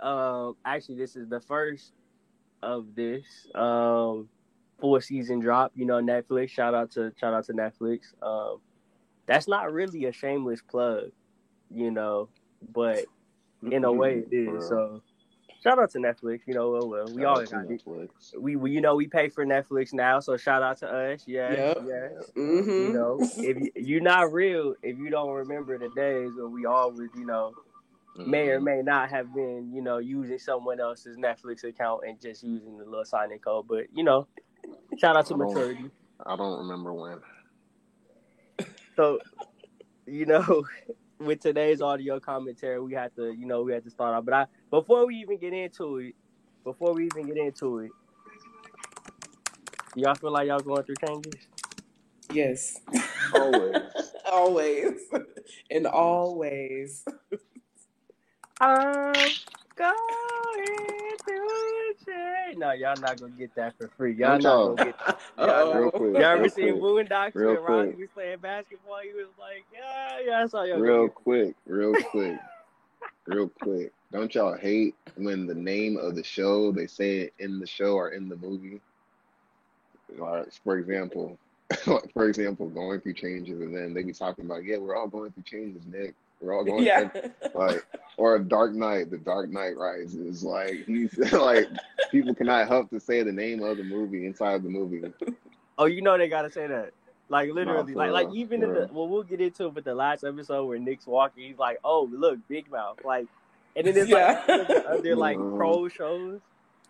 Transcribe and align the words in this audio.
Um, 0.00 0.56
actually, 0.64 0.96
this 0.96 1.16
is 1.16 1.28
the 1.28 1.40
first 1.40 1.92
of 2.62 2.94
this 2.94 3.24
um 3.54 4.28
full 4.80 5.00
season 5.00 5.40
drop. 5.40 5.72
You 5.74 5.86
know, 5.86 6.00
Netflix. 6.00 6.50
Shout 6.50 6.74
out 6.74 6.90
to 6.92 7.12
shout 7.18 7.34
out 7.34 7.44
to 7.46 7.52
Netflix. 7.52 8.12
Um, 8.22 8.58
that's 9.26 9.48
not 9.48 9.72
really 9.72 10.04
a 10.06 10.12
shameless 10.12 10.60
plug, 10.62 11.10
you 11.70 11.90
know, 11.90 12.28
but 12.72 13.04
in 13.70 13.84
a 13.84 13.92
way 13.92 14.24
it 14.30 14.34
is. 14.34 14.68
So 14.68 15.02
shout 15.62 15.78
out 15.78 15.90
to 15.92 15.98
Netflix. 15.98 16.40
You 16.46 16.52
know, 16.54 16.70
well, 16.72 16.88
well 16.88 17.04
we 17.06 17.22
Shout 17.22 17.24
always 17.24 17.50
got 17.50 17.64
Netflix. 17.64 18.08
we, 18.38 18.56
we 18.56 18.70
you 18.72 18.80
know 18.82 18.94
we 18.96 19.06
pay 19.06 19.28
for 19.30 19.46
Netflix 19.46 19.94
now, 19.94 20.20
so 20.20 20.36
shout 20.36 20.62
out 20.62 20.78
to 20.78 20.88
us. 20.88 21.24
Yes, 21.26 21.56
Yep. 21.56 21.84
yes. 21.86 22.30
Mm-hmm. 22.36 22.70
You 22.70 22.92
know, 22.92 23.18
if 23.20 23.56
you, 23.58 23.70
you're 23.76 24.00
not 24.02 24.32
real, 24.32 24.74
if 24.82 24.98
you 24.98 25.08
don't 25.08 25.30
remember 25.32 25.78
the 25.78 25.88
days 25.96 26.32
when 26.36 26.52
we 26.52 26.66
always, 26.66 27.08
you 27.16 27.24
know, 27.24 27.54
may 28.16 28.48
or 28.48 28.60
Mhm. 28.60 28.64
may 28.64 28.82
not 28.82 29.10
have 29.10 29.34
been, 29.34 29.72
you 29.72 29.82
know, 29.82 29.98
using 29.98 30.38
someone 30.38 30.80
else's 30.80 31.16
Netflix 31.16 31.64
account 31.64 32.02
and 32.06 32.20
just 32.20 32.42
using 32.42 32.78
the 32.78 32.84
little 32.84 33.04
sign-in 33.04 33.38
code. 33.38 33.66
But 33.68 33.86
you 33.92 34.04
know, 34.04 34.26
shout 34.98 35.16
out 35.16 35.26
to 35.26 35.34
I 35.34 35.38
maturity. 35.38 35.90
I 36.24 36.36
don't 36.36 36.58
remember 36.58 36.92
when. 36.92 37.20
So, 38.96 39.18
you 40.06 40.26
know, 40.26 40.64
with 41.18 41.40
today's 41.40 41.80
audio 41.80 42.20
commentary, 42.20 42.80
we 42.80 42.92
had 42.92 43.14
to, 43.16 43.32
you 43.32 43.46
know, 43.46 43.62
we 43.62 43.72
had 43.72 43.84
to 43.84 43.90
start 43.90 44.14
off. 44.14 44.24
But 44.24 44.34
I, 44.34 44.46
before 44.70 45.06
we 45.06 45.16
even 45.16 45.38
get 45.38 45.52
into 45.52 45.98
it, 45.98 46.14
before 46.62 46.94
we 46.94 47.06
even 47.06 47.26
get 47.26 47.36
into 47.36 47.80
it, 47.80 47.90
y'all 49.96 50.14
feel 50.14 50.32
like 50.32 50.48
y'all 50.48 50.60
going 50.60 50.84
through 50.84 50.96
changes? 51.06 51.48
Yes. 52.32 52.80
Always. 53.34 53.82
always. 54.30 55.00
And 55.70 55.86
all 55.86 56.36
ways. 56.36 57.04
I'm 58.60 59.12
going 59.76 61.16
through 61.24 61.94
change. 62.06 62.58
No, 62.58 62.72
y'all 62.72 62.94
not 63.00 63.20
gonna 63.20 63.32
get 63.32 63.54
that 63.56 63.74
for 63.78 63.88
free. 63.96 64.14
Y'all 64.14 64.38
Don't 64.38 64.76
gonna 64.76 64.92
get. 64.92 65.00
Uh-oh. 65.38 65.74
Real 65.74 65.90
quick. 65.90 66.14
Y'all 66.14 66.22
ever 66.24 66.42
Real 66.42 66.50
seen 66.50 66.78
quick. 66.80 67.08
Boondocks 67.08 67.34
Real 67.34 67.54
when 67.54 67.62
Ronnie 67.62 67.88
quick. 67.92 67.98
was 68.00 68.08
playing 68.14 68.38
basketball? 68.38 68.98
He 69.02 69.12
was 69.12 69.26
like, 69.38 69.64
yeah, 69.72 70.18
yeah, 70.26 70.42
I 70.42 70.46
saw 70.46 70.62
y'all. 70.62 70.78
Real 70.78 71.08
quick, 71.08 71.54
real 71.66 71.94
quick, 72.10 72.38
real 73.26 73.48
quick. 73.48 73.92
Don't 74.12 74.32
y'all 74.34 74.56
hate 74.56 74.94
when 75.16 75.46
the 75.46 75.54
name 75.54 75.96
of 75.96 76.14
the 76.14 76.22
show 76.22 76.70
they 76.70 76.86
say 76.86 77.18
it 77.18 77.34
in 77.40 77.58
the 77.58 77.66
show 77.66 77.94
or 77.94 78.10
in 78.10 78.28
the 78.28 78.36
movie? 78.36 78.80
Like, 80.16 80.52
for 80.62 80.78
example, 80.78 81.36
for 82.12 82.28
example, 82.28 82.68
going 82.68 83.00
through 83.00 83.14
changes, 83.14 83.60
and 83.60 83.76
then 83.76 83.92
they 83.94 84.04
be 84.04 84.12
talking 84.12 84.44
about, 84.44 84.64
yeah, 84.64 84.76
we're 84.78 84.94
all 84.94 85.08
going 85.08 85.32
through 85.32 85.42
changes, 85.42 85.82
Nick. 85.90 86.14
We're 86.40 86.54
all 86.54 86.64
going 86.64 86.84
Yeah. 86.84 87.08
through 87.08 87.30
like 87.54 87.84
or 88.16 88.36
a 88.36 88.44
Dark 88.44 88.74
Knight, 88.74 89.10
the 89.10 89.18
Dark 89.18 89.50
Knight 89.50 89.76
Rises. 89.76 90.42
Like 90.42 90.74
he's 90.86 91.16
like 91.32 91.68
people 92.10 92.34
cannot 92.34 92.68
help 92.68 92.90
to 92.90 93.00
say 93.00 93.22
the 93.22 93.32
name 93.32 93.62
of 93.62 93.76
the 93.76 93.84
movie 93.84 94.26
inside 94.26 94.62
the 94.62 94.68
movie. 94.68 95.02
Oh, 95.78 95.86
you 95.86 96.02
know 96.02 96.16
they 96.18 96.28
gotta 96.28 96.50
say 96.50 96.66
that. 96.66 96.92
Like 97.28 97.50
literally, 97.50 97.94
for 97.94 97.98
like 98.00 98.12
like 98.12 98.28
even 98.34 98.60
for 98.60 98.66
in 98.66 98.72
the 98.86 98.88
well, 98.92 99.08
we'll 99.08 99.22
get 99.22 99.40
into 99.40 99.64
it 99.64 99.74
with 99.74 99.84
the 99.84 99.94
last 99.94 100.24
episode 100.24 100.66
where 100.66 100.78
Nick's 100.78 101.06
walking. 101.06 101.44
He's 101.44 101.58
like, 101.58 101.78
"Oh, 101.82 102.08
look, 102.12 102.38
Big 102.48 102.70
Mouth!" 102.70 102.98
Like, 103.02 103.26
and 103.76 103.86
then 103.86 103.96
it's 103.96 104.10
like 104.10 104.38
Yeah. 104.48 104.64
other 104.86 105.16
like 105.16 105.38
Mhm. 105.38 105.56
pro 105.56 105.88
shows. 105.88 106.40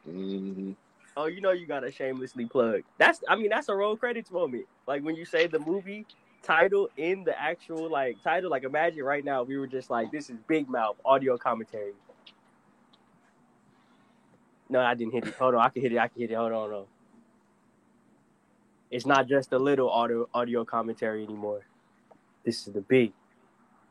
hmm 0.05 0.73
Oh, 1.17 1.27
you 1.27 1.41
know 1.41 1.53
you 1.53 1.67
gotta 1.67 1.93
shamelessly 1.93 2.47
plug. 2.47 2.83
That's 2.99 3.21
I 3.29 3.37
mean 3.37 3.49
that's 3.49 3.69
a 3.69 3.75
roll 3.75 3.97
credits 3.97 4.33
moment. 4.33 4.67
Like 4.89 5.05
when 5.05 5.15
you 5.15 5.25
say 5.25 5.47
the 5.47 5.61
movie 5.61 6.05
title 6.45 6.89
in 6.97 7.25
the 7.25 7.39
actual 7.41 7.91
like 7.91 8.23
title. 8.23 8.51
Like 8.51 8.65
imagine 8.65 9.03
right 9.05 9.25
now 9.25 9.43
we 9.43 9.57
were 9.59 9.67
just 9.67 9.91
like, 9.91 10.11
"This 10.13 10.31
is 10.31 10.37
Big 10.49 10.69
Mouth 10.69 10.97
audio 11.05 11.37
commentary." 11.39 11.93
No, 14.69 14.81
I 14.81 14.95
didn't 14.95 15.13
hit 15.13 15.27
it. 15.27 15.35
Hold 15.35 15.55
on, 15.55 15.65
I 15.65 15.69
can 15.69 15.83
hit 15.83 15.93
it. 15.93 15.99
I 15.99 16.09
can 16.09 16.21
hit 16.21 16.31
it. 16.31 16.35
Hold 16.35 16.53
on, 16.53 16.71
hold 16.71 16.73
on. 16.73 16.85
It's 18.91 19.07
not 19.07 19.29
just 19.29 19.53
a 19.53 19.59
little 19.59 19.91
audio 19.91 20.29
audio 20.35 20.65
commentary 20.65 21.25
anymore. 21.25 21.63
This 22.45 22.67
is 22.67 22.75
the 22.75 22.81
big 22.81 23.13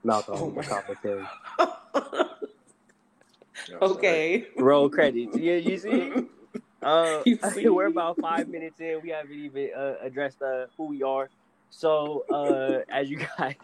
mouth 0.03 0.25
Oh 0.27 0.33
audio 0.33 0.49
my- 0.51 0.63
commentary. 0.63 1.25
okay. 3.81 4.47
Roll 4.57 4.89
credits. 4.89 5.37
Yeah, 5.37 5.55
you 5.55 5.77
see. 5.77 6.11
Uh, 6.83 7.21
You 7.25 7.39
see? 7.53 7.69
we're 7.69 7.87
about 7.87 8.19
five 8.19 8.49
minutes 8.49 8.81
in. 8.81 8.99
We 9.01 9.11
haven't 9.11 9.31
even 9.31 9.69
uh, 9.73 9.93
addressed 10.01 10.41
uh, 10.41 10.65
who 10.75 10.87
we 10.87 11.01
are. 11.01 11.29
So, 11.75 12.23
uh, 12.31 12.81
as 12.89 13.09
you 13.09 13.17
guys 13.37 13.55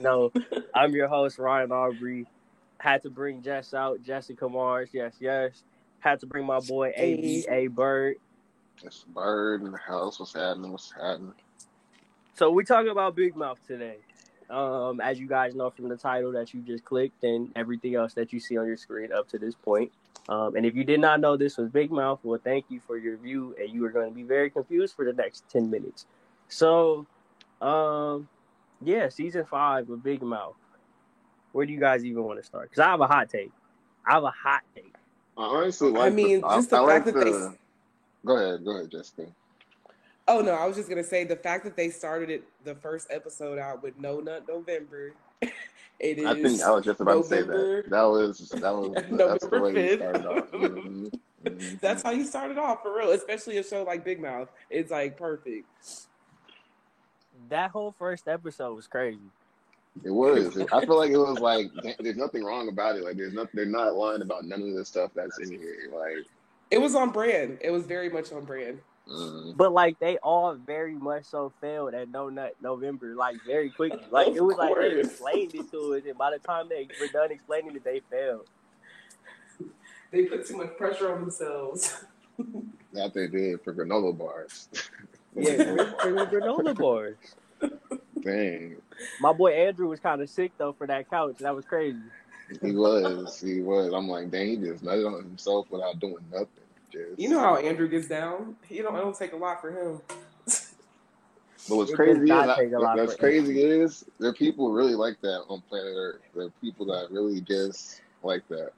know, 0.00 0.32
I'm 0.74 0.92
your 0.92 1.06
host 1.06 1.38
Ryan 1.38 1.70
Aubrey. 1.70 2.26
Had 2.78 3.02
to 3.02 3.10
bring 3.10 3.42
Jess 3.42 3.74
out, 3.74 4.02
Jessica 4.02 4.46
Marrs. 4.46 4.88
Yes, 4.92 5.14
yes. 5.20 5.64
Had 6.00 6.20
to 6.20 6.26
bring 6.26 6.46
my 6.46 6.60
boy 6.60 6.92
Hey. 6.96 7.44
Aye 7.50 7.68
Bird. 7.68 8.16
It's 8.82 9.04
Bird 9.04 9.62
in 9.62 9.72
the 9.72 9.78
house. 9.78 10.18
What's 10.18 10.32
happening? 10.32 10.72
What's 10.72 10.92
happening? 10.92 11.34
So 12.34 12.50
we're 12.50 12.62
talking 12.62 12.90
about 12.90 13.14
Big 13.14 13.36
Mouth 13.36 13.58
today. 13.66 13.98
Um, 14.48 15.00
as 15.02 15.18
you 15.20 15.28
guys 15.28 15.54
know 15.54 15.68
from 15.68 15.90
the 15.90 15.96
title 15.96 16.32
that 16.32 16.54
you 16.54 16.62
just 16.62 16.84
clicked 16.84 17.22
and 17.22 17.52
everything 17.54 17.96
else 17.96 18.14
that 18.14 18.32
you 18.32 18.40
see 18.40 18.56
on 18.56 18.66
your 18.66 18.78
screen 18.78 19.12
up 19.12 19.28
to 19.28 19.38
this 19.38 19.54
point. 19.54 19.92
Um, 20.30 20.56
and 20.56 20.64
if 20.64 20.74
you 20.74 20.84
did 20.84 21.00
not 21.00 21.20
know 21.20 21.36
this 21.36 21.58
was 21.58 21.68
Big 21.68 21.90
Mouth, 21.90 22.20
well, 22.22 22.40
thank 22.42 22.64
you 22.70 22.80
for 22.86 22.96
your 22.96 23.18
view, 23.18 23.54
and 23.60 23.70
you 23.70 23.84
are 23.84 23.90
going 23.90 24.08
to 24.08 24.14
be 24.14 24.22
very 24.22 24.48
confused 24.48 24.96
for 24.96 25.04
the 25.04 25.12
next 25.12 25.44
ten 25.50 25.68
minutes. 25.70 26.06
So, 26.48 27.06
um, 27.60 28.28
yeah, 28.82 29.08
season 29.08 29.44
five 29.44 29.88
of 29.90 30.02
Big 30.02 30.22
Mouth. 30.22 30.54
Where 31.52 31.66
do 31.66 31.72
you 31.72 31.80
guys 31.80 32.04
even 32.04 32.24
want 32.24 32.38
to 32.38 32.44
start? 32.44 32.70
Because 32.70 32.80
I 32.80 32.90
have 32.90 33.00
a 33.00 33.06
hot 33.06 33.28
take. 33.28 33.50
I 34.06 34.14
have 34.14 34.24
a 34.24 34.30
hot 34.30 34.62
take. 34.74 34.94
I 35.36 35.42
honestly 35.42 35.96
I 35.96 36.10
mean, 36.10 36.40
the, 36.40 36.48
just 36.48 36.70
the 36.70 36.76
I, 36.76 36.84
I 36.84 36.88
fact 37.00 37.06
like 37.06 37.14
that 37.14 37.24
they- 37.24 37.58
Go 38.26 38.36
ahead. 38.36 38.64
Go 38.64 38.76
ahead, 38.76 38.90
Jessica. 38.90 39.26
Oh 40.26 40.40
no, 40.40 40.52
I 40.52 40.66
was 40.66 40.76
just 40.76 40.88
gonna 40.88 41.04
say 41.04 41.24
the 41.24 41.36
fact 41.36 41.64
that 41.64 41.76
they 41.76 41.88
started 41.90 42.28
it 42.28 42.44
the 42.64 42.74
first 42.74 43.06
episode 43.10 43.58
out 43.58 43.82
with 43.82 43.98
No 43.98 44.20
Nut 44.20 44.44
November. 44.48 45.12
It 46.00 46.18
is. 46.20 46.26
I 46.26 46.34
think 46.40 46.62
I 46.62 46.70
was 46.70 46.84
just 46.84 47.00
about 47.00 47.22
to 47.24 47.28
say 47.28 47.42
that. 47.42 47.84
That 47.88 48.02
was 48.04 48.48
that 48.50 48.62
was 48.72 48.92
that's 48.94 49.08
the 49.10 49.16
November 49.50 49.60
way 49.62 49.70
you 49.90 49.96
5th. 49.96 49.96
started 49.96 50.26
off. 50.26 50.50
Mhm. 50.52 51.12
Mhm. 51.44 51.80
That's 51.80 52.02
how 52.04 52.10
you 52.12 52.24
started 52.24 52.56
off 52.56 52.82
for 52.82 52.96
real, 52.96 53.10
especially 53.10 53.56
a 53.58 53.64
show 53.64 53.82
like 53.82 54.04
Big 54.04 54.20
Mouth. 54.22 54.48
It's 54.70 54.92
like 54.92 55.16
perfect. 55.16 55.66
That 57.48 57.70
whole 57.70 57.94
first 57.98 58.28
episode 58.28 58.74
was 58.74 58.86
crazy. 58.86 59.18
It 60.04 60.10
was. 60.10 60.56
I 60.72 60.84
feel 60.84 60.96
like 60.96 61.10
it 61.10 61.16
was 61.18 61.40
like 61.40 61.66
there's 61.98 62.16
nothing 62.16 62.44
wrong 62.44 62.68
about 62.68 62.96
it. 62.96 63.02
Like 63.04 63.16
there's 63.16 63.32
not 63.32 63.48
they're 63.52 63.64
not 63.66 63.94
lying 63.94 64.22
about 64.22 64.44
none 64.44 64.62
of 64.62 64.74
the 64.74 64.84
stuff 64.84 65.10
that's 65.14 65.38
in 65.38 65.50
here. 65.50 65.90
Like 65.92 66.26
It 66.70 66.78
was 66.78 66.94
on 66.94 67.10
brand. 67.10 67.58
It 67.60 67.70
was 67.70 67.84
very 67.84 68.08
much 68.10 68.30
on 68.32 68.44
brand. 68.44 68.78
mm, 69.10 69.56
But 69.56 69.72
like 69.72 69.98
they 69.98 70.18
all 70.18 70.54
very 70.54 70.94
much 70.94 71.24
so 71.24 71.52
failed 71.60 71.94
at 71.94 72.10
No 72.10 72.28
Nut 72.28 72.54
November, 72.62 73.14
like 73.14 73.36
very 73.46 73.70
quickly. 73.70 74.00
Like 74.10 74.28
it 74.28 74.40
was 74.42 74.54
Of 74.54 74.58
like 74.58 74.74
they 74.76 75.00
explained 75.00 75.54
it 75.54 75.70
to 75.72 75.94
us, 75.94 76.02
and 76.06 76.16
by 76.18 76.30
the 76.30 76.38
time 76.38 76.68
they 76.68 76.86
were 77.00 77.08
done 77.12 77.32
explaining 77.32 77.74
it, 77.74 77.82
they 77.84 78.00
failed. 78.10 78.46
They 80.10 80.24
put 80.24 80.46
too 80.46 80.56
much 80.56 80.76
pressure 80.76 81.12
on 81.12 81.20
themselves. 81.22 82.04
that 82.92 83.12
they 83.14 83.26
did 83.26 83.60
for 83.62 83.74
granola 83.74 84.16
bars. 84.16 84.68
Yeah, 85.34 85.56
for 86.00 86.12
the 86.12 86.26
granola 86.30 86.76
bars. 86.76 87.16
Dang. 88.20 88.76
My 89.20 89.32
boy 89.32 89.52
Andrew 89.52 89.88
was 89.88 90.00
kind 90.00 90.20
of 90.20 90.28
sick 90.28 90.52
though 90.58 90.72
for 90.72 90.86
that 90.86 91.08
couch. 91.08 91.36
That 91.38 91.54
was 91.54 91.64
crazy. 91.64 91.98
He 92.62 92.72
was. 92.72 93.40
He 93.40 93.60
was. 93.60 93.92
I'm 93.92 94.08
like, 94.08 94.30
dang, 94.30 94.48
he 94.48 94.56
just 94.56 94.84
nutted 94.84 95.06
on 95.06 95.22
himself 95.22 95.70
without 95.70 95.98
doing 96.00 96.24
nothing. 96.32 96.48
Just 96.90 97.18
You 97.18 97.28
know 97.28 97.40
how 97.40 97.56
Andrew 97.56 97.88
gets 97.88 98.08
down. 98.08 98.56
He 98.66 98.78
don't. 98.78 98.96
It 98.96 99.00
don't 99.00 99.16
take 99.16 99.32
a 99.32 99.36
lot 99.36 99.60
for 99.60 99.70
him. 99.70 100.00
But 101.68 101.76
what's 101.76 101.90
It 101.90 101.96
crazy 101.96 102.22
is 102.22 102.28
not 102.28 102.46
that, 102.46 102.56
take 102.58 102.70
what's 102.72 103.12
for 103.12 103.18
crazy 103.18 103.62
is 103.62 104.04
there 104.18 104.30
are 104.30 104.34
people 104.34 104.72
really 104.72 104.94
like 104.94 105.20
that 105.20 105.44
on 105.48 105.60
planet 105.68 105.92
Earth. 105.94 106.22
There 106.34 106.46
are 106.46 106.52
people 106.62 106.86
that 106.86 107.10
really 107.10 107.42
just 107.42 108.00
like 108.22 108.46
that. 108.48 108.72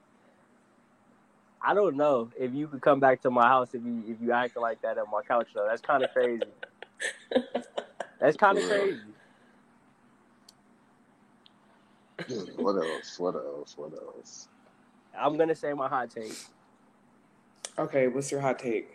I 1.62 1.74
don't 1.74 1.96
know 1.96 2.30
if 2.38 2.54
you 2.54 2.68
could 2.68 2.80
come 2.80 3.00
back 3.00 3.20
to 3.22 3.30
my 3.30 3.46
house 3.46 3.74
if 3.74 3.84
you 3.84 4.02
if 4.08 4.16
you 4.20 4.32
acting 4.32 4.62
like 4.62 4.80
that 4.82 4.98
on 4.98 5.10
my 5.10 5.22
couch 5.22 5.48
though. 5.54 5.66
That's 5.68 5.82
kind 5.82 6.02
of 6.02 6.12
crazy. 6.12 6.42
That's 8.20 8.36
kind 8.36 8.58
of 8.58 8.64
crazy. 8.64 9.00
Hmm, 12.28 12.62
what 12.62 12.76
else? 12.76 13.18
What 13.18 13.34
else? 13.34 13.74
What 13.76 13.92
else? 13.92 14.48
I'm 15.18 15.36
gonna 15.36 15.54
say 15.54 15.72
my 15.72 15.88
hot 15.88 16.10
take. 16.10 16.34
Okay, 17.78 18.08
what's 18.08 18.30
your 18.30 18.40
hot 18.40 18.58
take? 18.58 18.88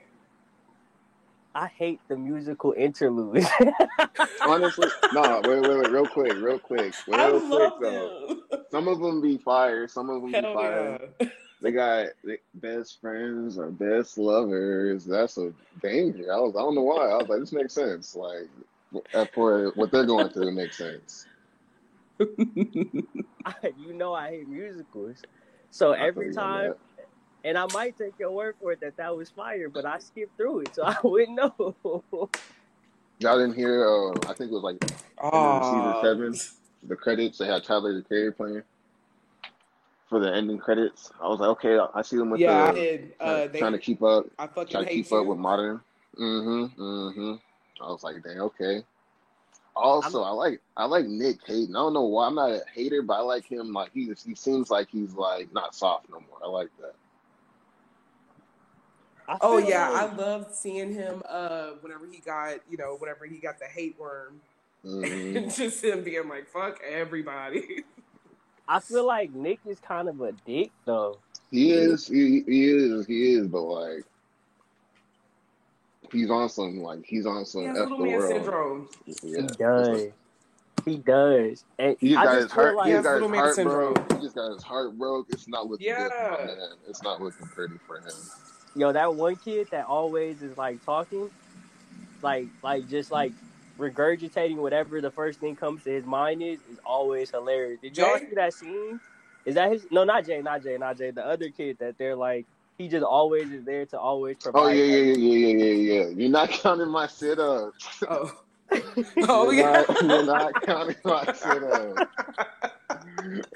I 1.53 1.67
hate 1.67 1.99
the 2.09 2.17
musical 2.17 2.73
interludes. 2.75 3.47
Honestly, 4.45 4.89
no. 5.13 5.41
Wait, 5.45 5.61
wait, 5.61 5.77
wait. 5.77 5.91
Real 5.91 6.05
quick, 6.05 6.33
real 6.33 6.59
quick, 6.59 6.93
I 7.13 7.27
real 7.27 7.39
quick 7.39 7.49
love 7.49 7.73
though. 7.81 8.27
them. 8.27 8.63
Some 8.71 8.87
of 8.87 8.99
them 8.99 9.21
be 9.21 9.37
fire. 9.37 9.87
Some 9.87 10.09
of 10.09 10.21
them 10.21 10.31
be 10.31 10.41
fire. 10.41 10.99
yeah. 11.21 11.27
They 11.65 11.71
got 11.71 12.09
best 12.53 13.01
friends 13.01 13.57
or 13.57 13.71
best 13.71 14.19
lovers. 14.19 15.03
That's 15.03 15.39
a 15.39 15.51
danger. 15.81 16.31
I 16.31 16.37
was. 16.37 16.55
I 16.55 16.59
don't 16.59 16.75
know 16.75 16.83
why. 16.83 17.07
I 17.07 17.17
was 17.17 17.27
like, 17.27 17.39
this 17.39 17.51
makes 17.51 17.73
sense. 17.73 18.15
Like 18.15 18.51
for 19.33 19.71
what 19.73 19.91
they're 19.91 20.05
going 20.05 20.29
through, 20.29 20.49
it 20.49 20.51
makes 20.51 20.77
sense. 20.77 21.25
you 22.19 23.93
know 23.93 24.13
I 24.13 24.29
hate 24.29 24.47
musicals. 24.47 25.23
So 25.71 25.93
I 25.93 26.05
every 26.05 26.25
feel 26.25 26.33
you 26.33 26.39
on 26.39 26.65
time, 26.65 26.73
and 27.43 27.57
I 27.57 27.65
might 27.73 27.97
take 27.97 28.13
your 28.19 28.29
word 28.29 28.57
for 28.61 28.73
it 28.73 28.81
that 28.81 28.97
that 28.97 29.17
was 29.17 29.31
fire, 29.31 29.67
but 29.67 29.87
I 29.87 29.97
skipped 29.97 30.37
through 30.37 30.59
it, 30.59 30.75
so 30.75 30.83
I 30.83 30.97
wouldn't 31.03 31.35
know. 31.35 31.75
Y'all 33.17 33.39
didn't 33.39 33.55
hear? 33.55 33.87
Uh, 33.87 34.11
I 34.29 34.33
think 34.33 34.51
it 34.51 34.53
was 34.53 34.61
like 34.61 34.77
Aw. 35.17 35.63
season 35.63 35.95
seven. 36.03 36.87
The 36.87 36.95
credits 36.95 37.39
they 37.39 37.47
had 37.47 37.63
Tyler 37.63 37.95
the 37.95 38.03
Creator 38.03 38.33
playing 38.33 38.61
for 40.09 40.19
the 40.19 40.33
ending 40.33 40.57
credits. 40.59 41.11
I 41.21 41.27
was 41.27 41.39
like, 41.39 41.49
okay, 41.49 41.79
I 41.93 42.01
see 42.01 42.17
them 42.17 42.29
with 42.29 42.39
Yeah, 42.41 42.65
I 42.65 42.71
the 42.71 42.79
did. 42.79 43.13
Uh, 43.19 43.25
trying, 43.25 43.51
they, 43.51 43.59
trying 43.59 43.71
to 43.73 43.79
keep 43.79 44.03
up, 44.03 44.25
I 44.37 44.47
fucking 44.47 44.67
trying 44.71 44.83
to 44.85 44.89
hate 44.89 44.95
keep 45.03 45.11
you. 45.11 45.17
up 45.19 45.25
with 45.25 45.37
modern. 45.39 45.81
Mm-hmm. 46.19 46.81
Mm-hmm. 46.81 47.83
I 47.83 47.87
was 47.91 48.03
like, 48.03 48.23
dang, 48.23 48.39
okay. 48.39 48.83
Also, 49.75 50.21
I 50.23 50.29
like 50.29 50.61
I 50.77 50.85
like 50.85 51.05
Nick 51.05 51.39
Hayden. 51.47 51.75
I 51.75 51.79
don't 51.79 51.93
know 51.93 52.03
why 52.05 52.27
I'm 52.27 52.35
not 52.35 52.49
a 52.51 52.61
hater, 52.73 53.01
but 53.01 53.15
I 53.15 53.19
like 53.19 53.45
him. 53.45 53.73
Like 53.73 53.91
he 53.93 54.05
he 54.25 54.33
seems 54.33 54.69
like 54.71 54.87
he's 54.89 55.13
like 55.15 55.51
not 55.53 55.75
soft 55.75 56.09
no 56.09 56.21
more. 56.21 56.37
I 56.41 56.47
like 56.47 56.69
that. 56.79 56.93
I 59.27 59.37
Oh 59.41 59.57
yeah, 59.57 59.89
like- 59.89 60.11
I 60.11 60.15
loved 60.15 60.53
seeing 60.55 60.93
him. 60.93 61.21
Uh, 61.27 61.71
whenever 61.81 62.05
he 62.09 62.19
got, 62.19 62.59
you 62.69 62.77
know, 62.77 62.95
whenever 62.97 63.25
he 63.25 63.37
got 63.37 63.59
the 63.59 63.65
hate 63.65 63.99
worm, 63.99 64.39
Mhm. 64.85 65.35
and 65.35 65.51
just 65.55 65.83
him 65.83 66.03
being 66.03 66.29
like, 66.29 66.47
"Fuck 66.47 66.79
everybody." 66.87 67.83
I 68.67 68.79
feel 68.79 69.05
like 69.05 69.33
Nick 69.33 69.59
is 69.67 69.79
kind 69.79 70.09
of 70.09 70.21
a 70.21 70.31
dick 70.45 70.71
though. 70.85 71.17
He 71.51 71.71
is, 71.71 72.07
he, 72.07 72.43
he 72.47 72.65
is, 72.69 73.05
he 73.05 73.33
is, 73.33 73.47
but 73.47 73.61
like, 73.61 74.03
he's 76.11 76.29
on 76.29 76.49
some, 76.49 76.81
like, 76.81 77.05
he's 77.05 77.25
on 77.25 77.45
some 77.45 77.61
He 77.63 77.67
F 77.69 77.75
the 77.89 77.95
world. 77.95 78.27
syndrome. 78.31 78.89
Yeah. 79.23 79.41
He 79.41 79.47
does. 79.47 80.07
He 80.85 80.97
does. 80.97 81.63
And 81.79 81.95
He 81.99 82.09
just 82.09 82.23
got 82.23 82.35
his 82.37 82.51
heart, 82.51 82.75
like 82.75 82.85
he 82.87 82.91
He 82.91 82.97
just 82.97 83.03
got 83.05 83.21
his 83.21 83.31
heart 83.31 83.55
syndrome. 83.55 83.93
broke. 83.93 84.13
He 84.13 84.19
just 84.21 84.35
got 84.35 84.51
his 84.53 84.63
heart 84.63 84.97
broke. 84.97 85.27
It's 85.29 85.47
not 85.47 85.67
looking 85.67 85.87
good 85.87 86.11
for 86.11 86.31
my 86.31 86.43
Yeah. 86.51 86.65
It's 86.87 87.01
not 87.03 87.21
looking 87.21 87.47
pretty 87.47 87.75
for 87.87 87.97
him. 87.99 88.13
yo, 88.75 88.91
that 88.91 89.13
one 89.15 89.35
kid 89.37 89.67
that 89.71 89.85
always 89.85 90.41
is 90.41 90.57
like 90.57 90.83
talking, 90.85 91.29
like 92.21 92.47
like 92.63 92.87
just 92.89 93.11
like 93.11 93.31
regurgitating 93.77 94.57
whatever 94.57 95.01
the 95.01 95.11
first 95.11 95.39
thing 95.39 95.55
comes 95.55 95.83
to 95.83 95.91
his 95.91 96.05
mind 96.05 96.41
is 96.41 96.59
is 96.71 96.79
always 96.85 97.31
hilarious. 97.31 97.79
Did 97.81 97.97
y'all 97.97 98.17
Jay? 98.17 98.27
see 98.29 98.35
that 98.35 98.53
scene? 98.53 98.99
Is 99.45 99.55
that 99.55 99.71
his? 99.71 99.85
No, 99.91 100.03
not 100.03 100.25
Jay, 100.25 100.41
not 100.41 100.63
Jay, 100.63 100.77
not 100.77 100.97
Jay. 100.97 101.11
The 101.11 101.25
other 101.25 101.49
kid 101.49 101.77
that 101.79 101.97
they're 101.97 102.15
like 102.15 102.45
he 102.77 102.87
just 102.87 103.03
always 103.03 103.51
is 103.51 103.63
there 103.63 103.85
to 103.87 103.99
always 103.99 104.37
provide. 104.37 104.59
Oh, 104.59 104.67
yeah, 104.67 104.83
yeah, 104.83 104.97
yeah, 104.97 105.13
yeah, 105.15 105.47
yeah, 105.47 105.65
yeah, 105.65 105.93
yeah. 106.03 106.07
You're 106.09 106.29
not 106.29 106.49
counting 106.49 106.89
my 106.89 107.07
sit 107.07 107.39
ups. 107.39 108.03
Oh, 108.09 108.31
oh 109.29 109.51
you're, 109.51 109.53
yeah. 109.53 109.83
not, 109.87 110.01
you're 110.01 110.23
not 110.25 110.61
counting 110.61 110.95
my 111.05 111.25
sit 111.33 111.63
ups. 111.63 112.01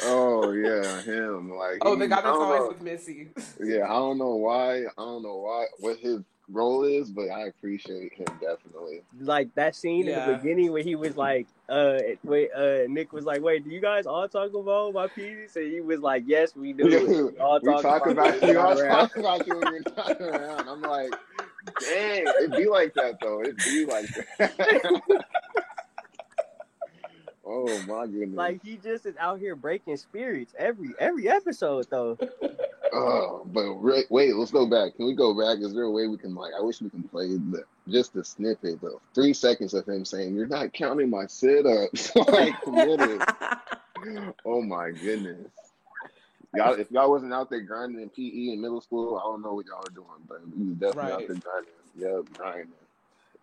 Oh, 0.02 0.52
yeah, 0.52 1.02
him. 1.02 1.52
Like, 1.52 1.80
oh, 1.82 1.94
he- 1.96 2.00
the 2.00 2.08
guy 2.08 2.22
that's 2.22 2.28
always 2.28 2.60
know. 2.62 2.68
with 2.70 2.82
Missy. 2.82 3.28
Yeah, 3.62 3.86
I 3.86 3.94
don't 3.94 4.18
know 4.18 4.36
why. 4.36 4.84
I 4.86 4.92
don't 4.98 5.24
know 5.24 5.38
why 5.38 5.66
what 5.80 5.98
his 5.98 6.22
role 6.52 6.84
is, 6.84 7.10
but 7.12 7.30
I 7.30 7.48
appreciate 7.48 8.14
him 8.14 8.26
definitely. 8.42 9.02
like 9.20 9.54
that 9.56 9.76
scene 9.76 10.08
in 10.08 10.16
the 10.28 10.36
beginning 10.38 10.72
where 10.72 10.84
he 10.84 10.96
was 10.96 11.16
like, 11.18 11.48
uh, 11.70 11.98
wait, 12.24 12.50
uh, 12.54 12.80
Nick 12.88 13.14
was 13.14 13.26
like, 13.26 13.42
wait, 13.42 13.64
do 13.64 13.70
you 13.70 13.80
guys 13.80 14.06
all 14.06 14.28
talk 14.28 14.54
about 14.54 14.94
my 14.94 15.08
penis? 15.08 15.56
And 15.56 15.72
he 15.72 15.82
was 15.82 16.00
like, 16.00 16.24
yes, 16.26 16.56
we 16.56 16.74
do. 16.74 16.86
we 16.86 17.24
We 17.34 17.38
all 17.40 17.60
talk, 17.60 17.82
talk 17.82 18.08
about 18.08 18.36
it 18.36 18.42
when 18.42 18.50
you. 18.50 18.56
you're 18.56 18.66
I 18.68 18.74
not 18.74 18.80
around. 18.80 18.98
talk 19.10 19.18
about 19.18 19.48
you 19.48 19.60
when 19.60 19.74
you're 19.74 19.96
not 19.96 20.22
around. 20.22 20.70
I'm 20.70 20.82
like, 20.82 21.14
dang, 21.82 22.26
it'd 22.42 22.52
be 22.52 22.68
like 22.68 22.94
that 22.96 23.20
though. 23.22 23.42
It'd 23.42 23.58
be 23.58 23.86
like 23.86 24.08
that. 24.40 25.02
oh 27.50 27.84
my 27.88 28.06
goodness. 28.08 28.38
Like 28.38 28.64
he 28.64 28.78
just 28.78 29.06
is 29.06 29.16
out 29.20 29.40
here 29.40 29.56
breaking 29.56 29.98
spirits 29.98 30.54
every 30.58 30.90
every 31.00 31.28
episode 31.28 31.88
though. 31.90 32.18
oh, 32.94 33.44
but 33.48 33.74
re- 33.82 34.06
wait, 34.10 34.36
let's 34.36 34.52
go 34.52 34.66
back. 34.68 34.96
Can 34.96 35.06
we 35.08 35.14
go 35.16 35.34
back? 35.34 35.64
Is 35.64 35.74
there 35.74 35.84
a 35.84 35.92
way 35.92 36.08
we 36.08 36.18
can 36.18 36.36
like? 36.36 36.54
I 36.58 36.62
wish 36.62 36.82
we 36.82 36.90
can 36.90 37.04
play 37.04 37.28
the, 37.28 37.64
just 37.90 38.14
the 38.14 38.24
snippet, 38.24 38.80
the 38.82 38.98
three 39.16 39.34
seconds 39.34 39.74
of 39.74 39.88
him 39.88 40.06
saying, 40.06 40.36
"You're 40.36 40.48
not 40.48 40.72
counting 40.74 41.10
my 41.10 41.26
sit 41.28 41.66
ups." 41.66 42.16
like. 42.28 42.54
Oh 44.46 44.62
my 44.62 44.92
goodness. 44.92 45.52
Y'all, 46.56 46.74
if 46.74 46.90
y'all 46.90 47.10
wasn't 47.12 47.34
out 47.34 47.50
there 47.50 47.60
grinding 47.60 48.02
in 48.02 48.10
PE 48.10 48.54
in 48.54 48.62
middle 48.62 48.80
school, 48.82 49.18
I 49.18 49.24
don't 49.24 49.42
know 49.42 49.54
what 49.56 49.66
y'all 49.66 49.84
are 49.86 49.94
doing, 49.94 50.08
but 50.28 50.40
we 50.58 50.68
was 50.70 50.76
definitely 50.78 51.12
Right. 51.12 51.12
out 51.12 51.28
there 51.28 51.38
grinding. 51.38 52.26
Yep, 52.26 52.38
grinding. 52.38 52.74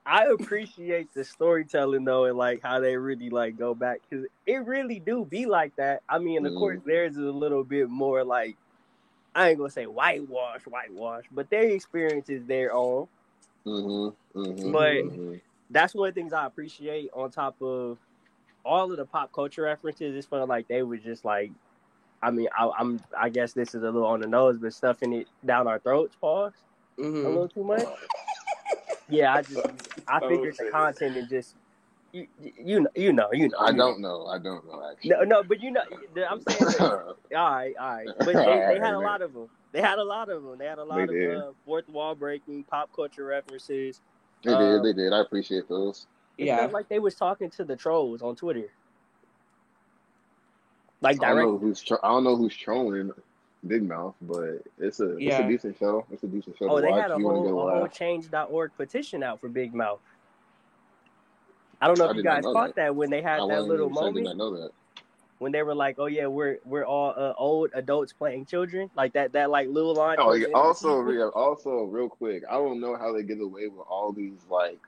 I 0.07 0.27
appreciate 0.27 1.13
the 1.15 1.25
storytelling 1.25 2.05
though, 2.05 2.27
and 2.27 2.39
like 2.39 2.63
how 2.63 2.79
they 2.81 2.97
really 2.97 3.29
like 3.29 3.59
go 3.59 3.75
back 3.75 4.01
because 4.09 4.27
it 4.47 4.65
really 4.65 5.01
do 5.01 5.25
be 5.25 5.47
like 5.47 5.75
that. 5.77 6.03
I 6.09 6.19
mean, 6.19 6.47
of 6.47 6.55
course, 6.55 6.79
theirs 6.87 7.13
is 7.17 7.25
a 7.25 7.31
little 7.33 7.65
bit 7.65 7.91
more 7.91 8.23
like 8.25 8.57
I 9.35 9.49
ain't 9.51 9.59
gonna 9.59 9.71
say 9.71 9.87
whitewash, 9.87 10.63
whitewash, 10.63 11.25
but 11.33 11.51
their 11.51 11.65
experience 11.71 12.29
is 12.31 12.45
their 12.47 12.73
own. 12.73 13.09
Mm-hmm. 13.67 14.39
mm-hmm 14.41 14.73
But- 14.73 15.05
mhm. 15.05 15.41
That's 15.69 15.97
one 15.97 16.09
of 16.11 16.15
the 16.15 16.21
things 16.21 16.33
I 16.33 16.47
appreciate. 16.47 17.11
On 17.13 17.29
top 17.29 17.61
of 17.61 17.99
all 18.65 18.89
of 18.93 18.97
the 18.99 19.05
pop 19.05 19.33
culture 19.33 19.63
references, 19.63 20.15
it 20.15 20.29
felt 20.31 20.49
like 20.49 20.69
they 20.69 20.85
were 20.85 20.97
just 20.97 21.25
like, 21.25 21.51
I 22.23 22.31
mean, 22.31 22.47
I, 22.57 22.71
I'm 22.79 23.01
I 23.19 23.31
guess 23.31 23.53
this 23.53 23.71
is 23.75 23.83
a 23.83 23.91
little 23.91 24.07
on 24.07 24.21
the 24.21 24.29
nose, 24.29 24.59
but 24.59 24.73
stuffing 24.73 25.13
it 25.13 25.27
down 25.45 25.67
our 25.67 25.81
throats. 25.81 26.15
Pause. 26.21 26.53
a 26.99 27.03
Mhm. 27.03 27.25
little 27.25 27.49
too 27.49 27.65
much. 27.65 27.83
Yeah, 29.09 29.35
I 29.35 29.43
just 29.43 29.86
I 30.09 30.21
figured 30.21 30.57
the 30.59 30.65
content 30.67 31.17
and 31.17 31.29
just 31.29 31.57
you 32.13 32.29
you 32.41 32.81
know 32.81 32.91
you 32.95 33.13
know 33.13 33.29
you 33.33 33.49
know. 33.49 33.59
I 33.61 33.73
you 33.73 33.79
don't 33.79 34.01
know. 34.01 34.27
I 34.27 34.39
don't 34.39 34.67
know 34.67 34.83
actually. 34.91 35.11
No, 35.11 35.23
no, 35.25 35.45
but 35.45 35.61
you 35.61 35.71
know, 35.73 35.83
I'm 36.29 36.41
saying, 36.41 36.71
that, 36.73 36.85
all 37.37 37.51
right, 37.55 37.75
all 37.79 37.95
right, 37.97 38.13
but 38.25 38.45
they, 38.45 38.63
they 38.67 38.79
had 38.79 38.95
a 38.95 39.01
lot 39.01 39.23
of 39.23 39.33
them. 39.35 39.49
They 39.73 39.81
had 39.81 39.99
a 39.99 40.05
lot 40.05 40.29
of 40.31 40.43
them. 40.43 40.59
They 40.59 40.67
had 40.67 40.79
a 40.79 40.85
lot 40.85 41.09
They 41.09 41.11
of 41.11 41.23
uh, 41.25 41.53
fourth 41.65 41.89
wall 41.89 42.15
breaking, 42.15 42.65
pop 42.65 42.91
culture 42.95 43.25
references. 43.25 44.01
they 44.45 44.55
Um, 44.55 44.57
did. 44.57 44.83
They 44.83 44.93
did. 44.93 45.13
I 45.13 45.21
appreciate 45.21 45.69
those. 45.69 46.07
It 46.39 46.47
Yeah. 46.47 46.57
felt 46.57 46.73
like 46.73 46.89
they 46.89 46.99
was 47.01 47.15
talking 47.17 47.51
to 47.53 47.65
the 47.65 47.77
trolls 47.77 48.23
on 48.23 48.37
Twitter, 48.37 48.71
like 51.01 51.23
I 51.23 51.29
don't 51.29 51.41
know 51.41 51.59
who's. 51.59 51.83
Tro- 51.83 51.99
I 52.03 52.09
don't 52.09 52.25
know 52.25 52.37
who's 52.37 52.57
trolling 52.57 53.13
Big 53.67 53.83
Mouth, 53.87 54.15
but 54.23 54.63
it's 54.79 55.01
a 55.01 55.19
it's 55.27 55.39
a 55.39 55.45
decent 55.45 55.79
show. 55.79 56.07
It's 56.11 56.23
a 56.23 56.29
decent 56.29 56.57
show 56.59 56.69
Oh, 56.69 56.77
to 56.77 56.83
they 56.83 56.89
watch. 56.89 57.03
had 57.03 57.11
a 57.13 57.19
you 57.19 57.25
whole, 57.27 57.43
get 57.43 57.53
a 57.53 57.55
a 57.55 57.67
whole 57.69 57.89
change.org 57.89 58.73
petition 58.77 59.23
out 59.23 59.41
for 59.41 59.49
Big 59.49 59.75
Mouth. 59.75 60.01
I 61.81 61.87
don't 61.87 61.99
know 61.99 62.07
I 62.07 62.11
if 62.11 62.17
you 62.17 62.23
guys 62.23 62.47
caught 62.47 62.75
that. 62.77 62.77
that 62.77 62.97
when 62.97 63.11
they 63.11 63.23
had 63.23 63.41
I 63.41 63.47
that 63.49 63.65
little 63.65 63.89
even 63.89 63.95
saying, 63.95 64.15
did 64.15 64.23
moment. 64.23 64.25
not 64.25 64.37
know 64.37 64.51
that. 64.63 64.71
when 65.39 65.53
they 65.53 65.63
were 65.63 65.75
like, 65.75 65.97
"Oh 65.99 66.07
yeah, 66.07 66.27
we're 66.27 66.59
we're 66.65 66.85
all 66.85 67.15
uh, 67.17 67.35
old 67.37 67.71
adults 67.75 68.13
playing 68.13 68.47
children," 68.47 68.91
like 68.97 69.13
that 69.15 69.33
that 69.33 69.51
like 69.51 69.69
little 69.69 69.95
line. 69.95 70.19
Oh, 70.19 70.33
yeah, 70.33 70.47
the 70.47 70.57
end 70.57 70.67
of 70.71 70.81
the 70.81 70.91
also, 70.91 71.09
yeah, 71.09 71.29
also, 71.35 71.85
real 71.85 72.09
quick, 72.09 72.43
I 72.49 72.55
don't 72.55 72.81
know 72.81 72.97
how 72.97 73.13
they 73.13 73.23
get 73.23 73.41
away 73.41 73.69
with 73.69 73.87
all 73.89 74.13
these 74.13 74.39
like, 74.51 74.81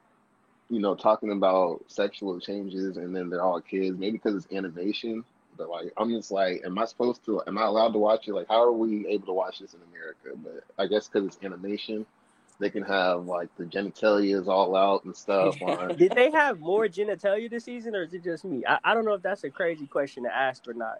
you 0.70 0.80
know, 0.80 0.94
talking 0.94 1.32
about 1.32 1.84
sexual 1.88 2.40
changes, 2.40 2.96
and 2.96 3.14
then 3.14 3.28
they're 3.30 3.42
all 3.42 3.60
kids. 3.60 3.98
Maybe 3.98 4.12
because 4.12 4.34
it's 4.36 4.52
animation, 4.52 5.24
but 5.58 5.70
like, 5.70 5.92
I'm 5.98 6.10
just 6.10 6.32
like, 6.32 6.62
am 6.64 6.78
I 6.78 6.86
supposed 6.86 7.26
to? 7.26 7.42
Am 7.48 7.58
I 7.58 7.64
allowed 7.64 7.92
to 7.94 8.00
watch 8.00 8.28
it? 8.28 8.34
Like, 8.34 8.48
how 8.48 8.64
are 8.64 8.72
we 8.72 9.08
able 9.08 9.28
to 9.28 9.34
watch 9.34 9.60
this 9.60 9.74
in 9.74 9.80
America? 9.82 10.30
But 10.36 10.64
I 10.82 10.88
guess 10.88 11.08
because 11.08 11.26
it's 11.28 11.44
animation, 11.44 12.06
they 12.60 12.70
can 12.70 12.84
have 12.84 13.26
like 13.26 13.54
the 13.56 13.66
genitalia 13.66 14.40
is 14.40 14.48
all 14.48 14.76
out 14.76 15.04
and 15.04 15.16
stuff. 15.16 15.62
On, 15.62 15.96
Did 15.96 16.14
they 16.14 16.30
have 16.32 16.60
more 16.60 16.86
genitalia 16.86 17.50
this 17.50 17.66
season, 17.66 17.96
or 17.96 18.02
is 18.04 18.14
it 18.14 18.24
just 18.24 18.44
me? 18.44 18.64
I, 18.66 18.78
I 18.84 18.94
don't 18.94 19.04
know 19.06 19.14
if 19.14 19.22
that's 19.22 19.44
a 19.44 19.50
crazy 19.50 19.86
question 19.86 20.24
to 20.24 20.34
ask 20.36 20.66
or 20.68 20.74
not. 20.74 20.98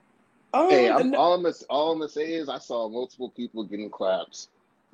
Oh, 0.54 0.70
hey, 0.70 0.90
I'm, 0.90 1.10
no- 1.10 1.18
all 1.18 1.34
I'm 1.34 1.42
gonna, 1.42 1.54
all 1.70 1.92
I'm 1.92 1.98
gonna 1.98 2.10
say 2.10 2.34
is 2.34 2.48
I 2.48 2.58
saw 2.58 2.88
multiple 2.88 3.30
people 3.30 3.64
getting 3.64 3.90
claps. 3.90 4.48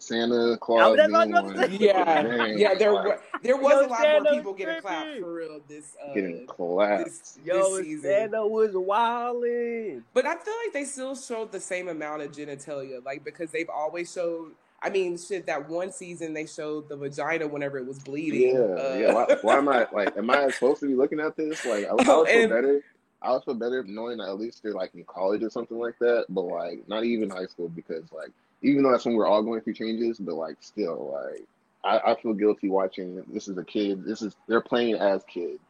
Santa 0.07 0.57
Claus 0.59 0.97
that's 0.97 1.11
what 1.13 1.21
I 1.21 1.25
being 1.25 1.35
was 1.35 1.51
about 1.53 1.55
to 1.55 1.61
one. 1.71 1.71
say. 1.79 1.85
yeah, 1.87 2.23
Man, 2.23 2.59
yeah. 2.59 2.75
There 2.75 2.93
like, 2.93 3.05
was 3.07 3.19
there 3.43 3.57
was 3.57 3.73
Yo, 3.73 3.87
a 3.87 3.89
lot 3.89 4.23
more 4.25 4.33
people 4.35 4.53
getting 4.55 4.81
clapped 4.81 5.05
tripping. 5.07 5.23
for 5.23 5.35
real 5.35 5.61
this 5.69 5.97
uh, 6.05 6.15
getting 6.15 6.47
clapped. 6.47 7.05
this, 7.05 7.39
Yo, 7.45 7.77
this 7.77 7.87
season. 7.87 8.11
Santa 8.11 8.47
was 8.47 8.71
wilding. 8.75 10.05
But 10.13 10.27
I 10.27 10.37
feel 10.37 10.55
like 10.65 10.73
they 10.73 10.85
still 10.85 11.15
showed 11.17 11.53
the 11.53 11.61
same 11.61 11.89
amount 11.89 12.23
of 12.23 12.33
genitalia, 12.33 13.05
like 13.05 13.25
because 13.25 13.51
they've 13.51 13.71
always 13.71 14.13
showed. 14.13 14.53
I 14.83 14.91
mean, 14.91 15.17
shit. 15.17 15.47
That 15.47 15.69
one 15.69 15.93
season 15.93 16.35
they 16.35 16.45
showed 16.47 16.89
the 16.91 16.97
vagina 16.97 17.47
whenever 17.47 17.79
it 17.79 17.87
was 17.87 17.99
bleeding. 18.01 18.55
Yeah, 18.55 18.61
Uh, 18.61 18.97
yeah. 18.99 19.15
Why, 19.15 19.37
why 19.41 19.57
am 19.57 19.69
I 19.69 19.87
like? 19.93 20.15
Am 20.17 20.29
I 20.29 20.51
supposed 20.51 20.81
to 20.81 20.87
be 20.87 20.95
looking 20.95 21.21
at 21.21 21.37
this? 21.37 21.65
Like, 21.65 21.87
I, 21.87 21.89
I 21.89 21.93
would 21.95 22.09
Oh, 22.09 22.25
feel 22.27 22.41
and- 22.43 22.51
better. 22.51 22.81
I 23.23 23.33
would 23.33 23.43
feel 23.45 23.55
better 23.55 23.83
knowing 23.85 24.19
that 24.19 24.29
at 24.29 24.39
least 24.39 24.63
they're 24.63 24.75
like 24.75 24.95
in 24.95 25.03
college 25.05 25.43
or 25.43 25.49
something 25.49 25.79
like 25.79 25.99
that. 26.01 26.27
But 26.29 26.43
like, 26.43 26.87
not 26.87 27.05
even 27.05 27.31
high 27.31 27.47
school 27.47 27.71
because 27.71 28.05
like, 28.13 28.29
even 28.64 28.83
though 28.83 28.90
that's 28.90 29.04
when 29.04 29.14
we're 29.14 29.26
all 29.26 29.42
going 29.42 29.61
through 29.61 29.75
changes, 29.75 30.18
but 30.18 30.35
like, 30.35 30.56
still 30.61 31.12
like, 31.12 31.44
I, 31.85 32.12
I 32.12 32.21
feel 32.21 32.33
guilty 32.33 32.68
watching. 32.68 33.23
This 33.33 33.47
is 33.47 33.59
a 33.59 33.64
kid. 33.64 34.04
This 34.04 34.23
is 34.23 34.35
they're 34.49 34.62
playing 34.62 34.94
as 34.94 35.23
kids, 35.25 35.61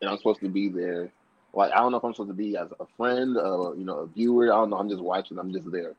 and 0.00 0.10
I'm 0.10 0.16
supposed 0.18 0.40
to 0.40 0.48
be 0.48 0.68
there. 0.68 1.10
Like, 1.54 1.70
I 1.72 1.76
don't 1.76 1.92
know 1.92 1.98
if 1.98 2.04
I'm 2.04 2.12
supposed 2.12 2.30
to 2.30 2.34
be 2.34 2.56
as 2.56 2.68
a 2.80 2.86
friend, 2.96 3.36
uh, 3.36 3.72
you 3.74 3.84
know, 3.84 3.98
a 3.98 4.06
viewer. 4.06 4.52
I 4.52 4.56
don't 4.56 4.70
know. 4.70 4.78
I'm 4.78 4.88
just 4.88 5.02
watching. 5.02 5.38
I'm 5.38 5.52
just 5.52 5.70
there. 5.70 5.94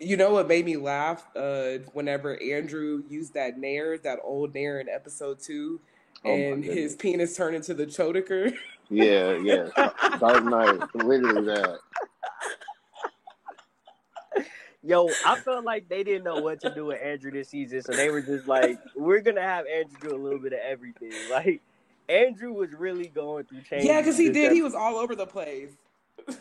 You 0.00 0.16
know 0.16 0.32
what 0.32 0.48
made 0.48 0.64
me 0.64 0.76
laugh? 0.78 1.24
Uh, 1.36 1.78
whenever 1.92 2.42
Andrew 2.42 3.04
used 3.08 3.34
that 3.34 3.58
nair, 3.58 3.98
that 3.98 4.18
old 4.24 4.54
nair 4.54 4.80
in 4.80 4.88
episode 4.88 5.38
two, 5.38 5.80
Oh 6.24 6.30
and 6.30 6.64
his 6.64 6.96
penis 6.96 7.36
turned 7.36 7.56
into 7.56 7.74
the 7.74 7.86
chodeker. 7.86 8.52
Yeah, 8.90 9.36
yeah. 9.36 9.68
Dark 10.18 10.44
Knight, 10.44 10.80
literally 10.94 11.46
that. 11.46 11.78
Yo, 14.82 15.08
I 15.26 15.38
felt 15.38 15.64
like 15.64 15.88
they 15.88 16.02
didn't 16.02 16.24
know 16.24 16.40
what 16.40 16.60
to 16.62 16.74
do 16.74 16.86
with 16.86 17.00
Andrew 17.02 17.30
this 17.30 17.50
season, 17.50 17.82
so 17.82 17.92
they 17.92 18.08
were 18.08 18.22
just 18.22 18.46
like, 18.48 18.78
"We're 18.96 19.20
gonna 19.20 19.42
have 19.42 19.66
Andrew 19.66 20.10
do 20.10 20.16
a 20.16 20.18
little 20.18 20.38
bit 20.38 20.52
of 20.54 20.60
everything." 20.60 21.12
Like, 21.30 21.60
Andrew 22.08 22.52
was 22.52 22.72
really 22.72 23.08
going 23.08 23.44
through 23.44 23.60
change. 23.62 23.84
Yeah, 23.84 24.00
because 24.00 24.16
he 24.16 24.30
did. 24.30 24.52
He 24.52 24.62
was 24.62 24.74
all 24.74 24.96
over 24.96 25.14
the 25.14 25.26
place. 25.26 25.70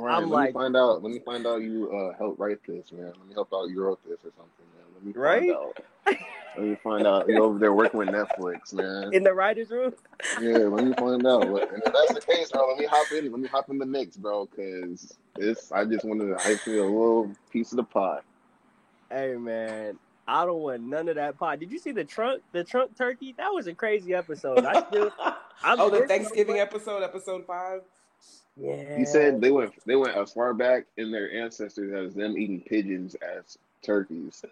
Right, 0.00 0.14
I'm 0.16 0.30
let 0.30 0.30
like- 0.30 0.48
me 0.50 0.52
find 0.52 0.76
out. 0.76 1.02
Let 1.02 1.12
me 1.12 1.18
find 1.18 1.44
out 1.44 1.56
you 1.60 1.90
uh 1.90 2.16
helped 2.16 2.38
write 2.38 2.58
this, 2.64 2.92
man. 2.92 3.06
Let 3.06 3.26
me 3.26 3.34
help 3.34 3.48
out 3.52 3.68
you 3.68 3.82
wrote 3.82 3.98
this 4.04 4.20
or 4.24 4.30
something, 4.36 4.64
man. 4.76 4.84
Let 4.94 5.04
me 5.04 5.12
find 5.12 5.56
Right? 6.06 6.18
out. 6.52 6.58
Let 6.58 6.68
me 6.68 6.76
find 6.82 7.06
out 7.06 7.28
you 7.28 7.42
over 7.42 7.58
there 7.58 7.72
working 7.72 7.98
with 7.98 8.08
Netflix, 8.08 8.72
man. 8.72 9.12
in 9.12 9.22
the 9.22 9.32
writers' 9.32 9.70
room. 9.70 9.94
Yeah, 10.40 10.58
let 10.58 10.84
me 10.84 10.92
find 10.94 11.26
out. 11.26 11.44
And 11.46 11.58
if 11.58 11.84
that's 11.84 12.14
the 12.14 12.20
case, 12.20 12.50
bro, 12.50 12.68
let 12.68 12.78
me 12.78 12.86
hop 12.86 13.10
in. 13.12 13.30
Let 13.30 13.40
me 13.40 13.48
hop 13.48 13.70
in 13.70 13.78
the 13.78 13.86
mix, 13.86 14.16
bro, 14.16 14.46
because 14.46 15.16
this. 15.36 15.70
I 15.72 15.84
just 15.84 16.04
wanted 16.04 16.26
to. 16.28 16.36
I 16.44 16.56
feel 16.56 16.84
a 16.84 16.86
little 16.86 17.32
piece 17.52 17.72
of 17.72 17.76
the 17.76 17.84
pot. 17.84 18.24
Hey 19.10 19.36
man, 19.36 19.98
I 20.26 20.44
don't 20.44 20.60
want 20.60 20.82
none 20.82 21.08
of 21.08 21.14
that 21.14 21.38
pot. 21.38 21.60
Did 21.60 21.70
you 21.70 21.78
see 21.78 21.92
the 21.92 22.04
trunk? 22.04 22.42
The 22.52 22.64
trunk 22.64 22.96
turkey? 22.96 23.34
That 23.38 23.48
was 23.48 23.66
a 23.66 23.74
crazy 23.74 24.14
episode. 24.14 24.64
I 24.66 24.86
still, 24.86 25.10
I'm 25.62 25.80
oh, 25.80 25.88
the 25.90 25.96
still- 25.96 26.08
Thanksgiving 26.08 26.58
episode, 26.58 27.02
episode 27.02 27.46
five. 27.46 27.80
Yeah. 28.60 28.98
He 28.98 29.04
said 29.04 29.40
they 29.40 29.50
went. 29.50 29.72
They 29.86 29.96
went 29.96 30.16
as 30.16 30.32
far 30.32 30.52
back 30.52 30.86
in 30.96 31.12
their 31.12 31.30
ancestors 31.32 31.92
as 31.94 32.14
them 32.14 32.36
eating 32.36 32.60
pigeons 32.60 33.14
as 33.14 33.56
turkeys. 33.82 34.44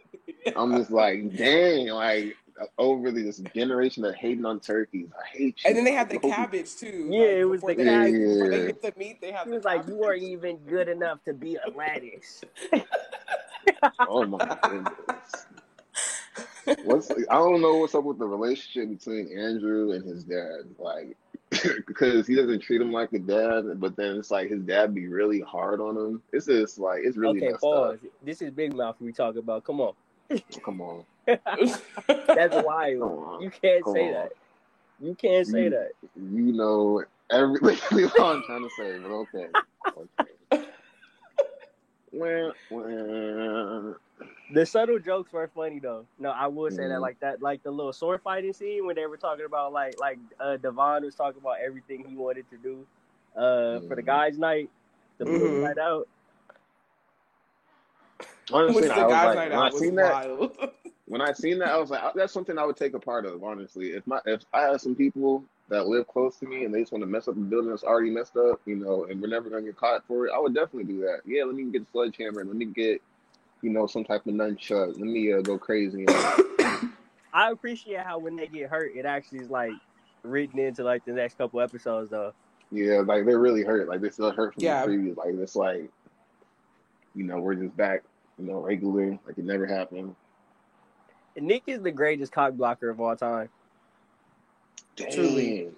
I'm 0.57 0.77
just 0.77 0.91
like, 0.91 1.37
dang, 1.37 1.89
like 1.89 2.37
over 2.79 3.11
this 3.11 3.39
generation 3.55 4.05
of 4.05 4.15
hating 4.15 4.45
on 4.47 4.61
turkeys. 4.61 5.09
I 5.19 5.27
hate 5.37 5.57
you. 5.63 5.69
And 5.69 5.77
then 5.77 5.85
they 5.85 5.93
had 5.93 6.09
the 6.09 6.15
I 6.15 6.19
hope 6.19 6.25
you- 6.25 6.31
cabbage 6.33 6.77
too. 6.77 7.09
Yeah, 7.11 7.21
like, 7.21 7.29
it 7.29 7.45
was 7.45 7.61
the 7.61 7.67
they- 7.75 7.85
cabbage. 7.85 8.13
Before 8.15 8.49
they 8.51 8.67
get 8.67 8.83
the 8.83 8.95
meat, 8.99 9.21
they 9.21 9.33
have. 9.33 9.45
He 9.45 9.51
the 9.51 9.57
was 9.57 9.65
like, 9.65 9.81
cabbage. 9.83 9.93
you 9.95 10.01
weren't 10.01 10.23
even 10.23 10.57
good 10.59 10.89
enough 10.89 11.23
to 11.25 11.35
be 11.35 11.57
a 11.57 11.71
lettuce. 11.77 12.43
Oh 14.01 14.25
my 14.25 14.59
goodness. 14.63 15.47
What's 16.85 17.11
I 17.11 17.35
don't 17.35 17.61
know 17.61 17.77
what's 17.77 17.95
up 17.95 18.05
with 18.05 18.19
the 18.19 18.27
relationship 18.27 18.89
between 18.99 19.37
Andrew 19.39 19.93
and 19.93 20.05
his 20.05 20.25
dad. 20.25 20.63
Like 20.79 21.17
because 21.87 22.27
he 22.27 22.35
doesn't 22.35 22.61
treat 22.61 22.81
him 22.81 22.93
like 22.93 23.13
a 23.13 23.19
dad, 23.19 23.81
but 23.81 23.97
then 23.97 24.17
it's 24.17 24.31
like 24.31 24.51
his 24.51 24.63
dad 24.63 24.95
be 24.95 25.07
really 25.07 25.41
hard 25.41 25.81
on 25.81 25.97
him. 25.97 26.23
It's 26.33 26.47
just 26.47 26.79
like 26.79 27.01
it's 27.05 27.17
really 27.17 27.45
okay, 27.47 27.57
pause. 27.61 27.99
This 28.23 28.43
is 28.43 28.51
Big 28.51 28.75
Mouth 28.75 28.97
we 29.01 29.13
talk 29.13 29.37
about. 29.37 29.65
Come 29.65 29.81
on. 29.81 29.93
Come 30.65 30.81
on. 30.81 31.05
That's 31.27 32.65
wild. 32.67 33.03
On. 33.03 33.41
You 33.43 33.51
can't 33.51 33.85
Come 33.85 33.95
say 33.95 34.09
on. 34.09 34.13
that. 34.15 34.33
You 35.01 35.15
can't 35.15 35.47
say 35.47 35.65
You- 35.65 35.71
that. 35.71 35.91
You 36.17 36.53
know 36.53 37.05
everything 37.31 37.77
what 38.17 38.21
I'm 38.21 38.43
trying 38.45 38.63
to 38.63 38.71
say, 38.77 38.99
but 38.99 39.11
okay. 39.11 39.47
Okay. 40.53 40.67
Well, 42.13 42.53
well, 42.71 43.97
The 44.53 44.67
subtle 44.67 44.99
jokes 45.01 45.33
were 45.33 45.49
funny 45.55 45.81
though. 45.81 46.07
No, 46.19 46.31
I 46.31 46.47
would 46.47 46.73
say 46.73 46.89
that 46.89 47.01
Mhm. 47.01 47.03
like 47.03 47.21
that, 47.21 47.43
like 47.43 47.63
the 47.65 47.71
little 47.71 47.93
sword 47.93 48.23
fighting 48.23 48.53
scene 48.53 48.87
when 48.87 48.97
they 48.97 49.07
were 49.07 49.17
talking 49.17 49.47
about 49.47 49.73
like 49.73 49.99
like 49.99 50.19
uh 50.41 50.57
Devin 50.57 51.05
was 51.05 51.17
talking 51.17 51.41
about 51.41 51.57
everything 51.65 52.05
he 52.09 52.17
wanted 52.17 52.49
to 52.51 52.59
do 52.59 52.87
uh 53.37 53.81
for 53.89 53.97
the 53.97 54.03
Mhm. 54.03 54.05
guys' 54.05 54.39
night, 54.39 54.71
the 55.19 55.27
Brooklyn 55.27 55.61
Mhm. 55.61 55.61
night 55.61 55.79
out. 55.79 56.09
honestly, 58.53 58.91
I 58.91 59.07
was 59.07 59.23
like, 59.23 59.35
night 59.35 59.53
when 59.53 59.63
I 59.63 59.71
out 59.71 59.73
was 59.73 59.87
seen 59.87 59.97
that, 59.97 60.19
when 61.07 61.21
I 61.23 61.33
seen 61.33 61.59
that, 61.61 61.71
I 61.71 61.79
was 61.79 61.91
like, 61.91 62.03
that's 62.15 62.33
something 62.33 62.59
I 62.59 62.65
would 62.67 62.77
take 62.77 62.95
a 62.95 63.01
part 63.01 63.27
of. 63.27 63.45
Honestly, 63.45 63.89
if 63.93 64.07
my 64.07 64.21
if 64.27 64.43
I 64.53 64.63
had 64.63 64.81
some 64.81 64.95
people 64.97 65.45
that 65.69 65.87
live 65.89 66.09
close 66.09 66.39
to 66.39 66.47
me 66.47 66.65
and 66.65 66.75
they 66.75 66.81
just 66.81 66.93
want 66.93 67.03
to 67.03 67.09
mess 67.09 67.29
up 67.29 67.37
a 67.37 67.41
building 67.41 67.71
that's 67.71 67.85
already 67.85 68.11
messed 68.11 68.37
up, 68.37 68.61
you 68.67 68.77
know, 68.77 69.07
and 69.07 69.21
we're 69.21 69.29
never 69.29 69.51
gonna 69.51 69.63
get 69.63 69.77
caught 69.77 70.07
for 70.07 70.27
it, 70.27 70.33
I 70.35 70.41
would 70.41 70.55
definitely 70.55 70.93
do 70.93 71.01
that. 71.03 71.21
Yeah, 71.27 71.45
let 71.45 71.57
me 71.57 71.65
get 71.65 71.83
a 71.83 71.87
sledgehammer. 71.93 72.41
and 72.41 72.51
Let 72.51 72.59
me 72.59 72.67
get, 72.67 73.03
you 73.63 73.71
know, 73.71 73.87
some 73.87 74.05
type 74.05 74.27
of 74.27 74.35
nunchuck. 74.35 74.89
Let 74.89 74.99
me 74.99 75.33
uh, 75.33 75.41
go 75.41 75.59
crazy. 75.59 76.05
And, 76.07 76.11
I 77.33 77.51
appreciate 77.51 78.01
how 78.01 78.19
when 78.19 78.37
they 78.37 78.47
get 78.47 78.71
hurt, 78.71 78.93
it 78.97 79.05
actually 79.05 79.41
is 79.41 79.51
like 79.51 79.73
written 80.23 80.59
into 80.59 80.83
like 80.85 81.05
the 81.05 81.13
next 81.13 81.39
couple 81.39 81.61
episodes 81.61 82.11
though. 82.11 82.33
yeah, 82.71 82.99
like 83.01 83.25
they're 83.27 83.39
really 83.39 83.63
hurt. 83.63 83.89
Like 83.89 84.01
they 84.01 84.11
still 84.11 84.31
hurt 84.33 84.55
from 84.55 84.63
Yeah. 84.65 84.81
the 84.83 84.87
previous. 84.87 85.17
Like 85.17 85.35
it's 85.35 85.57
like, 85.57 85.91
you 87.15 87.25
know, 87.25 87.39
we're 87.39 87.55
just 87.55 87.77
back, 87.77 88.03
you 88.39 88.47
know, 88.47 88.61
regular. 88.61 89.19
Like 89.27 89.39
it 89.39 89.45
never 89.45 89.67
happened. 89.67 90.15
And 91.37 91.47
Nick 91.47 91.65
is 91.67 91.83
the 91.83 91.91
greatest 91.93 92.33
cock 92.33 92.55
blocker 92.55 92.89
of 92.89 93.01
all 93.01 93.15
time. 93.17 93.51
Dang. 94.97 95.13
Truly. 95.13 95.69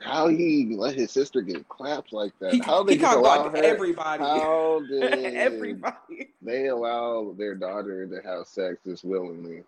How 0.00 0.28
he 0.28 0.74
let 0.76 0.94
his 0.94 1.10
sister 1.10 1.40
get 1.40 1.68
clapped 1.68 2.12
like 2.12 2.32
that? 2.40 2.52
He, 2.52 2.58
How 2.60 2.82
they 2.82 2.94
he 2.94 2.98
just 2.98 3.14
caught 3.14 3.18
allow 3.18 3.48
her? 3.48 3.56
everybody. 3.56 4.22
How 4.22 4.80
did 4.88 5.34
everybody. 5.34 6.28
they 6.42 6.66
allow 6.66 7.34
their 7.36 7.54
daughter 7.54 8.06
to 8.06 8.20
have 8.28 8.46
sex 8.46 8.78
just 8.84 9.04
willingly? 9.04 9.64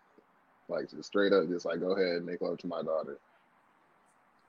Like 0.68 0.90
just 0.90 1.04
straight 1.04 1.32
up, 1.32 1.48
just 1.48 1.64
like 1.64 1.80
go 1.80 1.92
ahead 1.92 2.16
and 2.16 2.26
make 2.26 2.42
love 2.42 2.58
to 2.58 2.66
my 2.66 2.82
daughter. 2.82 3.18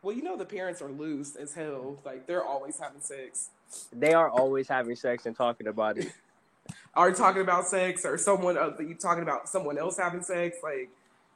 Well, 0.02 0.16
you 0.16 0.22
know 0.22 0.38
the 0.38 0.46
parents 0.46 0.82
are 0.82 0.90
loose 0.90 1.36
as 1.36 1.54
hell. 1.54 1.98
Like 2.06 2.28
they're 2.28 2.44
always 2.44 2.78
having 2.78 3.02
sex. 3.02 3.50
They 3.94 4.14
are 4.14 4.30
always 4.30 4.68
having 4.68 4.96
sex 4.96 5.26
and 5.26 5.36
talking 5.36 5.68
about 5.68 5.98
it. 5.98 6.12
Are 6.96 7.10
you 7.10 7.16
talking 7.16 7.42
about 7.42 7.66
sex 7.66 8.06
or 8.06 8.18
someone 8.18 8.58
uh, 8.58 8.72
you 8.80 8.96
talking 8.96 9.24
about 9.24 9.48
someone 9.48 9.78
else 9.78 9.98
having 9.98 10.22
sex? 10.22 10.58
Like 10.62 10.90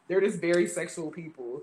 they're 0.08 0.22
just 0.22 0.40
very 0.40 0.68
sexual 0.68 1.12
people. 1.12 1.62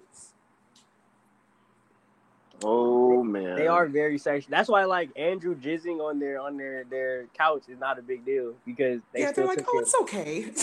Oh 2.63 3.23
man, 3.23 3.57
They 3.57 3.67
are 3.69 3.87
very 3.89 4.19
sexual. 4.19 4.51
That's 4.51 4.69
why 4.69 4.85
like 4.85 5.11
Andrew 5.17 5.55
jizzing 5.55 6.01
on 6.01 6.19
their 6.19 6.41
on 6.41 6.57
their 6.57 6.85
their 6.85 7.27
couch 7.37 7.65
is 7.69 7.79
not 7.79 7.99
a 7.99 8.03
big 8.03 8.25
deal 8.25 8.55
because 8.67 9.01
they 9.15 9.21
yeah, 9.21 9.33
still 9.33 9.47
they're 9.47 9.57
like, 9.57 9.67
oh, 9.69 9.79
it. 9.79 9.83
it's 9.83 9.95
okay. 10.03 10.47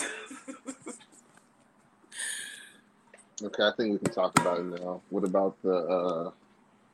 Okay, 3.44 3.64
I 3.64 3.72
think 3.78 3.94
we 3.94 4.00
can 4.00 4.12
talk 4.14 4.40
about 4.40 4.60
it 4.60 4.64
now. 4.66 5.02
What 5.10 5.24
about 5.24 5.62
the 5.62 5.76
uh, 5.76 6.32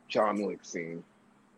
John 0.10 0.41
Wick 0.45 0.65
scene? 0.65 1.03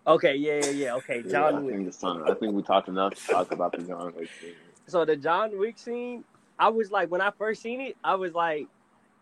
Okay, 0.06 0.36
yeah, 0.36 0.62
yeah, 0.64 0.70
yeah. 0.70 0.96
Okay, 0.96 1.24
Yeah, 1.26 1.32
John 1.32 1.56
I 1.56 1.60
Wick. 1.62 1.76
think 1.76 1.88
it's 1.88 1.98
time. 1.98 2.24
I 2.24 2.36
think 2.36 2.54
we 2.54 2.62
talked 2.62 2.88
enough 2.88 3.16
to 3.16 3.28
talk 3.28 3.52
about 3.52 3.72
the 3.72 3.80
John 3.80 4.14
Wick 4.16 4.30
scene. 4.40 4.54
So 4.86 5.04
the 5.04 5.16
John 5.16 5.58
Wick 5.58 5.80
scene, 5.80 6.24
I 6.60 6.70
was 6.70 6.92
like, 6.92 7.10
when 7.10 7.22
I 7.22 7.32
first 7.32 7.64
seen 7.64 7.82
it, 7.82 7.98
I 8.04 8.14
was 8.14 8.34
like, 8.34 8.68
I 8.68 8.68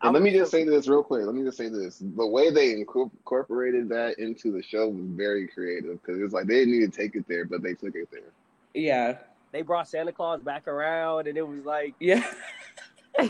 And 0.03 0.13
let 0.13 0.21
me 0.21 0.31
just 0.31 0.51
say 0.51 0.65
this 0.65 0.87
real 0.87 1.03
quick. 1.03 1.25
Let 1.25 1.33
me 1.35 1.43
just 1.43 1.57
say 1.57 1.69
this: 1.69 1.97
the 1.99 2.27
way 2.27 2.51
they 2.51 2.71
incorporated 2.73 3.89
that 3.89 4.19
into 4.19 4.51
the 4.51 4.61
show 4.61 4.89
was 4.89 5.05
very 5.07 5.47
creative 5.47 6.01
because 6.01 6.21
it's 6.21 6.33
like 6.33 6.45
they 6.45 6.55
didn't 6.65 6.77
need 6.79 6.91
to 6.91 6.97
take 6.97 7.15
it 7.15 7.25
there, 7.27 7.45
but 7.45 7.63
they 7.63 7.73
took 7.73 7.95
it 7.95 8.09
there. 8.11 8.33
yeah, 8.73 9.17
they 9.51 9.61
brought 9.61 9.87
Santa 9.87 10.11
Claus 10.11 10.41
back 10.41 10.67
around, 10.67 11.27
and 11.27 11.37
it 11.37 11.47
was 11.47 11.63
like, 11.65 11.95
yeah. 11.99 12.25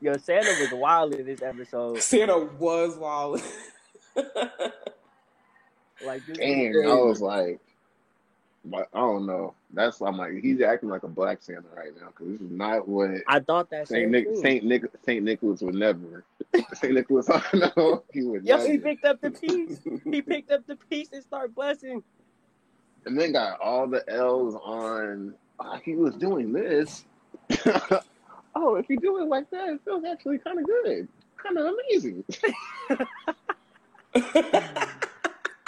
yo, 0.00 0.16
Santa 0.16 0.50
was 0.60 0.72
wild 0.72 1.14
in 1.14 1.26
this 1.26 1.42
episode. 1.42 2.00
Santa 2.00 2.38
was 2.58 2.96
wild. 2.96 3.40
Like, 6.04 6.24
this 6.26 6.38
And 6.38 6.74
was 6.74 6.86
I 6.86 6.94
was 6.94 7.20
like, 7.20 7.60
but 7.60 7.69
I 8.74 8.84
don't 8.94 9.26
know. 9.26 9.54
That's 9.72 10.00
I'm 10.02 10.18
like 10.18 10.32
he's 10.42 10.60
acting 10.60 10.90
like 10.90 11.02
a 11.02 11.08
black 11.08 11.40
Santa 11.40 11.64
right 11.74 11.92
now 11.98 12.08
because 12.08 12.32
this 12.32 12.40
is 12.42 12.50
not 12.50 12.86
what 12.86 13.10
I 13.26 13.40
thought 13.40 13.70
that 13.70 13.88
Saint 13.88 14.10
Nick. 14.10 14.26
Saint 14.42 14.64
Nick 14.64 14.82
Saint 15.04 15.24
Nicholas 15.24 15.62
would 15.62 15.74
never. 15.74 16.24
Saint 16.74 16.92
Nicholas, 16.94 17.30
I 17.30 17.42
know 17.54 18.02
he 18.12 18.22
would 18.22 18.44
never. 18.44 18.66
he 18.70 18.76
picked 18.78 19.04
up 19.06 19.20
the 19.22 19.30
piece. 19.30 19.80
He 20.04 20.20
picked 20.20 20.50
up 20.50 20.66
the 20.66 20.76
piece 20.76 21.08
and 21.12 21.22
started 21.22 21.54
blessing. 21.54 22.02
and 23.06 23.18
then 23.18 23.32
got 23.32 23.58
all 23.60 23.86
the 23.86 24.04
L's 24.10 24.54
on. 24.56 25.34
"Ah, 25.58 25.80
he 25.82 25.94
was 25.96 26.14
doing 26.16 26.52
this. 26.52 27.04
oh, 28.54 28.74
if 28.76 28.90
you 28.90 28.98
do 28.98 29.22
it 29.22 29.26
like 29.28 29.48
that, 29.50 29.70
it 29.70 29.80
feels 29.86 30.04
actually 30.04 30.38
kind 30.38 30.58
of 30.58 30.66
good, 30.66 31.08
kind 31.42 31.56
of 31.58 31.66
amazing. 31.74 32.24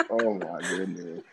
Oh 0.09 0.33
my 0.35 0.61
goodness. 0.69 1.23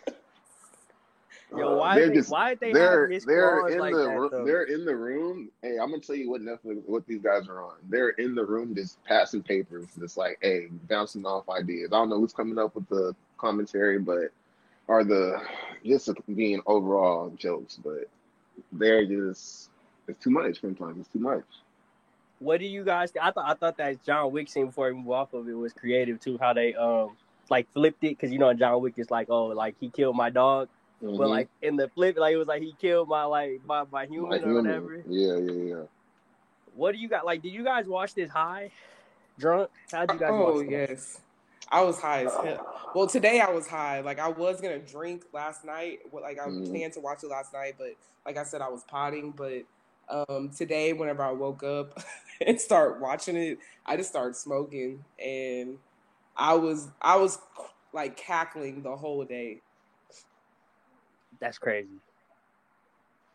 Yo, 1.57 1.69
Uh, 1.69 1.77
why 1.77 1.95
they're 1.97 2.09
they, 2.09 2.15
just 2.15 2.31
why 2.31 2.55
they 2.55 2.73
they're 2.73 3.11
they're 3.27 3.69
in 3.69 3.79
like 3.79 3.93
the 3.93 4.09
that, 4.09 4.17
ro- 4.17 4.45
they're 4.45 4.63
in 4.65 4.85
the 4.85 4.95
room. 4.95 5.51
Hey, 5.63 5.79
I'm 5.79 5.91
gonna 5.91 6.01
tell 6.01 6.17
you 6.17 6.31
what 6.31 6.41
Netflix 6.43 6.83
what 6.87 7.07
these 7.07 7.21
guys 7.23 7.49
are 7.49 7.63
on. 7.63 7.75
They're 7.89 8.11
in 8.11 8.35
the 8.35 8.45
room 8.45 8.75
just 8.75 9.03
passing 9.05 9.43
papers, 9.43 9.87
just 9.99 10.17
like 10.17 10.39
hey, 10.43 10.69
bouncing 10.89 11.27
off 11.27 11.49
ideas. 11.49 11.89
I 11.93 11.97
don't 11.97 12.09
know 12.09 12.21
who's 12.21 12.33
coming 12.33 12.59
up 12.59 12.75
with 12.75 12.89
the 12.89 13.15
commentary, 13.37 13.99
but 13.99 14.31
are 14.89 15.05
the 15.05 15.41
just 15.85 16.11
being 16.35 16.61
overall 16.67 17.31
jokes, 17.31 17.79
but 17.83 18.09
they're 18.73 19.07
just 19.07 19.71
it's 20.07 20.23
too 20.23 20.31
much 20.31 20.61
sometimes. 20.61 21.01
It's 21.01 21.09
too 21.09 21.21
much. 21.21 21.45
What 22.39 22.61
do 22.61 22.67
you 22.67 22.85
guys? 22.85 23.13
I 23.21 23.31
thought 23.31 23.51
I 23.51 23.55
thought 23.55 23.77
that 23.79 24.05
John 24.05 24.33
Wick 24.33 24.49
scene 24.49 24.67
before 24.67 24.89
we 24.89 24.95
move 24.95 25.11
off 25.11 25.33
of 25.35 25.49
it 25.49 25.55
was 25.55 25.73
creative 25.73 26.21
too. 26.21 26.39
How 26.39 26.53
they 26.53 26.75
um 26.75 27.17
like 27.51 27.67
flipped 27.73 28.03
it 28.05 28.11
because 28.19 28.33
you 28.33 28.39
know 28.39 28.53
John 28.55 28.81
Wick 28.83 28.95
is 28.97 29.11
like 29.11 29.29
oh 29.31 29.47
like 29.47 29.75
he 29.81 29.91
killed 29.91 30.17
my 30.17 30.31
dog, 30.31 30.69
but 31.01 31.11
Mhm. 31.11 31.29
like 31.29 31.49
in 31.63 31.77
the 31.77 31.89
flip 31.89 32.17
like 32.19 32.35
it 32.35 32.37
was 32.37 32.49
like 32.49 32.63
he 32.63 32.73
killed 32.81 33.09
my 33.09 33.25
like 33.25 33.61
my 33.65 33.85
my 33.91 34.03
My 34.03 34.07
human 34.07 34.45
or 34.45 34.49
human. 34.49 34.65
whatever. 34.65 35.05
Yeah, 35.07 35.37
yeah, 35.37 35.75
yeah. 35.77 35.83
What 36.75 36.93
do 36.93 36.99
you 36.99 37.09
got? 37.09 37.25
Like, 37.27 37.43
did 37.43 37.53
you 37.53 37.65
guys 37.65 37.87
watch 37.87 38.15
this 38.15 38.31
high, 38.31 38.71
drunk? 39.39 39.71
How'd 39.91 40.13
you 40.13 40.19
guys 40.19 40.31
oh 40.33 40.55
watch? 40.59 40.67
That? 40.67 40.91
yes. 40.91 41.21
I 41.73 41.83
was 41.83 42.01
high 42.01 42.25
as 42.25 42.35
hell. 42.35 42.67
Well, 42.95 43.07
today 43.07 43.41
I 43.41 43.51
was 43.51 43.67
high. 43.67 44.01
Like 44.01 44.19
I 44.19 44.29
was 44.29 44.61
gonna 44.61 44.79
drink 44.79 45.25
last 45.33 45.65
night. 45.65 46.01
Like 46.13 46.39
I 46.39 46.49
Mhm. 46.49 46.71
planned 46.71 46.93
to 46.95 47.01
watch 47.01 47.23
it 47.23 47.29
last 47.29 47.53
night, 47.53 47.75
but 47.79 47.95
like 48.27 48.37
I 48.37 48.45
said, 48.45 48.61
I 48.61 48.69
was 48.69 48.83
potting. 48.85 49.33
But 49.33 49.65
um, 50.09 50.51
today, 50.51 50.93
whenever 50.93 51.23
I 51.23 51.31
woke 51.33 51.63
up 51.63 51.99
and 52.47 52.61
start 52.61 53.01
watching 53.01 53.37
it, 53.37 53.59
I 53.87 53.97
just 53.97 54.11
started 54.11 54.35
smoking, 54.35 55.05
and 55.19 55.79
I 56.37 56.55
was 56.55 56.89
I 57.01 57.17
was 57.17 57.39
like 57.93 58.17
cackling 58.17 58.83
the 58.83 58.97
whole 58.97 59.25
day. 59.25 59.61
That's 61.41 61.59
crazy. 61.59 61.89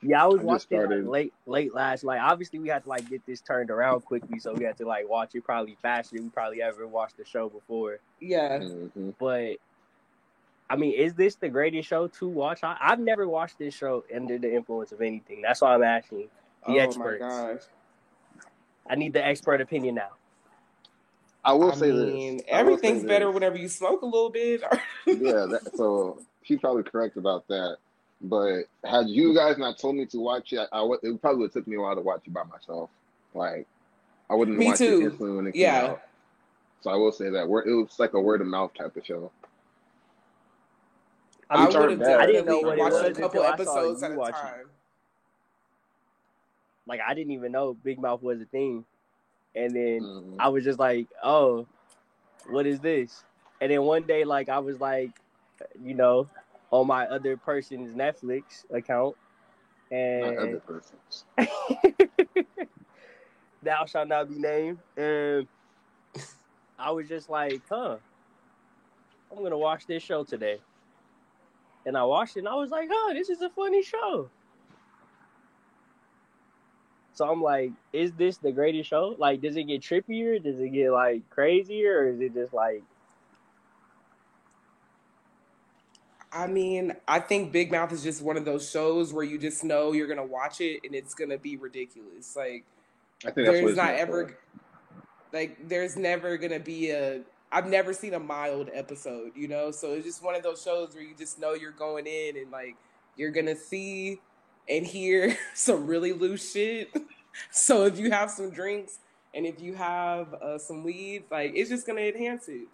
Yeah, 0.01 0.24
I 0.24 0.27
was 0.27 0.41
I 0.41 0.43
watching 0.43 0.67
it, 0.71 0.75
like, 0.77 0.85
started- 0.88 1.07
late 1.07 1.33
late 1.47 1.74
last 1.74 2.03
night. 2.03 2.19
Obviously, 2.19 2.59
we 2.59 2.67
had 2.69 2.83
to 2.83 2.89
like 2.89 3.09
get 3.09 3.25
this 3.25 3.41
turned 3.41 3.71
around 3.71 4.01
quickly, 4.01 4.39
so 4.39 4.53
we 4.53 4.63
had 4.63 4.77
to 4.77 4.85
like 4.85 5.09
watch 5.09 5.33
it 5.33 5.43
probably 5.43 5.77
faster 5.81 6.15
than 6.15 6.25
we 6.25 6.29
probably 6.29 6.62
ever 6.62 6.85
watched 6.85 7.17
the 7.17 7.25
show 7.25 7.50
before. 7.50 7.97
Yeah. 8.19 8.59
hmm 8.59 9.09
But 9.19 9.55
I 10.69 10.75
mean, 10.75 10.93
is 10.93 11.13
this 11.15 11.35
the 11.35 11.50
greatest 11.50 11.88
show 11.88 12.07
to 12.07 12.27
watch? 12.27 12.63
I, 12.63 12.77
I've 12.79 13.00
never 13.00 13.27
watched 13.27 13.57
this 13.57 13.74
show 13.74 14.03
under 14.13 14.38
the 14.38 14.53
influence 14.53 14.91
of 14.91 15.01
anything. 15.01 15.41
That's 15.41 15.62
why 15.62 15.74
I'm 15.74 15.83
asking 15.83 16.27
the 16.67 16.74
oh 16.74 16.77
experts. 16.77 17.21
my 17.21 17.27
gosh. 17.27 17.62
I 18.88 18.95
need 18.95 19.13
the 19.13 19.25
expert 19.25 19.62
opinion 19.62 19.95
now. 19.95 20.09
I 21.43 21.53
will 21.53 21.71
I 21.71 21.75
say 21.75 21.91
mean, 21.91 22.38
this. 22.38 22.45
I 22.51 22.62
will 22.63 22.77
say 22.77 22.83
everything's 22.83 23.01
this. 23.03 23.07
better 23.09 23.31
whenever 23.31 23.57
you 23.57 23.69
smoke 23.69 24.01
a 24.01 24.05
little 24.05 24.29
bit. 24.29 24.62
yeah, 25.07 25.45
that, 25.50 25.71
so 25.75 26.21
she's 26.43 26.59
probably 26.59 26.83
correct 26.83 27.17
about 27.17 27.47
that. 27.47 27.77
But 28.22 28.63
had 28.84 29.07
you 29.10 29.36
guys 29.36 29.57
not 29.57 29.77
told 29.77 29.95
me 29.95 30.05
to 30.07 30.19
watch 30.19 30.53
it, 30.53 30.67
I, 30.72 30.81
would. 30.81 31.00
It 31.03 31.22
probably 31.22 31.41
would 31.41 31.53
took 31.53 31.67
me 31.67 31.75
a 31.75 31.81
while 31.81 31.95
to 31.95 32.01
watch 32.01 32.22
it 32.25 32.34
by 32.34 32.43
myself. 32.43 32.89
Like 33.34 33.67
I 34.29 34.36
wouldn't 34.36 34.57
Me 34.57 34.67
watch 34.67 34.77
too. 34.77 34.86
it 34.86 35.03
instantly 35.03 35.31
when 35.31 35.48
it 35.48 35.53
came 35.53 35.65
out. 35.69 36.01
So 36.81 36.89
I 36.91 36.95
will 36.95 37.12
say 37.12 37.29
that 37.29 37.48
word. 37.48 37.67
It 37.67 37.74
was 37.74 38.00
like 38.00 38.13
a 38.13 38.22
word 38.22 38.41
of 38.41 38.48
mouth 38.48 38.74
type 38.74 38.95
of 38.95 39.05
show. 39.05 39.31
I, 41.50 41.55
I 41.55 41.57
I'm 41.57 41.74
would 41.74 41.91
have 41.91 42.00
trying 42.00 42.19
I 42.22 42.25
didn't 42.25 42.45
know 42.45 42.62
definitely 42.62 42.63
what 42.63 42.77
it 42.77 42.93
watched 42.93 43.17
a 43.17 43.22
couple 43.22 43.41
until 43.41 43.43
I 43.43 43.63
saw 43.63 43.79
episodes 43.79 44.03
at 44.03 44.12
a 44.12 44.15
watch 44.15 44.29
it. 44.29 44.41
time. 44.41 44.65
like 46.88 47.01
I 47.05 47.13
didn't 47.13 47.34
even 47.34 47.51
know 47.51 47.74
Big 47.74 48.00
Mouth 48.00 48.22
was 48.22 48.41
a 48.41 48.45
thing, 48.45 48.86
and 49.55 49.75
then 49.75 50.01
Mhm. 50.01 50.36
I 50.39 50.50
was 50.50 50.63
just 50.63 50.79
like, 50.79 51.07
oh, 51.24 51.67
what 52.50 52.65
is 52.65 52.79
this? 52.79 53.24
And 53.62 53.72
then 53.72 53.81
one 53.84 54.03
day, 54.03 54.24
like 54.24 54.50
I 54.50 54.60
was 54.60 54.79
like, 54.79 55.12
you 55.84 55.93
know, 55.95 56.27
on 56.72 56.88
my 56.88 57.05
other 57.07 57.38
person's 57.38 57.93
Netflix 57.93 58.65
account, 58.72 59.15
and 59.91 60.38
other 60.38 60.62
persons. 60.62 61.25
thou 63.63 63.86
shalt 63.86 64.07
not 64.07 64.29
be 64.29 64.39
named. 64.39 64.79
And 64.95 65.48
I 66.79 66.91
was 66.91 67.07
just 67.07 67.29
like, 67.29 67.62
huh, 67.69 67.98
I'm 69.31 69.43
gonna 69.43 69.57
watch 69.57 69.86
this 69.88 70.03
show 70.03 70.24
today. 70.24 70.60
And 71.86 71.98
I 71.98 72.03
watched 72.03 72.36
it 72.38 72.39
and 72.39 72.48
I 72.48 72.55
was 72.55 72.72
like, 72.72 72.89
oh, 72.91 73.12
this 73.13 73.29
is 73.29 73.41
a 73.41 73.50
funny 73.50 73.84
show. 73.84 74.29
So 77.13 77.29
I'm 77.29 77.41
like, 77.41 77.72
is 77.93 78.12
this 78.13 78.38
the 78.38 78.51
greatest 78.51 78.89
show? 78.89 79.15
Like, 79.17 79.41
does 79.41 79.55
it 79.55 79.63
get 79.63 79.81
trippier? 79.81 80.43
Does 80.43 80.60
it 80.60 80.69
get 80.69 80.91
like 80.91 81.29
crazier? 81.29 82.00
Or 82.00 82.10
is 82.10 82.19
it 82.19 82.34
just 82.34 82.53
like 82.53 82.84
I 86.36 86.48
mean, 86.48 86.94
I 87.08 87.22
think 87.22 87.54
Big 87.54 87.72
Mouth 87.72 87.94
is 87.94 88.04
just 88.04 88.22
one 88.22 88.36
of 88.36 88.44
those 88.44 88.70
shows 88.70 89.13
where 89.13 89.24
you 89.24 89.38
just 89.38 89.63
know 89.63 89.94
you're 89.94 90.08
gonna 90.08 90.25
watch 90.25 90.60
it 90.60 90.82
and 90.84 90.94
it's 90.94 91.15
gonna 91.15 91.38
be 91.38 91.56
ridiculous. 91.56 92.36
Like 92.36 92.65
I 93.25 93.32
think 93.32 93.48
that's 93.48 93.62
there's 93.62 93.77
not 93.77 93.94
ever 93.96 94.27
for. 94.27 94.38
like 95.32 95.70
there's 95.70 95.96
never 95.96 96.38
gonna 96.38 96.60
be 96.60 96.92
a 96.92 97.22
I've 97.54 97.68
never 97.68 97.94
seen 97.94 98.13
a 98.15 98.20
mild 98.20 98.70
episode, 98.74 99.32
you 99.34 99.48
know? 99.48 99.72
So 99.72 99.94
it's 99.94 100.06
just 100.06 100.22
one 100.22 100.36
of 100.36 100.44
those 100.44 100.62
shows 100.62 100.94
where 100.94 101.04
you 101.06 101.15
just 101.18 101.39
know 101.39 101.54
you're 101.54 101.72
going 101.72 102.06
in 102.06 102.36
and 102.36 102.51
like 102.51 102.75
you're 103.15 103.32
gonna 103.32 103.56
see 103.56 104.20
and 104.68 104.86
hear 104.86 105.38
some 105.54 105.88
really 105.88 106.12
loose 106.12 106.51
shit. 106.51 106.94
so 107.50 107.86
if 107.86 107.98
you 107.98 108.12
have 108.12 108.30
some 108.30 108.50
drinks 108.50 109.00
and 109.34 109.45
if 109.45 109.62
you 109.62 109.74
have 109.76 110.34
uh, 110.34 110.58
some 110.58 110.84
weed, 110.84 111.24
like 111.32 111.54
it's 111.56 111.69
just 111.69 111.88
gonna 111.88 112.02
enhance 112.02 112.50
it. 112.50 112.67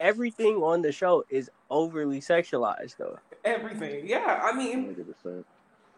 Everything 0.00 0.56
on 0.56 0.82
the 0.82 0.90
show 0.92 1.24
is 1.30 1.50
overly 1.70 2.20
sexualized 2.20 2.96
though? 2.96 3.18
Everything. 3.44 4.06
Yeah. 4.08 4.40
I 4.42 4.52
mean 4.56 4.94
100%. 5.24 5.44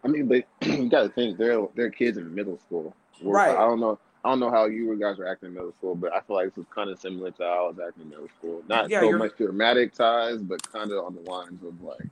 I 0.05 0.09
mean, 0.09 0.27
but 0.27 0.45
you 0.69 0.89
got 0.89 1.03
to 1.05 1.09
think 1.09 1.39
they're 1.39 1.67
they're 1.75 1.91
kids 1.91 2.19
in 2.19 2.35
middle 2.35 2.59
school. 2.59 2.95
Where- 3.21 3.35
Right. 3.37 3.57
I 3.57 3.61
don't 3.61 3.81
know. 3.81 3.99
I 4.25 4.29
don't 4.31 4.39
know 4.41 4.51
how 4.53 4.67
you 4.67 4.97
guys 5.01 5.19
were 5.19 5.27
acting 5.27 5.49
in 5.49 5.55
middle 5.55 5.73
school, 5.73 5.97
but 5.97 6.13
I 6.13 6.21
feel 6.21 6.37
like 6.37 6.47
this 6.47 6.57
was 6.57 6.67
kind 6.73 6.91
of 6.91 6.99
similar 7.01 7.33
to 7.33 7.43
how 7.43 7.65
I 7.67 7.69
was 7.71 7.79
acting 7.85 8.05
in 8.05 8.11
middle 8.11 8.29
school. 8.39 8.63
Not 8.69 8.89
Yeah, 8.91 9.01
so 9.01 9.07
you're- 9.07 9.19
much 9.19 9.37
dramatic 9.37 9.95
ties, 9.95 10.39
but 10.39 10.61
kind 10.73 10.93
of 10.93 11.05
on 11.05 11.15
the 11.17 11.23
lines 11.29 11.63
of 11.65 11.81
like 11.83 12.07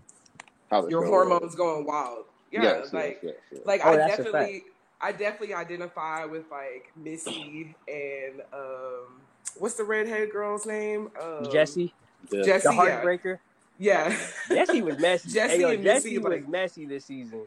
how 0.70 0.83
the 0.83 0.90
your 0.90 1.05
show 1.05 1.11
hormones 1.11 1.42
was. 1.42 1.55
going 1.55 1.85
wild. 1.87 2.24
Yeah, 2.50 2.62
Yes, 2.62 2.92
like 2.92 3.20
yes, 3.22 3.35
yes, 3.35 3.35
yes. 3.53 3.61
like 3.64 3.81
Oh, 3.85 3.92
I 3.92 3.96
definitely 3.96 4.64
I 5.00 5.12
definitely 5.12 5.55
identify 5.55 6.24
with 6.24 6.44
like 6.50 6.90
Missy 6.96 7.74
and 7.88 8.40
um 8.53 9.20
what's 9.58 9.74
the 9.74 9.84
redhead 9.84 10.30
girl's 10.30 10.66
name? 10.66 11.10
Um, 11.20 11.50
Jesse, 11.50 11.92
Yeah. 12.30 12.42
Jesse, 12.42 12.68
the 12.68 12.74
heartbreaker. 12.74 13.38
Yeah. 13.78 14.14
Jesse 14.48 14.82
was 14.82 14.98
messy. 15.00 15.30
Jesse 15.30 15.54
hey, 15.56 15.60
yo, 15.60 15.68
and 15.70 15.82
Jesse 15.82 16.18
was 16.18 16.30
like- 16.32 16.48
messy 16.48 16.86
this 16.86 17.04
season. 17.06 17.42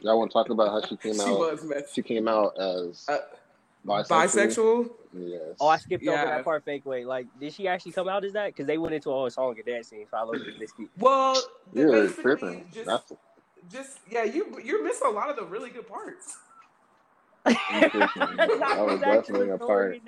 Y'all 0.00 0.18
want 0.18 0.30
to 0.30 0.32
talk 0.34 0.50
about 0.50 0.68
how 0.68 0.86
she 0.86 0.96
came 0.96 1.14
she 1.14 1.20
out? 1.22 1.38
was 1.38 1.64
messy. 1.64 1.86
She 1.94 2.02
came 2.02 2.28
out 2.28 2.58
as 2.58 3.06
Uh, 3.08 3.16
bisexual. 3.86 4.06
bisexual. 4.08 4.90
Yes. 5.14 5.40
Oh, 5.58 5.68
I 5.68 5.78
skipped 5.78 6.06
over 6.06 6.16
that 6.24 6.44
part. 6.44 6.64
Fake 6.64 6.84
way. 6.84 7.04
Like, 7.06 7.26
did 7.40 7.52
she 7.54 7.66
actually 7.66 7.92
come 7.92 8.06
out 8.08 8.22
as 8.24 8.34
that? 8.34 8.48
Because 8.48 8.66
they 8.66 8.76
went 8.76 8.94
into 8.94 9.08
a 9.08 9.12
whole 9.14 9.30
song 9.30 9.54
and 9.56 9.64
dance 9.64 9.88
scene. 9.88 10.06
So 10.10 10.16
I 10.18 10.22
love 10.22 10.36
this. 10.58 10.72
Well, 10.98 11.34
they 11.72 11.80
You're 11.80 12.08
tripping. 12.10 12.66
Just, 12.72 12.86
That's 12.86 13.12
just 13.72 13.98
yeah, 14.10 14.24
you 14.24 14.58
you're 14.62 14.84
missing 14.84 15.06
a 15.08 15.10
lot 15.10 15.30
of 15.30 15.36
the 15.36 15.44
really 15.44 15.70
good 15.70 15.88
parts. 15.88 16.36
that 17.46 18.84
was 18.86 19.00
definitely 19.00 19.50
a 19.50 19.58
part. 19.58 19.98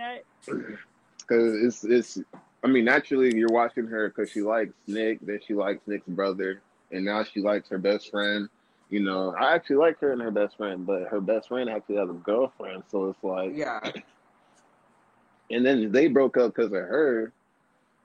Because 1.28 1.54
it's 1.62 1.84
it's. 1.84 2.18
I 2.64 2.66
mean, 2.66 2.84
naturally, 2.84 3.36
you're 3.36 3.48
watching 3.52 3.86
her 3.86 4.08
because 4.08 4.30
she 4.30 4.40
likes 4.42 4.72
Nick, 4.88 5.20
then 5.20 5.38
she 5.46 5.54
likes 5.54 5.80
Nick's 5.86 6.08
brother, 6.08 6.60
and 6.90 7.04
now 7.04 7.22
she 7.22 7.40
likes 7.40 7.68
her 7.68 7.78
best 7.78 8.10
friend. 8.10 8.48
You 8.90 9.00
know, 9.00 9.34
I 9.38 9.54
actually 9.54 9.76
like 9.76 10.00
her 10.00 10.12
and 10.12 10.20
her 10.22 10.30
best 10.30 10.56
friend, 10.56 10.84
but 10.86 11.02
her 11.08 11.20
best 11.20 11.48
friend 11.48 11.68
actually 11.70 11.96
has 11.96 12.08
a 12.08 12.14
girlfriend, 12.14 12.82
so 12.90 13.10
it's 13.10 13.22
like, 13.22 13.54
Yeah. 13.54 13.80
and 15.50 15.64
then 15.64 15.92
they 15.92 16.08
broke 16.08 16.36
up 16.36 16.54
because 16.54 16.72
of 16.72 16.78
her, 16.78 17.32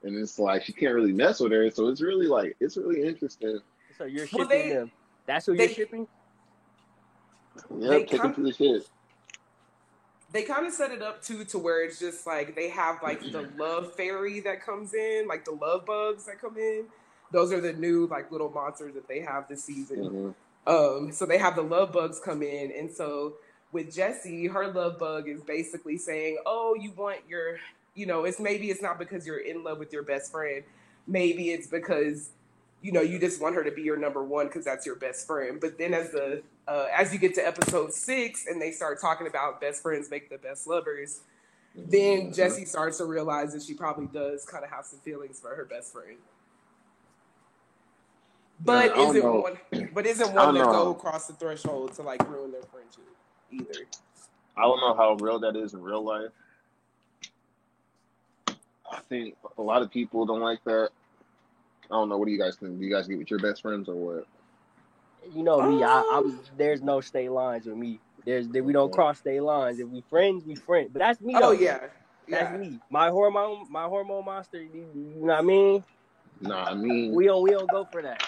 and 0.04 0.16
it's 0.16 0.38
like 0.38 0.64
she 0.64 0.74
can't 0.74 0.94
really 0.94 1.14
mess 1.14 1.40
with 1.40 1.52
her, 1.54 1.70
so 1.72 1.88
it's 1.88 2.02
really 2.02 2.28
like 2.28 2.56
it's 2.60 2.78
really 2.78 3.02
interesting. 3.08 3.60
So 3.98 4.04
you're 4.06 4.28
Well, 4.34 4.48
shipping 4.48 4.70
they- 4.70 4.74
them. 4.74 4.92
That's 5.26 5.46
who 5.46 5.56
they- 5.56 5.66
you're 5.66 5.74
shipping. 5.74 6.08
Yeah, 7.80 7.90
They 7.90 8.06
take 8.06 8.20
come- 8.22 8.34
him 8.34 8.36
to 8.36 8.42
the 8.44 8.54
shit. 8.54 8.90
They 10.34 10.44
kind 10.44 10.68
of 10.68 10.74
set 10.74 10.92
it 10.92 11.04
up 11.04 11.24
too 11.24 11.46
to 11.46 11.60
where 11.60 11.86
it's 11.86 12.00
just 12.00 12.28
like 12.28 12.56
they 12.56 12.70
have 12.70 12.98
like 13.04 13.32
the 13.32 13.44
love 13.58 13.96
fairy 13.96 14.42
that 14.42 14.66
comes 14.66 14.94
in, 14.96 15.28
like 15.30 15.46
the 15.46 15.54
love 15.54 15.86
bugs 15.88 16.26
that 16.28 16.42
come 16.42 16.58
in. 16.58 16.88
Those 17.32 17.54
are 17.54 17.62
the 17.62 17.74
new 17.74 18.08
like 18.08 18.32
little 18.32 18.52
monsters 18.52 18.96
that 18.96 19.08
they 19.10 19.22
have 19.22 19.48
this 19.50 19.66
season. 19.66 20.12
hmm 20.12 20.32
Um, 20.68 21.12
so 21.14 21.26
they 21.26 21.40
have 21.40 21.56
the 21.56 21.64
love 21.64 21.94
bugs 21.94 22.20
come 22.24 22.44
in, 22.44 22.72
and 22.78 22.92
so 22.92 23.36
with 23.72 23.94
Jessie, 23.94 24.48
her 24.48 24.68
love 24.70 25.00
bug 25.00 25.30
is 25.30 25.44
basically 25.44 25.98
saying, 25.98 26.40
"Oh, 26.46 26.76
you 26.76 26.92
want 26.94 27.20
your, 27.28 27.58
you 27.96 28.06
know, 28.06 28.26
it's 28.26 28.40
maybe 28.40 28.72
it's 28.72 28.82
not 28.82 29.00
because 29.00 29.28
you're 29.28 29.40
in 29.40 29.64
love 29.64 29.80
with 29.80 29.94
your 29.94 30.04
best 30.04 30.32
friend, 30.32 30.64
maybe 31.08 31.52
it's 31.52 31.68
because, 31.68 32.32
you 32.82 32.92
know, 32.94 33.02
you 33.02 33.20
just 33.20 33.42
want 33.42 33.56
her 33.56 33.64
to 33.64 33.72
be 33.72 33.82
your 33.84 33.98
number 33.98 34.24
one 34.24 34.48
because 34.48 34.66
that's 34.66 34.86
your 34.86 34.96
best 34.96 35.28
friend." 35.28 35.60
But 35.62 35.78
then 35.78 35.94
as 35.94 36.12
the 36.12 36.44
uh, 36.68 36.88
as 36.94 37.14
you 37.14 37.20
get 37.20 37.34
to 37.36 37.46
episode 37.46 37.94
six, 37.94 38.46
and 38.48 38.62
they 38.62 38.72
start 38.72 39.00
talking 39.02 39.28
about 39.28 39.60
best 39.60 39.82
friends 39.82 40.10
make 40.10 40.30
the 40.30 40.38
best 40.38 40.68
lovers, 40.68 41.22
then 41.76 42.28
Mhm. 42.28 42.36
Jessie 42.36 42.66
starts 42.66 42.98
to 43.00 43.06
realize 43.06 43.54
that 43.54 43.64
she 43.64 43.74
probably 43.74 44.08
does 44.08 44.46
kind 44.46 44.64
of 44.64 44.70
have 44.70 44.86
some 44.86 45.00
feelings 45.00 45.40
for 45.40 45.56
her 45.56 45.66
best 45.66 45.92
friend. 45.92 46.18
But 48.60 48.96
Yeah, 48.96 49.10
isn't 49.10 49.22
know. 49.24 49.40
one 49.42 49.60
but 49.94 50.06
isn't 50.06 50.28
one 50.34 50.54
that 50.56 50.64
go 50.64 50.92
across 50.92 51.28
the 51.28 51.34
threshold 51.34 51.94
to 51.96 52.02
like 52.04 52.28
ruin 52.30 52.52
their 52.52 52.62
friendship 52.64 53.04
either. 53.52 53.88
I 54.56 54.62
don't 54.62 54.80
know 54.80 54.94
how 54.94 55.16
real 55.16 55.40
that 55.40 55.56
is 55.56 55.74
in 55.74 55.82
real 55.82 56.04
life. 56.04 56.32
I 58.90 59.00
think 59.10 59.36
a 59.58 59.62
lot 59.62 59.82
of 59.82 59.90
people 59.92 60.26
don't 60.26 60.40
like 60.42 60.64
that. 60.66 60.90
I 61.86 61.88
don't 61.96 62.10
know. 62.10 62.18
What 62.18 62.26
do 62.26 62.32
you 62.32 62.38
guys 62.40 62.56
think? 62.56 62.80
Do 62.80 62.86
you 62.86 62.94
guys 62.94 63.08
get 63.08 63.18
with 63.18 63.30
your 63.32 63.40
best 63.40 63.62
friends 63.64 63.90
or 63.90 63.96
what? 63.96 64.28
You 65.32 65.44
know 65.44 65.62
me. 65.62 65.84
I, 65.84 66.00
I'm. 66.12 66.26
Um, 66.26 66.40
There's 66.58 66.82
no 66.82 67.02
state 67.02 67.32
lines 67.32 67.66
with 67.66 67.78
me. 67.78 68.00
There's 68.26 68.48
we 68.48 68.74
don't 68.74 68.92
cross 68.92 69.20
state 69.20 69.42
lines. 69.42 69.80
If 69.80 69.88
we 69.88 70.02
friends, 70.10 70.44
we 70.46 70.56
friends. 70.56 70.90
But 70.94 71.00
that's 71.00 71.22
me. 71.22 71.36
Oh 71.36 71.40
though. 71.40 71.52
yeah. 71.52 71.80
That's 72.30 72.52
Yeah. 72.52 72.58
me. 72.58 72.80
My 72.90 73.10
hormone, 73.10 73.68
my 73.70 73.84
hormone 73.86 74.26
monster. 74.26 74.62
You, 74.62 74.88
you 74.96 75.22
know 75.22 75.34
what 75.34 75.40
I 75.40 75.42
mean? 75.42 75.84
Nah, 76.42 76.66
I 76.66 76.74
mean, 76.74 77.14
We 77.14 77.26
don't, 77.26 77.42
we 77.42 77.52
don't 77.52 77.70
go 77.70 77.86
for 77.92 78.02
that. 78.02 78.22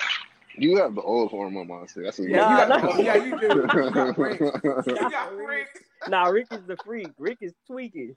you 0.57 0.77
have 0.77 0.95
the 0.95 1.01
old 1.01 1.31
hormone 1.31 1.67
monster. 1.67 2.03
That's 2.03 2.19
what 2.19 2.29
Yeah, 2.29 2.41
you 2.49 2.57
Nah, 2.57 2.65
got, 2.67 2.83
nah. 2.83 2.97
yeah, 3.01 3.15
you 3.15 3.39
do. 3.39 3.47
You 3.47 3.91
got 3.91 4.17
Rick. 4.17 4.39
You 4.87 5.09
got 5.09 5.35
Rick. 5.35 5.67
Nah, 6.07 6.25
Rick 6.27 6.47
is 6.51 6.65
the 6.65 6.77
freak. 6.77 7.09
Rick 7.17 7.39
is 7.41 7.53
tweaking. 7.67 8.15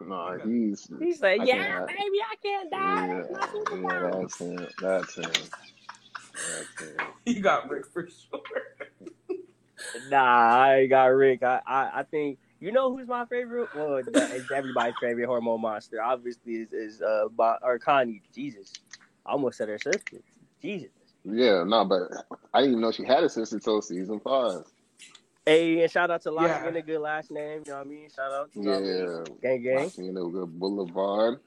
No, 0.00 0.38
he's 0.44 0.88
He's 1.00 1.20
like, 1.22 1.40
I 1.40 1.44
yeah, 1.44 1.56
can't- 1.56 1.86
baby, 1.88 2.00
I 2.00 2.34
can't 2.42 2.70
die. 2.70 3.06
yeah, 3.06 3.22
My 3.30 3.48
yeah, 3.82 4.10
that's 4.20 4.38
him. 4.38 4.66
That's 4.80 5.14
him. 5.14 5.32
That's 6.44 6.74
him. 6.80 6.96
You 7.24 7.40
got 7.40 7.68
Rick 7.70 7.86
for 7.92 8.08
sure. 8.08 8.40
Nah, 10.08 10.18
I 10.18 10.76
ain't 10.80 10.90
got 10.90 11.06
Rick. 11.06 11.42
I, 11.42 11.60
I, 11.66 11.90
I 12.00 12.02
think 12.02 12.38
you 12.60 12.70
know 12.72 12.94
who's 12.94 13.08
my 13.08 13.24
favorite. 13.26 13.70
Well, 13.72 14.02
it's 14.30 14.50
everybody's 14.50 14.94
favorite 15.00 15.26
hormone 15.26 15.60
monster. 15.60 16.02
Obviously, 16.02 16.54
is 16.54 16.72
is 16.72 17.02
uh 17.02 17.28
Bo- 17.30 17.56
or 17.62 17.78
Connie. 17.78 18.22
Jesus, 18.34 18.72
I 19.24 19.32
almost 19.32 19.58
said 19.58 19.68
her 19.68 19.78
sister. 19.78 20.18
Jesus. 20.60 20.90
Yeah, 21.24 21.64
no, 21.64 21.84
but 21.84 22.02
I 22.54 22.60
didn't 22.60 22.72
even 22.72 22.82
know 22.82 22.92
she 22.92 23.04
had 23.04 23.24
a 23.24 23.28
sister 23.28 23.56
until 23.56 23.82
season 23.82 24.20
five. 24.20 24.62
Hey, 25.44 25.82
and 25.82 25.90
shout 25.90 26.10
out 26.10 26.22
to 26.22 26.30
Lottie 26.30 26.48
Yeah. 26.48 26.62
getting 26.64 26.76
a 26.76 26.82
good 26.82 27.00
last 27.00 27.30
name. 27.30 27.62
You 27.66 27.72
know 27.72 27.78
what 27.78 27.86
I 27.86 27.90
mean? 27.90 28.08
Shout 28.14 28.32
out. 28.32 28.52
to 28.52 28.60
know 28.60 28.72
I 28.76 28.80
mean? 28.80 28.98
Yeah, 28.98 29.24
Gang 29.42 29.62
gang. 29.62 29.92
you 29.96 30.12
know, 30.12 30.28
good 30.28 30.58
Boulevard. 30.58 31.40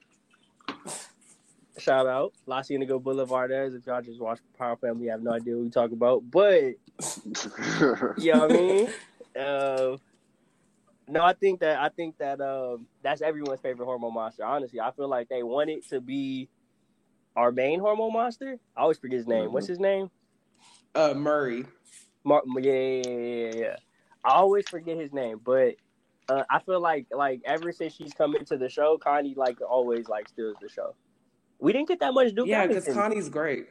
Shout 1.79 2.07
out. 2.07 2.33
La 2.45 2.61
Cienega 2.61 2.99
Boulevard 2.99 3.51
is. 3.51 3.73
If 3.73 3.85
y'all 3.87 4.01
just 4.01 4.19
watch 4.19 4.39
Power 4.57 4.75
Family, 4.77 5.05
you 5.05 5.11
have 5.11 5.21
no 5.23 5.31
idea 5.31 5.55
what 5.55 5.63
we 5.63 5.69
talk 5.69 5.91
about. 5.91 6.29
But 6.29 6.75
you 8.17 8.33
know 8.33 8.39
what 8.39 8.51
I 8.51 8.53
mean? 8.53 8.89
Uh, 9.37 9.97
no, 11.07 11.23
I 11.23 11.33
think 11.33 11.59
that 11.61 11.79
I 11.79 11.89
think 11.89 12.17
that 12.19 12.39
um, 12.41 12.85
that's 13.01 13.21
everyone's 13.21 13.61
favorite 13.61 13.85
hormone 13.85 14.13
monster. 14.13 14.43
Honestly, 14.43 14.79
I 14.79 14.91
feel 14.91 15.07
like 15.07 15.29
they 15.29 15.43
want 15.43 15.69
it 15.69 15.87
to 15.89 15.99
be 16.01 16.49
our 17.35 17.51
main 17.51 17.79
hormone 17.79 18.13
monster. 18.13 18.59
I 18.75 18.81
always 18.81 18.97
forget 18.97 19.17
his 19.17 19.27
name. 19.27 19.49
Mhm. 19.49 19.51
What's 19.51 19.67
his 19.67 19.79
name? 19.79 20.11
Uh, 20.93 21.13
Maury. 21.15 21.65
Mar- 22.23 22.43
yeah, 22.57 22.71
yeah, 22.71 23.01
yeah, 23.03 23.17
yeah, 23.17 23.55
yeah. 23.55 23.75
I 24.23 24.33
always 24.33 24.67
forget 24.67 24.97
his 24.97 25.13
name, 25.13 25.39
but 25.43 25.75
uh, 26.27 26.43
I 26.49 26.59
feel 26.59 26.79
like 26.81 27.07
like 27.11 27.41
ever 27.45 27.71
since 27.71 27.93
she's 27.93 28.13
come 28.13 28.35
into 28.35 28.57
the 28.57 28.69
show, 28.69 28.97
Connie 28.97 29.33
like 29.35 29.61
always 29.61 30.07
like 30.09 30.27
steals 30.27 30.57
the 30.61 30.69
show. 30.69 30.93
We 31.59 31.73
didn't 31.73 31.87
get 31.89 31.99
that 31.99 32.13
much 32.13 32.33
Duke 32.33 32.47
Yeah, 32.47 32.67
because 32.67 32.85
Connie's 32.87 33.29
great. 33.29 33.65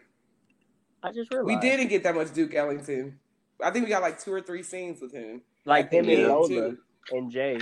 I 1.03 1.13
just 1.13 1.31
realized 1.31 1.47
We 1.49 1.57
didn't 1.57 1.89
get 1.89 2.03
that 2.03 2.15
much 2.15 2.33
Duke 2.33 2.55
Ellington. 2.55 3.19
I 3.63 3.71
think 3.71 3.85
we 3.85 3.89
got 3.89 4.03
like 4.03 4.21
two 4.21 4.33
or 4.33 4.41
three 4.41 4.63
scenes 4.63 5.01
with 5.01 5.13
him. 5.13 5.43
like 5.65 5.91
the 5.91 5.99
him 5.99 6.09
and 6.09 6.19
end, 6.19 6.29
Lola 6.29 6.75
and 7.11 7.31
Jay. 7.31 7.59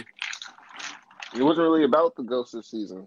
it 1.34 1.42
wasn't 1.42 1.68
really 1.68 1.84
about 1.84 2.16
the 2.16 2.22
ghost 2.22 2.52
this 2.52 2.70
season. 2.70 3.06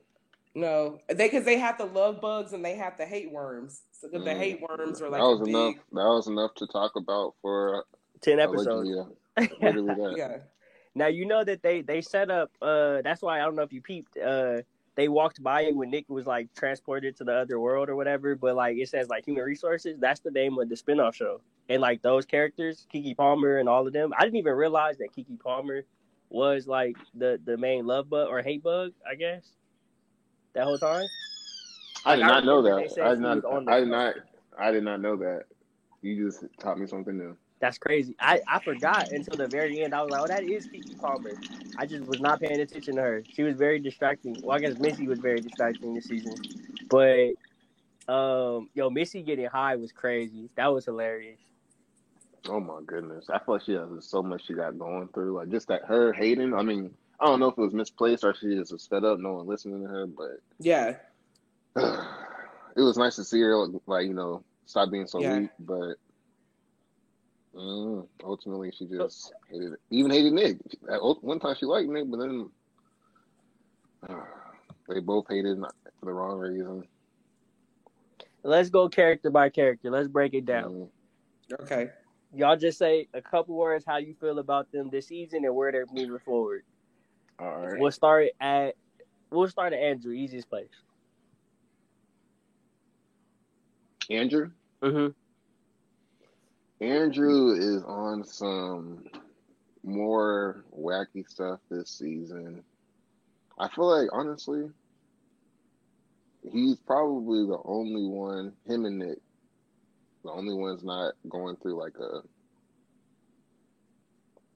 No, 0.56 1.00
they 1.08 1.28
because 1.28 1.46
they 1.46 1.58
have 1.60 1.78
the 1.78 1.86
love 1.86 2.20
bugs 2.22 2.54
and 2.54 2.66
they 2.66 2.76
have 2.76 2.98
the 2.98 3.06
hate 3.06 3.32
worms. 3.32 3.84
So 3.92 4.10
'cause 4.10 4.24
the 4.24 4.32
Mm. 4.32 4.38
hate 4.38 4.62
worms 4.62 5.02
are 5.02 5.10
like 5.10 5.22
that 5.22 5.28
was 5.28 5.42
a 5.42 5.44
big, 5.46 5.54
enough. 5.56 5.76
That 5.92 6.06
was 6.08 6.28
enough 6.28 6.54
to 6.56 6.68
talk 6.68 6.96
about 6.96 7.36
for 7.42 7.86
Ten 8.22 8.40
episodes. 8.40 8.90
allegedly, 8.90 9.00
uh, 9.38 9.46
literally 9.62 9.96
that. 9.96 10.18
Yeah, 10.18 10.38
Now 10.96 11.08
you 11.08 11.26
know 11.26 11.44
that 11.44 11.62
they 11.62 11.82
they 11.82 12.02
set 12.02 12.32
up. 12.32 12.52
Uh, 12.62 13.02
that's 13.04 13.22
why 13.22 13.40
I 13.40 13.46
don't 13.46 13.56
know 13.56 13.62
if 13.62 13.72
you 13.74 13.82
peeped. 13.82 14.18
Uh, 14.18 14.64
they 15.00 15.08
walked 15.08 15.42
by 15.42 15.62
it 15.62 15.76
when 15.76 15.90
Nick 15.90 16.10
was 16.10 16.28
like 16.28 16.54
transported 16.56 17.16
to 17.18 17.24
the 17.24 17.34
other 17.34 17.58
world 17.58 17.88
or 17.90 17.96
whatever. 17.96 18.36
But 18.36 18.56
like 18.58 18.76
it 18.78 18.90
says 18.90 19.08
like 19.08 19.26
human 19.26 19.44
resources. 19.46 19.98
That's 19.98 20.20
the 20.20 20.32
name 20.32 20.60
of 20.60 20.68
the 20.68 20.76
spinoff 20.76 21.14
show. 21.14 21.40
And 21.70 21.82
like 21.82 22.02
those 22.02 22.26
characters, 22.26 22.86
Keke 22.94 23.16
Palmer 23.16 23.60
and 23.60 23.70
all 23.70 23.88
of 23.88 23.94
them. 23.94 24.12
I 24.18 24.26
didn't 24.26 24.36
even 24.36 24.54
realize 24.56 24.98
that 24.98 25.14
Keke 25.18 25.40
Palmer 25.40 25.84
was 26.30 26.68
like 26.68 26.98
the 27.16 27.40
the 27.46 27.56
main 27.58 27.88
love 27.88 28.10
bug 28.10 28.28
or 28.28 28.42
hate 28.42 28.62
bug. 28.62 28.92
I 29.10 29.16
guess 29.16 29.48
that 30.54 30.66
whole 30.66 30.78
time. 30.78 31.08
I 32.06 32.16
did 32.18 32.22
Like, 32.24 32.32
I 32.32 32.36
not 32.36 32.46
know 32.46 32.62
that. 32.64 33.02
I 33.02 33.10
did 33.12 33.20
not. 33.22 33.36
was 33.38 33.46
on 33.46 33.66
the 33.66 33.72
I 33.72 33.80
did 33.80 33.86
show. 33.86 33.92
not. 33.92 34.16
I 34.60 34.72
did 34.72 34.84
not 34.84 35.02
know 35.02 35.16
that. 35.18 35.44
You 36.02 36.26
just 36.26 36.44
taught 36.60 36.78
me 36.78 36.88
something 36.88 37.18
new. 37.18 37.38
That's 37.60 37.78
crazy. 37.78 38.16
I, 38.20 38.42
I 38.48 38.60
forgot 38.60 39.12
until 39.12 39.36
the 39.36 39.48
very 39.48 39.84
end. 39.84 39.94
I 39.94 40.02
was 40.02 40.12
like, 40.12 40.22
oh, 40.22 40.28
that 40.28 40.44
is 40.44 40.66
Keke 40.68 40.98
Palmer. 41.00 41.34
I 41.78 41.86
just 41.86 42.06
was 42.06 42.22
not 42.22 42.40
paying 42.40 42.62
attention 42.62 42.96
to 42.96 43.02
her. 43.02 43.24
She 43.34 43.44
was 43.44 43.56
very 43.56 43.80
distracting. 43.80 44.38
Well, 44.42 44.56
I 44.56 44.60
guess 44.62 44.78
Missy 44.80 45.08
was 45.08 45.20
very 45.20 45.42
distracting 45.42 45.94
this 45.94 46.08
season. 46.08 46.36
But, 46.90 47.32
um, 48.08 48.70
yo, 48.74 48.90
Missy 48.90 49.24
getting 49.24 49.48
high 49.48 49.76
was 49.76 49.92
crazy. 49.92 50.50
That 50.56 50.68
was 50.68 50.86
hilarious. 50.86 51.40
Oh 52.48 52.60
my 52.60 52.80
goodness! 52.86 53.30
I 53.30 53.38
feel 53.40 53.56
like 53.56 53.64
she 53.64 53.74
has 53.74 53.90
so 54.00 54.24
much 54.24 54.46
she 54.48 54.54
got 54.54 54.80
going 54.80 55.10
through. 55.10 55.36
Like 55.36 55.50
just 55.50 55.68
that 55.68 55.84
her 55.86 56.14
hating. 56.14 56.54
I 56.54 56.62
mean, 56.62 56.92
I 57.20 57.26
don't 57.26 57.40
know 57.40 57.50
if 57.50 57.58
it 57.58 57.62
was 57.62 57.74
misplaced 57.74 58.24
or 58.24 58.34
she 58.34 58.56
just 58.56 58.72
was 58.72 58.88
fed 58.88 59.04
up, 59.04 59.20
no 59.20 59.34
one 59.34 59.48
listening 59.48 59.82
to 59.84 59.90
her. 59.90 60.08
But 60.08 60.40
yeah. 60.58 60.96
it 61.76 62.82
was 62.82 62.98
nice 62.98 63.18
to 63.18 63.26
see 63.26 63.42
her 63.42 63.68
like 63.86 64.08
you 64.08 64.14
know 64.14 64.44
stop 64.66 64.90
being 64.90 65.06
so 65.06 65.22
Yeah. 65.22 65.40
weak. 65.40 65.50
But 65.60 65.96
mm, 67.56 68.08
ultimately, 68.24 68.72
she 68.78 68.86
just 68.86 69.34
hated 69.50 69.74
it. 69.74 69.80
Even 69.90 70.12
hated 70.12 70.34
Nick. 70.34 70.58
At 70.92 71.00
one 71.02 71.40
time, 71.40 71.56
she 71.60 71.66
liked 71.66 71.90
Nick, 71.90 72.10
but 72.10 72.18
then 72.18 72.50
they 74.88 75.00
both 75.00 75.26
hated 75.30 75.60
for 76.00 76.06
the 76.06 76.12
wrong 76.14 76.40
reason. 76.40 76.84
Let's 78.44 78.70
go 78.70 78.88
character 78.90 79.30
by 79.30 79.50
character. 79.50 79.92
Let's 79.92 80.08
break 80.08 80.34
it 80.34 80.46
down. 80.46 80.72
Mm, 80.72 80.90
Okay. 81.62 81.90
Y'all 82.34 82.56
just 82.56 82.78
say 82.78 83.08
a 83.16 83.22
couple 83.22 83.56
words 83.56 83.84
how 83.86 83.98
you 83.98 84.14
feel 84.14 84.38
about 84.38 84.72
them 84.72 84.90
this 84.92 85.08
season 85.08 85.46
and 85.46 85.56
where 85.56 85.72
they're 85.72 85.88
moving 85.92 86.20
forward. 86.20 86.64
all 87.40 87.66
right. 87.66 87.80
We'll 87.80 87.92
start 87.92 88.28
at 88.40 88.76
we'll 89.32 89.48
start 89.48 89.74
at 89.74 89.80
Andrew, 89.80 90.14
easiest 90.14 90.48
place. 90.48 90.70
Andrew. 94.12 94.52
Mm-hmm. 94.84 95.19
Andrew 96.82 97.52
is 97.54 97.84
on 97.84 98.24
some 98.24 99.04
more 99.84 100.64
wacky 100.78 101.28
stuff 101.28 101.60
this 101.70 101.90
season. 101.90 102.64
I 103.58 103.68
feel 103.68 103.88
like 103.88 104.10
honestly, 104.14 104.70
he's 106.50 106.78
probably 106.78 107.46
the 107.46 107.60
only 107.66 108.06
one, 108.06 108.54
him 108.66 108.86
and 108.86 109.00
Nick, 109.00 109.20
the 110.24 110.32
only 110.32 110.54
ones 110.54 110.84
not 110.84 111.14
going 111.28 111.58
through 111.58 111.80
like 111.80 111.98
a 112.00 112.22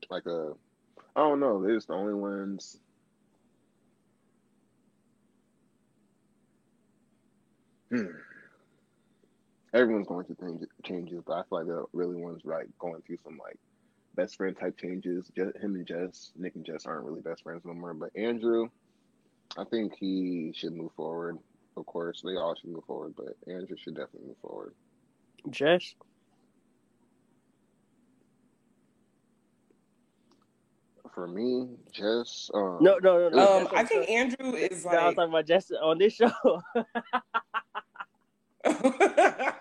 like 0.10 0.26
a 0.26 0.54
I 1.16 1.20
don't 1.20 1.40
know, 1.40 1.62
they're 1.62 1.76
just 1.76 1.88
the 1.88 1.94
only 1.94 2.14
ones 2.14 2.78
Hmm. 7.94 8.08
Everyone's 9.74 10.08
going 10.08 10.26
through 10.26 10.36
things, 10.36 10.64
changes, 10.86 11.22
but 11.26 11.34
I 11.34 11.44
feel 11.44 11.60
like 11.60 11.68
the 11.68 11.86
really 11.94 12.16
ones 12.16 12.42
like 12.44 12.68
going 12.78 13.02
through 13.02 13.18
some 13.24 13.38
like 13.38 13.58
best 14.16 14.36
friend 14.36 14.56
type 14.60 14.78
changes. 14.78 15.32
Just, 15.36 15.58
him 15.58 15.76
and 15.76 15.88
Jess, 15.88 16.32
Nick 16.38 16.56
and 16.56 16.66
Jess 16.66 16.86
aren't 16.86 17.06
really 17.06 17.22
best 17.22 17.44
friends 17.44 17.64
no 17.66 17.74
more. 17.74 17.94
But 17.94 18.16
Andrew, 18.16 18.70
I 19.58 19.64
think 19.64 19.94
he 20.00 20.54
should 20.56 20.74
move 20.74 20.92
forward. 20.96 21.40
Of 21.76 21.88
course, 21.88 22.22
they 22.24 22.36
all 22.36 22.56
should 22.56 22.70
move 22.70 22.86
forward, 22.86 23.16
but 23.18 23.36
Andrew 23.52 23.76
should 23.78 23.96
definitely 23.96 24.28
move 24.28 24.38
forward. 24.42 24.76
Jess? 25.50 25.96
For 31.14 31.28
me, 31.28 31.68
Jess, 31.92 32.50
um, 32.54 32.80
No, 32.82 32.98
no, 33.02 33.30
no, 33.30 33.30
no. 33.30 33.58
Um, 33.58 33.68
I 33.74 33.84
think 33.84 34.10
Andrew 34.10 34.54
is 34.54 34.84
No, 34.86 34.92
I 34.92 34.94
was 34.94 35.06
like. 35.06 35.16
talking 35.16 35.30
about 35.30 35.46
Jess 35.46 35.72
on 35.72 35.98
this 35.98 36.14
show. 36.14 36.32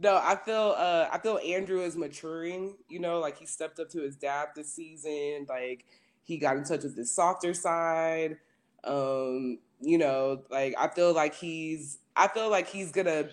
no, 0.00 0.16
I 0.16 0.36
feel 0.36 0.74
uh 0.76 1.08
I 1.10 1.18
feel 1.18 1.38
Andrew 1.38 1.80
is 1.80 1.96
maturing, 1.96 2.76
you 2.88 2.98
know, 2.98 3.18
like 3.18 3.38
he 3.38 3.46
stepped 3.46 3.80
up 3.80 3.90
to 3.90 4.00
his 4.00 4.16
dad 4.16 4.48
this 4.54 4.72
season, 4.72 5.46
like 5.48 5.84
he 6.24 6.38
got 6.38 6.56
in 6.56 6.64
touch 6.64 6.82
with 6.82 6.96
his 6.96 7.14
softer 7.14 7.54
side. 7.54 8.38
Um, 8.84 9.58
you 9.80 9.98
know, 9.98 10.42
like 10.50 10.74
I 10.78 10.88
feel 10.88 11.12
like 11.14 11.34
he's 11.34 11.98
I 12.14 12.28
feel 12.28 12.50
like 12.50 12.68
he's 12.68 12.92
gonna 12.92 13.28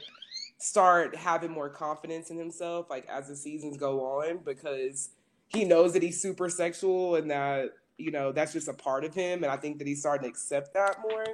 start 0.63 1.13
having 1.15 1.51
more 1.51 1.67
confidence 1.69 2.29
in 2.29 2.37
himself 2.37 2.89
like 2.89 3.05
as 3.09 3.27
the 3.27 3.35
seasons 3.35 3.75
go 3.75 3.99
on 3.99 4.37
because 4.45 5.09
he 5.49 5.65
knows 5.65 5.91
that 5.91 6.01
he's 6.01 6.21
super 6.21 6.47
sexual 6.47 7.15
and 7.17 7.29
that 7.29 7.71
you 7.97 8.11
know 8.11 8.31
that's 8.31 8.53
just 8.53 8.69
a 8.69 8.73
part 8.73 9.03
of 9.03 9.13
him 9.13 9.43
and 9.43 9.51
i 9.51 9.57
think 9.57 9.77
that 9.77 9.85
he's 9.85 9.99
starting 9.99 10.23
to 10.23 10.29
accept 10.29 10.73
that 10.73 10.95
more 11.01 11.25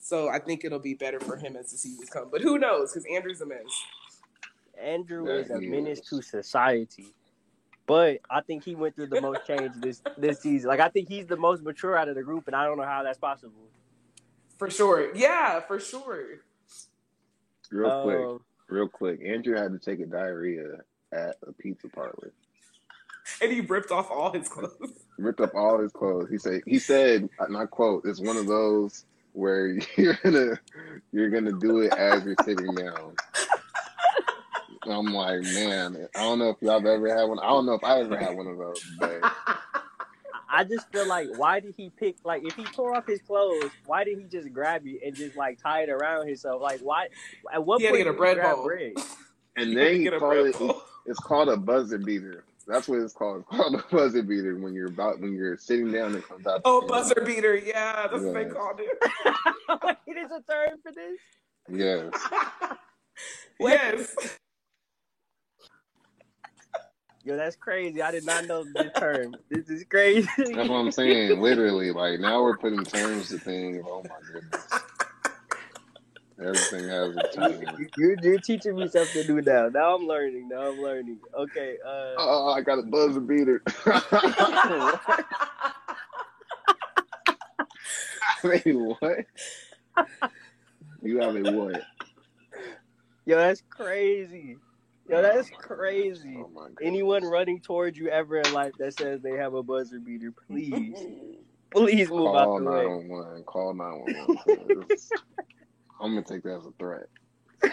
so 0.00 0.28
i 0.28 0.38
think 0.38 0.64
it'll 0.64 0.80
be 0.80 0.94
better 0.94 1.20
for 1.20 1.36
him 1.36 1.54
as 1.54 1.70
the 1.70 1.78
seasons 1.78 2.10
come 2.10 2.28
but 2.28 2.40
who 2.40 2.58
knows 2.58 2.90
because 2.90 3.06
andrew's 3.06 3.40
a 3.40 3.46
mess 3.46 3.60
Andrew 4.80 5.26
Yeah, 5.28 5.40
is 5.40 5.50
a 5.50 5.58
he 5.60 5.66
menace 5.68 6.00
to 6.10 6.22
society. 6.22 7.14
But 7.86 8.20
I 8.30 8.40
think 8.40 8.64
he 8.64 8.74
went 8.74 8.94
through 8.94 9.08
the 9.08 9.20
most 9.20 9.46
change 9.46 9.72
this 9.80 10.02
this 10.16 10.40
season. 10.40 10.68
Like 10.68 10.80
I 10.80 10.88
think 10.88 11.08
he's 11.08 11.26
the 11.26 11.36
most 11.36 11.62
mature 11.62 11.96
out 11.96 12.08
of 12.08 12.14
the 12.14 12.22
group, 12.22 12.46
and 12.46 12.56
I 12.56 12.64
don't 12.64 12.76
know 12.78 12.84
how 12.84 13.02
that's 13.02 13.18
possible. 13.18 13.68
for 14.58 14.70
sure 14.70 15.14
yeah 15.16 15.60
for 15.60 15.80
sure 15.80 16.40
real 17.70 18.02
quick, 18.02 18.26
Um, 18.26 18.40
real 18.68 18.88
quick. 18.88 19.20
Andrew 19.26 19.56
had 19.56 19.72
to 19.72 19.78
take 19.78 20.00
a 20.00 20.06
diarrhea 20.06 20.78
at 21.10 21.36
a 21.46 21.52
pizza 21.52 21.88
parlor. 21.88 22.32
and 23.40 23.50
he 23.52 23.60
ripped 23.60 23.90
off 23.90 24.10
all 24.10 24.32
his 24.32 24.48
clothes 24.48 24.92
ripped 25.18 25.40
up 25.40 25.54
all 25.54 25.80
his 25.80 25.92
clothes. 25.92 26.28
He 26.30 26.38
said, 26.38 26.62
"He 26.66 26.78
said, 26.78 27.28
and 27.40 27.56
I 27.56 27.66
quote: 27.66 28.04
It's 28.06 28.20
one 28.20 28.36
of 28.36 28.46
those 28.46 29.04
where 29.32 29.68
you're 29.96 30.18
gonna 30.22 30.60
you're 31.12 31.30
gonna 31.30 31.52
do 31.58 31.80
it 31.80 31.92
as 31.92 32.24
you're 32.24 32.36
sitting 32.44 32.74
down." 32.74 33.14
I'm 34.86 35.06
like, 35.12 35.40
man, 35.42 36.08
I 36.14 36.20
don't 36.20 36.38
know 36.38 36.50
if 36.50 36.56
y'all 36.60 36.78
have 36.80 36.86
ever 36.86 37.14
had 37.16 37.24
one. 37.24 37.38
I 37.38 37.48
don't 37.48 37.66
know 37.66 37.74
if 37.74 37.84
I 37.84 38.00
ever 38.00 38.16
had 38.16 38.36
one 38.36 38.46
of 38.46 38.58
those, 38.58 38.82
but 38.98 39.20
I, 39.22 39.30
I 40.60 40.64
just 40.64 40.90
feel 40.92 41.06
like 41.06 41.28
why 41.36 41.60
did 41.60 41.74
he 41.76 41.90
pick 41.90 42.16
like 42.24 42.42
if 42.44 42.54
he 42.56 42.64
tore 42.64 42.94
off 42.94 43.06
his 43.06 43.20
clothes, 43.22 43.70
why 43.86 44.04
did 44.04 44.18
he 44.18 44.24
just 44.24 44.52
grab 44.52 44.84
you 44.86 44.98
and 45.04 45.16
just 45.16 45.36
like 45.36 45.58
tie 45.62 45.82
it 45.82 45.90
around 45.90 46.26
himself? 46.26 46.60
Like 46.62 46.80
why? 46.80 47.08
At 47.52 47.64
what 47.64 47.80
He 47.80 47.86
had 47.86 47.92
to 47.92 47.94
point 47.94 48.04
get 48.04 48.14
a 48.14 48.16
bread 48.16 48.42
bowl. 48.56 48.64
bread? 48.64 48.92
And 49.54 49.76
then 49.76 49.96
he 49.96 50.04
Get 50.04 50.18
called 50.18 50.46
it. 50.46 50.58
bowl. 50.58 50.82
It's 51.04 51.18
called 51.20 51.50
a 51.50 51.58
buzzer 51.58 51.98
beater. 51.98 52.44
That's 52.66 52.88
what 52.88 53.00
it's 53.00 53.12
called. 53.12 53.44
It's 53.52 53.58
called 53.60 53.74
a 53.74 53.84
buzzer 53.94 54.22
beater 54.22 54.56
when 54.56 54.72
you're 54.72 54.88
about 54.88 55.20
when 55.20 55.34
you're 55.34 55.58
sitting 55.58 55.92
down 55.92 56.14
and 56.14 56.24
comes 56.26 56.46
out. 56.46 56.62
Oh, 56.64 56.80
the 56.80 56.86
buzzer 56.86 57.22
beater. 57.26 57.54
Yeah, 57.56 58.08
that's 58.10 58.22
what 58.24 58.32
they 58.32 58.44
Yes. 58.44 58.52
called 58.54 58.80
it. 58.80 58.88
Wait, 59.84 59.96
there's 60.14 60.30
a 60.30 60.42
term 60.50 60.78
for 60.82 60.92
this? 60.92 61.18
Yes. 61.68 62.12
yes. 63.60 64.16
Yo, 67.24 67.36
that's 67.36 67.56
crazy. 67.56 68.02
I 68.02 68.10
did 68.10 68.24
not 68.24 68.46
know 68.46 68.64
this 68.64 68.92
term. 68.98 69.38
This 69.48 69.68
is 69.68 69.84
crazy. 69.84 70.28
That's 70.36 70.68
what 70.68 70.76
I'm 70.76 70.90
saying. 70.90 71.40
Literally, 71.40 71.92
like 71.92 72.18
now 72.20 72.42
we're 72.42 72.56
putting 72.56 72.84
terms 72.84 73.28
to 73.28 73.38
things. 73.38 73.84
Oh 73.88 74.02
my 74.08 74.16
goodness. 74.32 74.66
Everything 76.40 76.88
has 76.88 77.16
a 77.16 77.22
term. 77.32 77.88
You're, 77.96 78.16
you're 78.20 78.38
teaching 78.38 78.76
me 78.76 78.88
something 78.88 79.24
new 79.26 79.40
now. 79.42 79.68
Now 79.68 79.94
I'm 79.94 80.06
learning. 80.06 80.48
Now 80.48 80.70
I'm 80.70 80.80
learning. 80.80 81.18
Okay. 81.38 81.76
Uh, 81.86 82.14
Oh, 82.18 82.52
I 82.56 82.60
got 82.62 82.80
a 82.80 82.82
buzzer 82.82 83.20
beater. 83.20 83.62
Wait, 88.44 88.66
what? 88.66 89.26
You 91.02 91.18
have 91.18 91.36
a 91.36 91.42
what? 91.52 91.82
yo, 93.26 93.36
that's 93.36 93.62
crazy. 93.70 94.56
Yo, 95.08 95.20
that's 95.20 95.50
crazy. 95.50 96.38
Oh. 96.38 96.68
Anyone 96.80 97.24
running 97.24 97.58
towards 97.60 97.98
you 97.98 98.08
ever 98.08 98.38
in 98.38 98.52
life 98.52 98.72
that 98.78 98.96
says 98.96 99.20
they 99.20 99.32
have 99.32 99.54
a 99.54 99.62
buzzer 99.62 99.98
beater, 99.98 100.32
please, 100.46 100.96
please 101.70 102.08
move 102.08 102.32
Call 102.32 102.38
out 102.38 102.58
the 102.58 102.64
way. 102.70 102.84
911. 102.84 103.42
Call 103.44 103.74
911. 103.74 104.86
I'm 106.00 106.14
gonna 106.14 106.22
take 106.22 106.44
that 106.44 106.58
as 106.58 106.66
a 106.66 106.72
threat. 106.78 107.08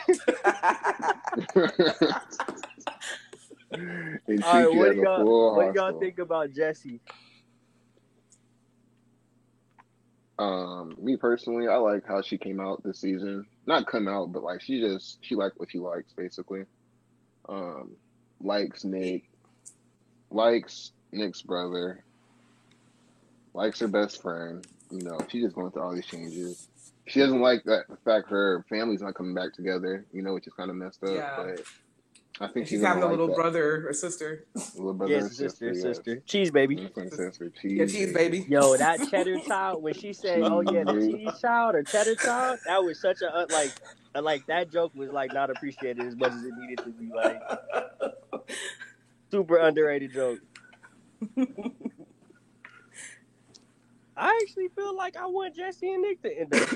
and 3.71 4.43
All 4.43 4.53
right, 4.53 4.75
what 4.75 4.93
do 4.93 5.01
y'all 5.01 5.55
what 5.55 5.73
do 5.73 5.79
y'all 5.79 5.99
think 5.99 6.19
about 6.19 6.53
Jesse? 6.53 7.01
Um, 10.37 10.95
me 11.01 11.17
personally, 11.17 11.67
I 11.67 11.75
like 11.75 12.05
how 12.07 12.21
she 12.21 12.37
came 12.37 12.61
out 12.61 12.83
this 12.83 13.01
season. 13.01 13.45
Not 13.65 13.87
come 13.87 14.07
out, 14.07 14.31
but 14.31 14.43
like 14.43 14.61
she 14.61 14.79
just 14.79 15.17
she 15.21 15.35
liked 15.35 15.59
what 15.59 15.71
she 15.71 15.79
likes 15.79 16.13
basically. 16.13 16.65
Um, 17.49 17.95
likes 18.41 18.83
Nick, 18.83 19.23
likes 20.29 20.91
Nick's 21.11 21.41
brother, 21.41 22.03
likes 23.53 23.79
her 23.79 23.87
best 23.87 24.21
friend. 24.21 24.65
You 24.91 25.01
know, 25.01 25.17
she's 25.29 25.43
just 25.43 25.55
going 25.55 25.71
through 25.71 25.81
all 25.81 25.93
these 25.93 26.05
changes. 26.05 26.67
She 27.07 27.19
doesn't 27.19 27.41
like 27.41 27.63
that 27.63 27.87
the 27.89 27.97
fact 27.97 28.29
her 28.29 28.63
family's 28.69 29.01
not 29.01 29.15
coming 29.15 29.33
back 29.33 29.53
together. 29.53 30.05
You 30.13 30.21
know, 30.21 30.35
which 30.35 30.45
is 30.45 30.53
kind 30.53 30.69
of 30.69 30.75
messed 30.75 31.03
up. 31.03 31.09
Yeah. 31.09 31.35
But 31.37 31.63
I 32.41 32.47
think 32.47 32.67
She's 32.67 32.79
gonna 32.81 32.87
having 32.89 33.03
a 33.03 33.05
like 33.07 33.11
little 33.11 33.27
that. 33.27 33.35
brother 33.35 33.87
or 33.89 33.93
sister. 33.93 34.45
little 34.75 34.93
brother, 34.93 35.13
Yes, 35.13 35.23
and 35.25 35.33
sister, 35.33 35.67
yes. 35.73 35.81
sister, 35.81 36.21
cheese 36.25 36.51
baby. 36.51 36.77
Infant 36.83 37.13
sister, 37.13 37.51
Yeah, 37.63 37.85
cheese 37.85 38.13
baby. 38.13 38.45
Yo, 38.47 38.77
that 38.77 39.09
cheddar 39.11 39.39
child 39.41 39.83
when 39.83 39.93
she 39.93 40.13
said, 40.13 40.41
"Oh 40.43 40.61
yeah, 40.61 40.83
the 40.85 40.93
Cheese. 40.93 41.13
cheese 41.15 41.41
child 41.41 41.75
or 41.75 41.83
cheddar 41.83 42.15
child," 42.15 42.59
that 42.65 42.81
was 42.83 42.99
such 42.99 43.21
a 43.21 43.35
uh, 43.35 43.45
like, 43.51 43.73
uh, 44.15 44.21
like 44.21 44.45
that 44.47 44.71
joke 44.71 44.93
was 44.95 45.09
like 45.11 45.33
not 45.33 45.49
appreciated 45.49 46.05
as 46.05 46.15
much 46.15 46.31
as 46.31 46.43
it 46.43 46.53
needed 46.57 46.77
to 46.85 46.89
be. 46.91 47.11
Like 47.13 47.41
super 49.31 49.57
underrated 49.57 50.13
joke. 50.13 50.39
I 54.17 54.39
actually 54.43 54.67
feel 54.69 54.95
like 54.95 55.15
I 55.17 55.25
want 55.27 55.55
Jesse 55.55 55.91
and 55.91 56.01
Nick 56.01 56.21
to 56.23 56.37
end 56.39 56.53
up 56.53 56.69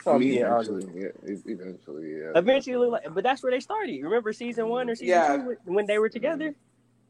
together. 0.00 0.16
Oh, 0.16 0.18
Me, 0.18 0.38
yeah, 0.38 0.58
actually, 0.58 0.86
yeah, 1.00 1.08
eventually, 1.46 2.18
yeah. 2.18 2.32
Eventually, 2.34 2.88
like, 2.88 3.14
but 3.14 3.22
that's 3.24 3.42
where 3.42 3.52
they 3.52 3.60
started. 3.60 4.02
Remember 4.02 4.32
season 4.32 4.68
one 4.68 4.88
or 4.90 4.94
season 4.94 5.08
Yeah. 5.08 5.36
two 5.36 5.42
when- 5.44 5.74
when 5.74 5.86
they 5.86 5.98
were 5.98 6.08
together? 6.08 6.54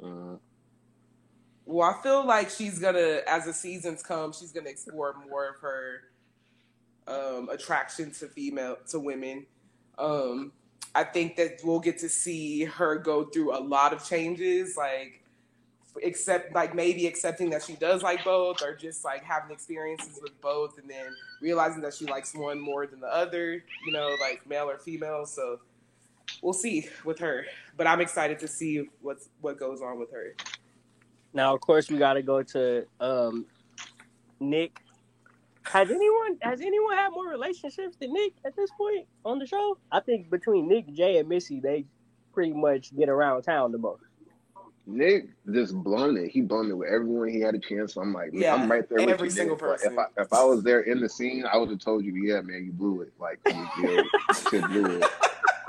Uh, 0.03 0.37
Well, 1.67 1.89
I 1.89 2.03
feel 2.03 2.27
like 2.27 2.51
she's 2.51 2.81
gonna, 2.81 3.23
as 3.29 3.45
the 3.45 3.53
seasons 3.53 4.03
come, 4.03 4.33
she's 4.33 4.51
gonna 4.51 4.71
explore 4.71 5.15
more 5.29 5.49
of 5.51 5.57
her 5.61 6.03
um, 7.07 7.49
attraction 7.49 8.11
to 8.13 8.29
female 8.29 8.77
to 8.89 8.99
women. 9.01 9.47
Um, 9.99 10.53
I 10.95 11.03
think 11.05 11.37
that 11.37 11.61
we'll 11.65 11.81
get 11.81 11.99
to 11.99 12.09
see 12.09 12.65
her 12.65 12.97
go 12.97 13.25
through 13.25 13.57
a 13.57 13.59
lot 13.61 13.93
of 13.93 14.05
changes, 14.05 14.77
like 14.77 15.20
except 16.03 16.55
like 16.55 16.75
maybe 16.75 17.07
accepting 17.07 17.51
that 17.51 17.63
she 17.63 17.75
does 17.75 18.03
like 18.03 18.25
both, 18.25 18.63
or 18.63 18.75
just 18.75 19.05
like 19.05 19.25
having 19.25 19.51
experiences 19.51 20.19
with 20.23 20.39
both, 20.41 20.79
and 20.79 20.89
then 20.89 21.07
realizing 21.41 21.83
that 21.83 21.95
she 21.95 22.07
likes 22.07 22.35
one 22.35 22.59
more 22.61 22.87
than 22.87 23.01
the 23.01 23.13
other. 23.15 23.63
You 23.87 23.93
know, 23.93 24.17
like 24.21 24.47
male 24.49 24.69
or 24.69 24.79
female. 24.79 25.27
So 25.27 25.61
we'll 26.43 26.53
see 26.53 26.89
with 27.05 27.19
her. 27.19 27.47
But 27.77 27.87
I'm 27.87 28.01
excited 28.01 28.39
to 28.41 28.49
see 28.49 28.89
what's 29.01 29.29
what 29.41 29.59
goes 29.59 29.83
on 29.83 29.99
with 29.99 30.13
her. 30.13 30.35
Now, 31.33 31.55
of 31.55 31.61
course, 31.61 31.89
we 31.91 31.99
got 31.99 32.15
to 32.15 32.23
go 32.23 32.43
to 32.43 32.87
um, 33.01 33.47
Nick. 34.41 34.81
Has 35.63 35.91
anyone 35.91 36.39
has 36.41 36.61
anyone 36.61 36.97
had 36.97 37.11
more 37.11 37.29
relationships 37.29 37.97
than 38.01 38.13
Nick 38.13 38.33
at 38.45 38.57
this 38.57 38.71
point 38.77 39.07
on 39.25 39.39
the 39.39 39.47
show? 39.47 39.79
I 39.93 40.01
think 40.01 40.31
between 40.31 40.69
Nick, 40.69 40.93
Jay, 40.93 41.19
and 41.19 41.29
Missy, 41.29 41.61
they 41.61 41.85
pretty 42.33 42.53
much 42.53 42.97
get 42.97 43.09
around 43.09 43.43
town 43.43 43.71
the 43.71 43.79
most. 43.79 44.03
Nick 44.87 45.29
just 45.53 45.75
blown 45.75 46.17
it. 46.17 46.31
He 46.31 46.41
blown 46.41 46.71
it 46.71 46.75
with 46.75 46.89
everyone 46.89 47.29
he 47.29 47.41
had 47.41 47.55
a 47.55 47.59
chance. 47.59 47.95
So 47.95 48.01
I'm 48.01 48.13
like, 48.13 48.33
man, 48.33 48.43
Yeah, 48.43 48.55
I'm 48.55 48.71
right 48.71 48.89
there 48.89 48.99
with 48.99 49.09
every 49.09 49.29
you, 49.29 49.31
single 49.31 49.57
Nick. 49.57 49.63
Like, 49.63 49.71
person. 49.81 49.93
If 49.93 49.99
I 49.99 50.23
if 50.23 50.33
I 50.33 50.45
was 50.45 50.63
there 50.63 50.81
in 50.81 51.01
the 51.01 51.09
scene, 51.09 51.45
I 51.51 51.57
would 51.57 51.71
have 51.71 51.79
told 51.79 52.05
you, 52.05 52.15
yeah, 52.15 52.41
man, 52.41 52.65
you 52.65 52.73
blew 52.73 53.03
it. 53.03 53.13
Like 53.21 53.39
you, 53.47 53.69
you 53.83 54.11
shit 54.51 54.65
blew 54.67 54.99
it. 54.99 55.05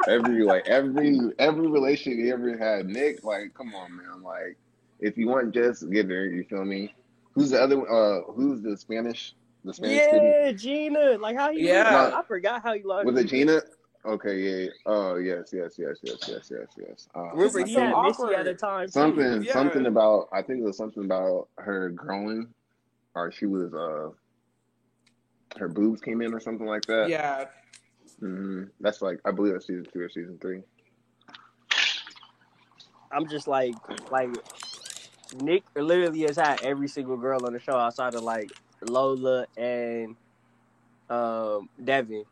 Every 0.08 0.44
like 0.44 0.68
every 0.68 1.20
every 1.38 1.68
relationship 1.68 2.20
you 2.20 2.34
ever 2.34 2.58
had, 2.58 2.88
Nick, 2.88 3.24
like, 3.24 3.54
come 3.54 3.76
on, 3.76 3.96
man. 3.96 4.24
Like, 4.24 4.58
if 5.00 5.18
you 5.18 5.28
want 5.28 5.54
just 5.54 5.90
get 5.92 6.08
there, 6.08 6.26
you 6.26 6.44
feel 6.44 6.66
me? 6.66 6.94
Who's 7.34 7.52
the 7.52 7.62
other? 7.62 7.80
Uh, 7.90 8.22
who's 8.32 8.62
the 8.62 8.76
Spanish? 8.76 9.34
The 9.64 9.74
Spanish 9.74 10.04
student? 10.04 10.24
Yeah, 10.24 10.52
Gina. 10.54 11.18
Like 11.20 11.38
how 11.38 11.52
he 11.52 11.68
Yeah. 11.68 12.12
I 12.16 12.24
forgot 12.24 12.64
how 12.64 12.74
he 12.74 12.82
lost. 12.82 13.06
Was 13.06 13.18
it 13.20 13.26
Gina? 13.26 13.62
Okay, 14.04 14.40
yeah. 14.40 14.70
Oh, 14.86 15.16
yes, 15.16 15.50
yes, 15.54 15.76
yes, 15.78 15.98
yes, 16.02 16.18
yes, 16.28 16.52
yes, 16.52 16.68
yes. 16.78 17.08
Uh, 17.14 17.30
Remember 17.34 17.60
It's 17.60 17.70
he 17.70 17.76
had 17.76 18.02
Missy 18.02 18.34
at 18.36 18.48
a 18.48 18.56
time. 18.56 18.88
too. 18.88 18.92
something 18.92 19.44
Yeah. 19.44 19.54
something 19.54 19.86
about 19.86 20.30
I 20.34 20.42
think 20.42 20.60
it 20.62 20.64
was 20.64 20.78
something 20.78 21.06
about 21.06 21.50
her 21.58 21.90
growing 21.90 22.48
or 23.14 23.32
she 23.32 23.46
was 23.46 23.74
uh 23.74 24.10
her 25.60 25.68
boobs 25.68 26.02
came 26.02 26.22
in 26.22 26.34
or 26.34 26.40
something 26.40 26.66
like 26.66 26.86
that. 26.88 27.10
Yeah, 27.10 27.46
hmm 28.20 28.64
That's 28.80 29.02
like 29.02 29.20
I 29.26 29.32
believe 29.32 29.54
that's 29.54 29.68
season 29.68 29.86
two 29.94 30.02
or 30.02 30.10
season 30.10 30.40
three. 30.42 30.62
I'm 33.12 33.28
just 33.28 33.48
like 33.48 33.76
like 34.12 34.30
Nick 35.42 35.64
literally 35.76 36.22
has 36.22 36.38
had 36.38 36.62
every 36.64 36.88
single 36.88 37.18
girl 37.18 37.46
on 37.46 37.54
the 37.54 37.60
show 37.60 37.76
outside 37.78 38.16
of 38.16 38.24
like 38.24 38.52
Lola 38.82 39.46
and 39.58 40.16
um 41.10 41.70
Devin. 41.84 42.26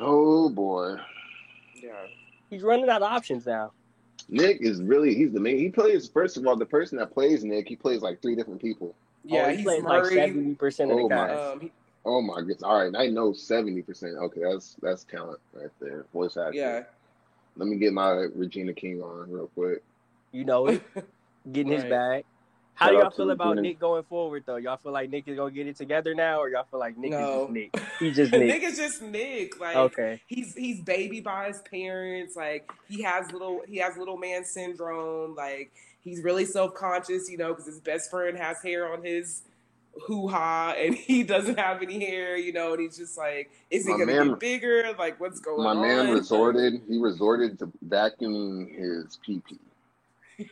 Oh 0.00 0.48
boy. 0.48 0.96
yeah. 1.74 1.90
He's 2.50 2.62
running 2.62 2.88
out 2.88 3.02
of 3.02 3.10
options 3.10 3.46
now. 3.46 3.72
Nick 4.28 4.58
is 4.60 4.82
really 4.82 5.14
he's 5.14 5.32
the 5.32 5.40
main 5.40 5.58
he 5.58 5.70
plays 5.70 6.08
first 6.08 6.36
of 6.36 6.46
all 6.46 6.56
the 6.56 6.66
person 6.66 6.98
that 6.98 7.12
plays 7.12 7.44
Nick, 7.44 7.68
he 7.68 7.76
plays 7.76 8.00
like 8.02 8.20
three 8.20 8.34
different 8.36 8.60
people. 8.60 8.94
Yeah, 9.24 9.44
oh, 9.44 9.48
he 9.48 9.56
he's 9.56 9.64
plays 9.64 9.82
like 9.82 10.04
seventy 10.06 10.54
percent 10.54 10.90
of 10.90 10.96
the 10.98 11.02
Oh, 11.04 11.08
my. 11.08 11.28
cast. 11.28 11.42
um, 11.52 11.60
he- 11.60 11.72
Oh 12.04 12.22
my 12.22 12.38
goodness. 12.40 12.62
All 12.62 12.78
right, 12.82 12.94
I 12.96 13.08
know 13.08 13.32
seventy 13.32 13.82
percent. 13.82 14.16
Okay, 14.16 14.40
that's 14.42 14.76
that's 14.80 15.04
talent 15.04 15.40
right 15.52 15.70
there. 15.80 16.06
Voice 16.12 16.36
acting. 16.36 16.60
yeah. 16.60 16.82
Let 17.56 17.68
me 17.68 17.76
get 17.76 17.92
my 17.92 18.10
Regina 18.34 18.72
King 18.72 19.02
on 19.02 19.30
real 19.30 19.48
quick. 19.48 19.82
You 20.32 20.44
know 20.44 20.68
it, 20.68 20.82
getting 21.52 21.72
his 21.72 21.82
Right. 21.82 21.90
bag. 21.90 22.24
How 22.78 22.90
do 22.90 22.94
y'all 22.94 23.10
feel 23.10 23.30
about 23.32 23.50
Regina. 23.56 23.62
Nick 23.68 23.80
going 23.80 24.04
forward 24.04 24.44
though? 24.46 24.54
Y'all 24.56 24.76
feel 24.76 24.92
like 24.92 25.10
Nick 25.10 25.26
is 25.26 25.36
gonna 25.36 25.50
get 25.50 25.66
it 25.66 25.74
together 25.76 26.14
now, 26.14 26.38
or 26.40 26.48
y'all 26.48 26.64
feel 26.70 26.78
like 26.78 26.96
Nick 26.96 27.10
is 27.12 27.18
No. 27.18 27.40
just 27.42 27.52
Nick? 27.52 27.80
He's 27.98 28.16
just 28.16 28.30
Nick 28.32 28.40
Nick. 28.46 28.62
is 28.62 28.76
just 28.76 29.02
Nick. 29.02 29.58
Like 29.60 29.76
Okay. 29.76 30.22
he's 30.28 30.54
he's 30.54 30.80
baby 30.80 31.20
by 31.20 31.48
his 31.48 31.60
parents. 31.62 32.36
Like 32.36 32.70
he 32.88 33.02
has 33.02 33.32
little 33.32 33.62
he 33.66 33.78
has 33.78 33.96
little 33.96 34.16
man 34.16 34.44
syndrome. 34.44 35.34
Like 35.34 35.72
he's 36.00 36.22
really 36.22 36.44
self 36.44 36.74
conscious, 36.74 37.28
you 37.28 37.36
know, 37.36 37.48
because 37.48 37.66
his 37.66 37.80
best 37.80 38.10
friend 38.10 38.38
has 38.38 38.62
hair 38.62 38.92
on 38.92 39.02
his 39.02 39.42
hoo 40.06 40.28
ha, 40.28 40.72
and 40.78 40.94
he 41.08 41.24
doesn't 41.24 41.58
have 41.58 41.82
any 41.82 41.98
hair, 42.06 42.36
you 42.36 42.52
know. 42.52 42.74
And 42.74 42.82
he's 42.82 42.96
just 42.96 43.18
like, 43.18 43.50
is 43.72 43.86
he 43.86 43.92
My 43.92 43.98
gonna 43.98 44.12
man- 44.12 44.28
get 44.28 44.38
bigger? 44.38 44.94
Like 44.96 45.18
what's 45.18 45.40
going 45.40 45.64
My 45.64 45.70
on? 45.70 45.76
My 45.78 45.88
man 45.88 46.10
resorted. 46.14 46.80
He 46.88 46.98
resorted 46.98 47.58
to 47.58 47.72
vacuuming 47.88 48.68
his 48.78 49.18
pee 49.26 49.42
pee. 49.48 49.58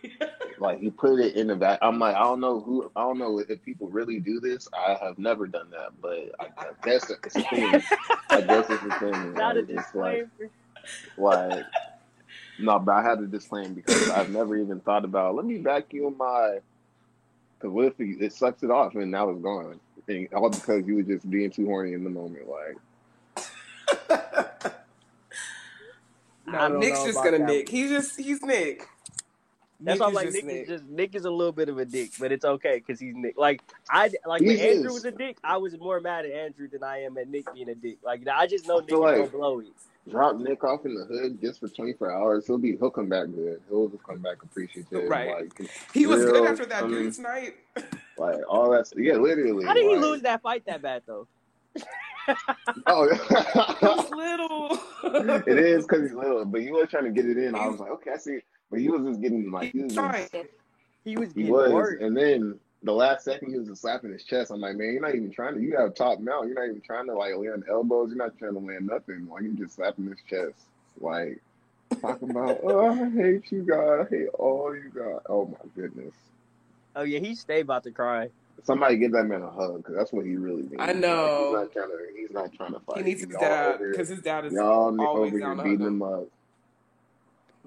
Like 0.58 0.80
he 0.80 0.90
put 0.90 1.20
it 1.20 1.36
in 1.36 1.48
the 1.48 1.56
back. 1.56 1.78
I'm 1.82 1.98
like, 1.98 2.16
I 2.16 2.22
don't 2.22 2.40
know 2.40 2.60
who. 2.60 2.90
I 2.96 3.02
don't 3.02 3.18
know 3.18 3.38
if 3.40 3.62
people 3.64 3.88
really 3.88 4.20
do 4.20 4.40
this. 4.40 4.68
I 4.74 4.96
have 5.02 5.18
never 5.18 5.46
done 5.46 5.70
that, 5.70 5.90
but 6.00 6.30
I, 6.40 6.46
I 6.62 6.66
guess 6.84 7.10
it's 7.10 7.36
a 7.36 7.44
thing. 7.44 7.82
I 8.32 8.42
guess 8.42 8.70
it's 8.70 8.84
a 8.86 8.92
thing. 8.92 9.34
Not 9.34 9.56
a 9.56 9.58
Like, 9.58 9.68
it's 9.68 9.76
like, 9.92 9.92
disclaimer. 9.92 10.30
like, 11.16 11.64
no, 12.58 12.78
but 12.80 12.92
I 12.92 13.02
had 13.02 13.18
to 13.20 13.26
disclaim 13.26 13.74
because 13.74 14.08
I've 14.08 14.30
never 14.30 14.56
even 14.56 14.80
thought 14.80 15.04
about. 15.04 15.34
Let 15.36 15.44
me 15.46 15.58
vacuum 15.58 16.16
my 16.18 16.58
Because 17.58 17.72
what 17.74 17.84
if 17.86 17.96
he, 17.98 18.12
it 18.24 18.32
sucks 18.32 18.62
it 18.62 18.70
off 18.70 18.94
and 18.96 19.10
now 19.10 19.28
it's 19.30 19.40
gone? 19.42 19.80
And 20.08 20.28
all 20.34 20.50
because 20.50 20.86
you 20.86 20.96
were 20.96 21.02
just 21.02 21.28
being 21.30 21.50
too 21.50 21.66
horny 21.66 21.92
in 21.94 22.04
the 22.04 22.10
moment. 22.10 22.44
Like, 22.48 22.76
I 26.48 26.68
No, 26.68 26.70
Nick's 26.70 27.04
just 27.04 27.22
gonna 27.22 27.38
Nick. 27.38 27.68
He's 27.68 27.90
just 27.90 28.18
he's 28.18 28.42
Nick. 28.42 28.86
That's 29.80 29.98
Nick 29.98 30.00
why 30.00 30.06
I'm 30.06 30.10
is 30.12 30.16
like 30.16 30.26
just 30.32 30.44
Nick 30.46 30.56
is 30.62 30.68
just 30.68 30.84
Nick 30.84 31.14
is 31.14 31.24
a 31.26 31.30
little 31.30 31.52
bit 31.52 31.68
of 31.68 31.78
a 31.78 31.84
dick, 31.84 32.10
but 32.18 32.32
it's 32.32 32.44
okay 32.44 32.76
because 32.84 32.98
he's 33.00 33.14
Nick. 33.14 33.36
Like 33.36 33.60
I 33.90 34.10
like 34.26 34.40
He 34.42 34.48
when 34.48 34.58
Andrew 34.58 34.92
was 34.92 35.04
a 35.04 35.10
dick, 35.10 35.36
I 35.44 35.56
was 35.58 35.78
more 35.78 36.00
mad 36.00 36.24
at 36.24 36.32
Andrew 36.32 36.68
than 36.68 36.82
I 36.82 37.02
am 37.02 37.18
at 37.18 37.28
Nick 37.28 37.52
being 37.54 37.68
a 37.68 37.74
dick. 37.74 37.98
Like 38.02 38.26
I 38.26 38.46
just 38.46 38.66
know 38.66 38.78
I 38.78 38.80
Nick 38.80 38.88
feel 38.90 39.06
is 39.06 39.16
gonna 39.18 39.30
blow 39.30 39.60
it. 39.60 39.66
drop 40.08 40.36
Nick 40.36 40.64
off 40.64 40.86
in 40.86 40.94
the 40.94 41.04
hood 41.04 41.40
just 41.42 41.60
for 41.60 41.68
24 41.68 42.10
hours. 42.12 42.46
He'll 42.46 42.56
be, 42.58 42.76
he'll 42.76 42.90
come 42.90 43.08
back 43.08 43.26
good. 43.34 43.60
He'll 43.68 43.88
just 43.88 44.02
come 44.04 44.18
back 44.18 44.42
appreciative. 44.42 45.08
Right. 45.10 45.50
Like, 45.58 45.70
He 45.92 46.06
was 46.06 46.24
good 46.24 46.46
after 46.46 46.64
that 46.66 46.84
I 46.84 46.86
mean- 46.86 47.02
dude's 47.02 47.18
night. 47.18 47.56
like 48.18 48.36
all 48.48 48.70
that. 48.70 48.90
Yeah, 48.96 49.14
literally. 49.16 49.64
How 49.66 49.74
did 49.74 49.84
he 49.84 49.96
lose 49.96 50.22
that 50.22 50.40
fight 50.42 50.64
that 50.66 50.80
bad 50.80 51.02
though? 51.06 51.26
Oh, 52.88 53.06
He's 53.08 54.10
little. 54.10 54.78
it 55.46 55.58
is 55.58 55.86
because 55.86 56.02
he's 56.02 56.12
little, 56.12 56.44
but 56.44 56.60
he 56.60 56.70
was 56.72 56.88
trying 56.88 57.04
to 57.04 57.10
get 57.10 57.24
it 57.24 57.36
in. 57.36 57.54
I 57.54 57.68
was 57.68 57.78
like, 57.78 57.90
okay, 57.92 58.10
I 58.12 58.16
see. 58.16 58.38
But 58.70 58.80
he 58.80 58.88
was 58.88 59.06
just 59.06 59.20
getting 59.20 59.50
like 59.50 59.72
he 59.72 59.82
was, 59.82 59.94
Trying. 59.94 60.28
just, 60.32 60.48
He 61.04 61.16
was 61.16 61.32
he 61.32 61.42
getting 61.42 61.52
was, 61.52 61.72
worked. 61.72 62.02
and 62.02 62.16
then 62.16 62.58
the 62.82 62.92
last 62.92 63.24
second 63.24 63.50
he 63.50 63.58
was 63.58 63.68
just 63.68 63.82
slapping 63.82 64.12
his 64.12 64.24
chest. 64.24 64.50
I'm 64.50 64.60
like, 64.60 64.76
man, 64.76 64.92
you're 64.92 65.02
not 65.02 65.14
even 65.14 65.30
trying 65.30 65.54
to. 65.54 65.60
You 65.60 65.76
have 65.76 65.94
top 65.94 66.20
mount. 66.20 66.46
You're 66.46 66.56
not 66.56 66.68
even 66.68 66.80
trying 66.80 67.06
to 67.06 67.14
like 67.14 67.34
land 67.36 67.64
elbows. 67.70 68.10
You're 68.10 68.18
not 68.18 68.38
trying 68.38 68.54
to 68.54 68.58
land 68.60 68.86
nothing. 68.86 69.28
Like 69.28 69.42
you 69.42 69.54
just 69.54 69.76
slapping 69.76 70.06
his 70.06 70.18
chest. 70.28 70.66
Like 71.00 71.40
talking 72.00 72.30
about, 72.30 72.60
oh, 72.64 72.88
I 72.88 73.10
hate 73.10 73.50
you, 73.50 73.62
God. 73.62 74.06
I 74.06 74.08
hate 74.08 74.28
all 74.34 74.74
you, 74.74 74.90
God. 74.94 75.20
Oh 75.28 75.46
my 75.46 75.70
goodness. 75.80 76.14
Oh 76.94 77.02
yeah, 77.02 77.18
he 77.18 77.34
stayed 77.34 77.62
about 77.62 77.84
to 77.84 77.90
cry. 77.90 78.30
Somebody 78.64 78.96
give 78.96 79.12
that 79.12 79.24
man 79.24 79.42
a 79.42 79.50
hug 79.50 79.78
because 79.78 79.94
that's 79.94 80.12
what 80.12 80.24
he 80.24 80.36
really 80.36 80.62
needs. 80.62 80.76
I 80.78 80.92
know. 80.92 81.52
Like, 81.54 81.70
he's 81.70 81.72
not 81.72 81.72
trying 81.72 81.88
to. 81.88 82.20
He's 82.20 82.30
not 82.30 82.52
trying 82.54 82.72
to 82.72 82.80
fight. 82.80 82.96
He 82.98 83.02
needs 83.04 83.20
his 83.22 83.36
dad 83.38 83.78
because 83.78 84.08
his 84.08 84.20
dad 84.20 84.46
is 84.46 84.54
Y'all 84.54 84.98
always 85.00 85.32
over 85.32 85.38
here 85.38 85.54
beating 85.56 85.86
him 85.86 86.02
up. 86.02 86.26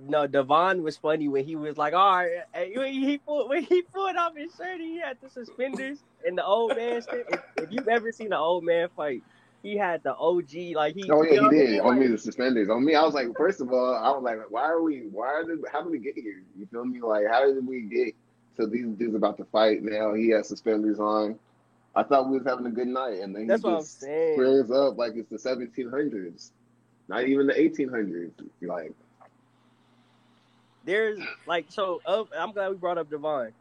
No, 0.08 0.28
Devon 0.28 0.84
was 0.84 0.98
funny 0.98 1.28
when 1.28 1.46
he 1.46 1.56
was 1.56 1.78
like, 1.78 1.94
"All 1.94 2.18
right," 2.18 2.44
when 2.76 2.94
he 2.94 3.18
pulled 3.18 3.50
when 3.50 3.64
he 3.64 3.82
pulled 3.82 4.16
off 4.16 4.36
his 4.36 4.54
shirt, 4.56 4.80
he 4.80 5.00
had 5.00 5.18
the 5.22 5.30
suspenders 5.30 6.00
and 6.26 6.38
the 6.38 6.46
old 6.46 6.76
man. 6.76 7.02
Shit. 7.02 7.26
If, 7.30 7.42
if 7.58 7.72
you've 7.72 7.88
ever 7.88 8.12
seen 8.12 8.28
an 8.28 8.34
old 8.34 8.64
man 8.64 8.90
fight, 8.96 9.24
he 9.64 9.76
had 9.78 10.04
the 10.04 10.16
OG 10.16 10.54
like 10.76 10.96
he. 10.96 11.10
Oh 11.10 11.24
you 11.24 11.32
yeah, 11.32 11.36
know 11.36 11.42
he 11.42 11.46
I 11.46 11.50
did. 11.50 11.70
mean? 11.72 11.82
On 11.82 11.88
Like, 11.88 12.00
me, 12.00 12.08
the 12.08 12.18
suspenders. 12.18 12.70
On 12.70 12.84
me, 12.84 12.96
I 12.96 13.02
was 13.04 13.14
like, 13.14 13.28
first 13.36 13.62
of 13.62 13.72
all, 13.72 13.96
I 13.96 14.10
was 14.12 14.24
like, 14.24 14.40
why 14.50 14.64
are 14.70 14.82
we? 14.82 15.02
Why 15.12 15.28
are 15.28 15.44
did? 15.44 15.60
How 15.72 15.82
did 15.82 15.92
we 15.92 16.00
get 16.00 16.16
here? 16.16 16.44
You 16.58 16.66
feel 16.68 16.86
me? 16.86 17.02
Like, 17.02 17.26
how 17.30 17.46
did 17.46 17.66
we 17.66 17.82
get 17.82 18.16
to 18.58 18.68
these 18.68 18.88
dudes 18.88 19.16
about 19.16 19.38
to 19.38 19.46
fight? 19.46 19.84
Now 19.84 20.14
he 20.14 20.30
has 20.30 20.48
suspenders 20.48 21.00
on. 21.00 21.40
I 21.96 22.04
thought 22.04 22.30
we 22.30 22.38
was 22.38 22.46
having 22.48 22.66
a 22.68 22.72
good 22.72 22.88
night, 22.88 23.20
and 23.20 23.36
then 23.36 23.48
That's 23.48 23.64
he 23.64 23.70
just 23.70 24.00
squares 24.02 24.72
up 24.72 24.98
like 24.98 25.14
it's 25.16 25.30
the 25.30 25.38
1700s, 25.38 26.52
not 27.08 27.26
even 27.26 27.48
the 27.48 27.54
1800s. 27.54 28.32
Like, 28.62 28.94
There's 30.90 31.20
like 31.46 31.66
so. 31.70 32.02
Of, 32.06 32.30
I'm 32.36 32.52
glad 32.52 32.70
we 32.72 32.78
brought 32.78 32.98
up 32.98 33.12
Devon. 33.12 33.52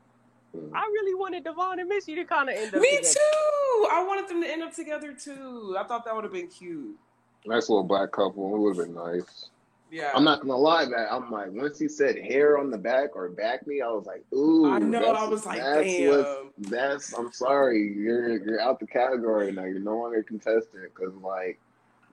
mm. 0.57 0.71
I 0.75 0.81
really 0.81 1.15
wanted 1.15 1.45
Devon 1.45 1.79
and 1.79 1.87
Missy 1.87 2.15
to 2.15 2.25
kind 2.25 2.49
of 2.49 2.57
end 2.57 2.75
up. 2.75 2.81
Me 2.81 2.89
together. 2.97 3.09
too. 3.13 3.89
I 3.93 4.03
wanted 4.07 4.29
them 4.29 4.41
to 4.43 4.51
end 4.51 4.63
up 4.63 4.75
together 4.75 5.13
too. 5.13 5.77
I 5.79 5.85
thought 5.85 6.07
that 6.07 6.15
would 6.15 6.25
have 6.25 6.33
been 6.33 6.49
cute. 6.49 6.97
nice 7.45 7.69
little 7.69 7.85
black 7.85 8.13
couple. 8.13 8.55
It 8.55 8.59
would 8.59 8.77
have 8.79 8.87
been 8.87 8.95
nice. 8.95 9.51
Yeah. 9.91 10.11
I'm 10.15 10.25
not 10.25 10.41
gonna 10.41 10.57
lie, 10.57 10.87
man. 10.87 11.07
I'm 11.11 11.31
like, 11.31 11.51
once 11.51 11.79
he 11.79 11.87
said 11.89 12.17
hair 12.19 12.57
on 12.59 12.71
the 12.71 12.79
back 12.79 13.15
or 13.15 13.29
back 13.29 13.67
me, 13.67 13.83
I 13.83 13.89
was 13.89 14.07
like, 14.07 14.25
ooh. 14.35 14.71
I 14.71 14.79
know. 14.79 15.13
I 15.13 15.29
was 15.29 15.45
like, 15.45 15.59
that's 15.61 15.83
damn. 15.87 16.09
what's- 16.11 16.71
That's. 16.71 17.13
I'm 17.13 17.31
sorry. 17.31 17.93
You're 17.95 18.43
you're 18.43 18.61
out 18.61 18.81
the 18.81 18.87
category 18.87 19.53
now. 19.53 19.65
You're 19.65 19.81
no 19.81 19.99
longer 19.99 20.21
a 20.21 20.25
contestant 20.25 20.85
because 20.95 21.15
like, 21.17 21.59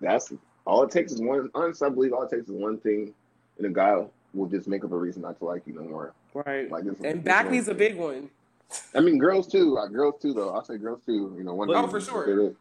that's 0.02 0.34
all 0.66 0.84
it 0.84 0.92
takes 0.92 1.14
is 1.14 1.22
one. 1.22 1.50
Honestly, 1.56 1.88
I 1.88 1.90
believe 1.90 2.12
all 2.12 2.24
it 2.24 2.30
takes 2.32 2.50
is 2.50 2.52
one 2.52 2.80
thing, 2.80 3.14
and 3.58 3.68
a 3.68 3.70
guy 3.70 4.04
will 4.36 4.48
just 4.48 4.68
make 4.68 4.84
up 4.84 4.92
a 4.92 4.98
reason 4.98 5.22
not 5.22 5.38
to 5.40 5.46
like 5.46 5.64
you 5.66 5.74
no 5.74 5.84
more. 5.84 6.14
Right. 6.34 6.70
Like 6.70 6.84
this. 6.84 6.96
And 7.04 7.20
this 7.20 7.24
back 7.24 7.46
one 7.46 7.70
a 7.70 7.74
big 7.74 7.96
one. 7.98 8.30
I 8.94 9.00
mean, 9.00 9.18
girls 9.18 9.48
too. 9.48 9.74
Like 9.76 9.92
girls 9.92 10.16
too, 10.22 10.34
though. 10.34 10.50
I'll 10.50 10.64
say 10.66 10.78
girls 10.78 11.02
too. 11.06 11.34
You 11.38 11.44
know, 11.44 11.54
one. 11.54 11.70
Oh, 11.74 11.88
for 11.88 12.02
sure. 12.02 12.54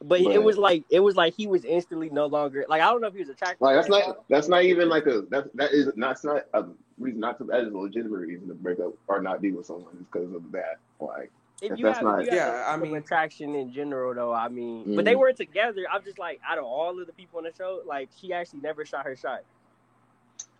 But, 0.00 0.08
But- 0.08 0.20
it 0.20 0.42
was 0.42 0.56
like 0.56 0.84
it 0.90 1.00
was 1.00 1.16
like 1.16 1.34
he 1.36 1.46
was 1.46 1.64
instantly 1.64 2.08
no 2.10 2.26
longer 2.26 2.64
like 2.68 2.80
I 2.80 2.86
don't 2.90 3.00
know 3.00 3.08
if 3.08 3.14
he 3.14 3.20
was 3.20 3.28
attracted. 3.28 3.60
Like 3.64 3.74
that's 3.76 3.88
not 3.88 4.24
that's 4.28 4.48
not 4.48 4.62
even 4.64 4.88
like 4.88 5.06
a 5.06 5.22
that 5.30 5.54
that 5.56 5.72
is 5.72 5.90
that's 5.96 6.22
not 6.24 6.44
a 6.54 6.64
reason 6.98 7.20
not 7.20 7.38
to 7.38 7.44
that 7.44 7.60
is 7.60 7.72
a 7.72 7.76
legitimate 7.76 8.18
reason 8.18 8.46
to 8.48 8.54
break 8.54 8.78
up 8.80 8.92
or 9.08 9.20
not 9.20 9.40
be 9.42 9.50
with 9.52 9.66
someone 9.66 9.92
is 9.94 10.06
because 10.10 10.32
of 10.32 10.50
that. 10.52 10.78
Like 11.00 11.30
If 11.60 11.72
If 11.72 11.78
you 11.80 11.84
that's 11.86 11.98
have, 11.98 12.04
not- 12.06 12.20
if 12.22 12.32
you 12.32 12.38
have 12.38 12.52
Yeah, 12.54 12.72
I 12.72 12.76
mean- 12.76 12.94
attraction 12.94 13.56
in 13.56 13.72
general, 13.72 14.14
though. 14.14 14.32
I 14.32 14.46
mean, 14.48 14.94
but 14.94 15.04
they 15.04 15.14
Mm. 15.14 15.18
weren't 15.18 15.36
together. 15.36 15.84
I'm 15.92 16.04
just 16.04 16.20
like, 16.20 16.40
out 16.48 16.58
of 16.58 16.64
all 16.64 17.00
of 17.00 17.06
the 17.08 17.12
people 17.12 17.38
on 17.38 17.44
the 17.44 17.52
show, 17.58 17.80
like 17.84 18.08
she 18.16 18.32
actually 18.32 18.60
never 18.60 18.84
shot 18.84 19.04
her 19.04 19.16
shot. 19.16 19.40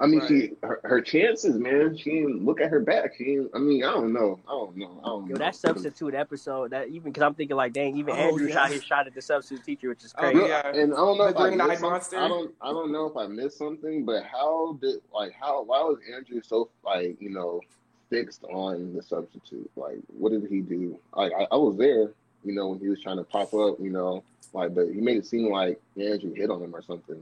I 0.00 0.06
mean, 0.06 0.20
Right. 0.20 0.28
she 0.28 0.52
her, 0.62 0.80
her 0.84 1.00
chances, 1.00 1.56
man. 1.58 1.96
She 1.96 2.10
didn't 2.10 2.44
look 2.44 2.60
at 2.60 2.70
her 2.70 2.78
back. 2.78 3.14
She, 3.18 3.24
didn't, 3.24 3.50
I 3.52 3.58
mean, 3.58 3.82
I 3.82 3.90
don't 3.92 4.12
know. 4.12 4.38
I 4.46 4.52
don't 4.52 4.76
know. 4.76 5.00
I 5.02 5.08
don't 5.08 5.26
Yo, 5.26 5.32
know. 5.34 5.38
that 5.38 5.56
substitute 5.56 6.14
episode, 6.14 6.70
that 6.70 6.88
even 6.88 7.10
because 7.10 7.24
I'm 7.24 7.34
thinking 7.34 7.56
like, 7.56 7.72
dang, 7.72 7.96
even 7.96 8.14
Oh, 8.14 8.18
Andrew 8.18 8.46
yeah. 8.46 8.54
shot 8.54 8.70
his 8.70 8.84
shot 8.84 9.06
at 9.08 9.14
the 9.14 9.22
substitute 9.22 9.64
teacher, 9.64 9.88
which 9.88 10.04
is 10.04 10.14
Oh, 10.16 10.30
crazy. 10.30 10.38
yeah. 10.46 10.68
And 10.68 10.92
I 10.92 10.96
don't 10.98 11.18
know 11.18 11.24
The 11.24 11.30
if 11.30 11.36
I 11.36 11.48
green-eyed 11.48 11.68
missed 11.68 11.80
something. 11.80 11.90
monster? 11.90 12.16
I 12.18 12.28
don't. 12.28 12.54
I 12.62 12.68
don't 12.70 12.92
know 12.92 13.06
if 13.06 13.16
I 13.16 13.26
missed 13.26 13.58
something. 13.58 14.04
But 14.04 14.22
how 14.24 14.78
did 14.80 15.00
like 15.12 15.32
how 15.32 15.62
why 15.64 15.80
was 15.80 15.98
Andrew 16.14 16.42
so 16.44 16.68
like 16.84 17.16
you 17.20 17.30
know 17.30 17.60
fixed 18.08 18.44
on 18.44 18.94
the 18.94 19.02
substitute? 19.02 19.68
Like, 19.74 19.98
what 20.16 20.30
did 20.30 20.46
he 20.48 20.60
do? 20.60 20.96
Like, 21.16 21.32
I, 21.36 21.46
I 21.50 21.56
was 21.56 21.76
there. 21.76 22.10
You 22.44 22.54
know, 22.54 22.68
when 22.68 22.78
he 22.78 22.88
was 22.88 23.02
trying 23.02 23.16
to 23.16 23.24
pop 23.24 23.52
up. 23.52 23.80
You 23.80 23.90
know, 23.90 24.22
like, 24.52 24.76
but 24.76 24.86
he 24.94 25.00
made 25.00 25.16
it 25.16 25.26
seem 25.26 25.50
like 25.50 25.80
Andrew 26.00 26.32
hit 26.34 26.50
on 26.50 26.62
him 26.62 26.72
or 26.72 26.82
something. 26.82 27.20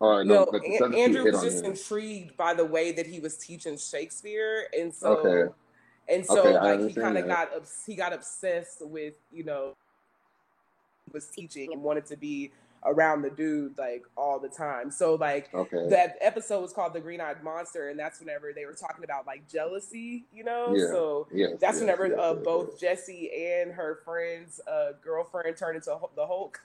Or 0.00 0.24
no, 0.24 0.46
No, 0.46 0.48
but 0.50 0.64
An- 0.64 0.94
Andrew 0.94 1.24
was 1.30 1.42
just 1.42 1.58
him. 1.62 1.72
intrigued 1.72 2.36
by 2.36 2.54
the 2.54 2.64
way 2.64 2.90
that 2.92 3.06
he 3.06 3.20
was 3.20 3.36
teaching 3.36 3.76
Shakespeare, 3.76 4.66
and 4.76 4.92
so 4.92 5.18
Okay. 5.18 5.52
and 6.08 6.26
so 6.26 6.40
Okay, 6.46 6.58
like 6.58 6.88
he 6.88 6.94
kind 6.94 7.18
of 7.18 7.26
got 7.26 7.50
he 7.86 7.94
got 7.94 8.12
obsessed 8.14 8.84
with 8.84 9.14
you 9.30 9.44
know 9.44 9.76
he 11.04 11.12
was 11.12 11.26
teaching 11.26 11.72
and 11.72 11.82
wanted 11.82 12.06
to 12.06 12.16
be 12.16 12.50
around 12.86 13.20
the 13.20 13.28
dude 13.28 13.76
like 13.76 14.04
all 14.16 14.38
the 14.38 14.48
time. 14.48 14.90
So 14.90 15.16
like 15.16 15.52
Okay. 15.52 15.90
that 15.90 16.16
episode 16.22 16.62
was 16.62 16.72
called 16.72 16.94
the 16.94 17.00
Green 17.00 17.20
Eyed 17.20 17.42
Monster, 17.44 17.90
and 17.90 17.98
that's 17.98 18.20
whenever 18.20 18.54
they 18.54 18.64
were 18.64 18.72
talking 18.72 19.04
about 19.04 19.26
like 19.26 19.46
jealousy, 19.46 20.24
you 20.32 20.44
know. 20.44 20.74
Yeah. 20.74 20.86
So 20.86 21.26
yes. 21.30 21.50
that's 21.60 21.74
yes, 21.74 21.80
whenever 21.82 22.06
yes, 22.06 22.18
uh, 22.18 22.34
both 22.34 22.80
Jessi 22.80 23.28
and 23.60 23.70
her 23.72 24.00
friend's 24.02 24.60
uh, 24.66 24.92
girlfriend 25.04 25.58
turned 25.58 25.76
into 25.76 25.94
the 26.16 26.26
Hulk. 26.26 26.58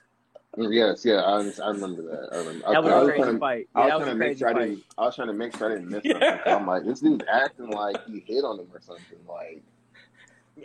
Yes, 0.56 1.04
yeah, 1.04 1.16
I, 1.16 1.36
I 1.62 1.68
remember 1.68 2.02
that. 2.02 2.28
I 2.32 2.36
remember. 2.38 2.72
That 2.72 2.82
was 2.82 2.92
I, 2.92 2.96
a 2.96 3.00
was 3.00 3.08
crazy 3.08 3.22
trying 3.22 3.34
to, 3.34 3.38
fight. 3.38 3.68
I 3.74 3.80
was 3.80 3.88
that 3.90 3.96
was 3.96 4.04
trying 4.04 4.18
to 4.18 4.24
make 4.26 4.38
sure 4.38 4.48
I 4.48 4.52
fight. 4.52 4.60
didn't. 4.60 4.84
I 4.96 5.02
was 5.02 5.14
trying 5.14 5.28
to 5.28 5.34
make 5.34 5.56
sure 5.56 5.70
I 5.70 5.74
didn't 5.74 5.90
miss 5.90 6.00
Yeah. 6.04 6.30
something. 6.30 6.52
I'm 6.52 6.66
like, 6.66 6.84
this 6.84 7.00
dude's 7.00 7.24
acting 7.30 7.70
like 7.70 8.06
he 8.06 8.24
hit 8.26 8.44
on 8.44 8.58
him 8.60 8.66
or 8.72 8.80
something. 8.80 9.18
Like, 9.28 9.62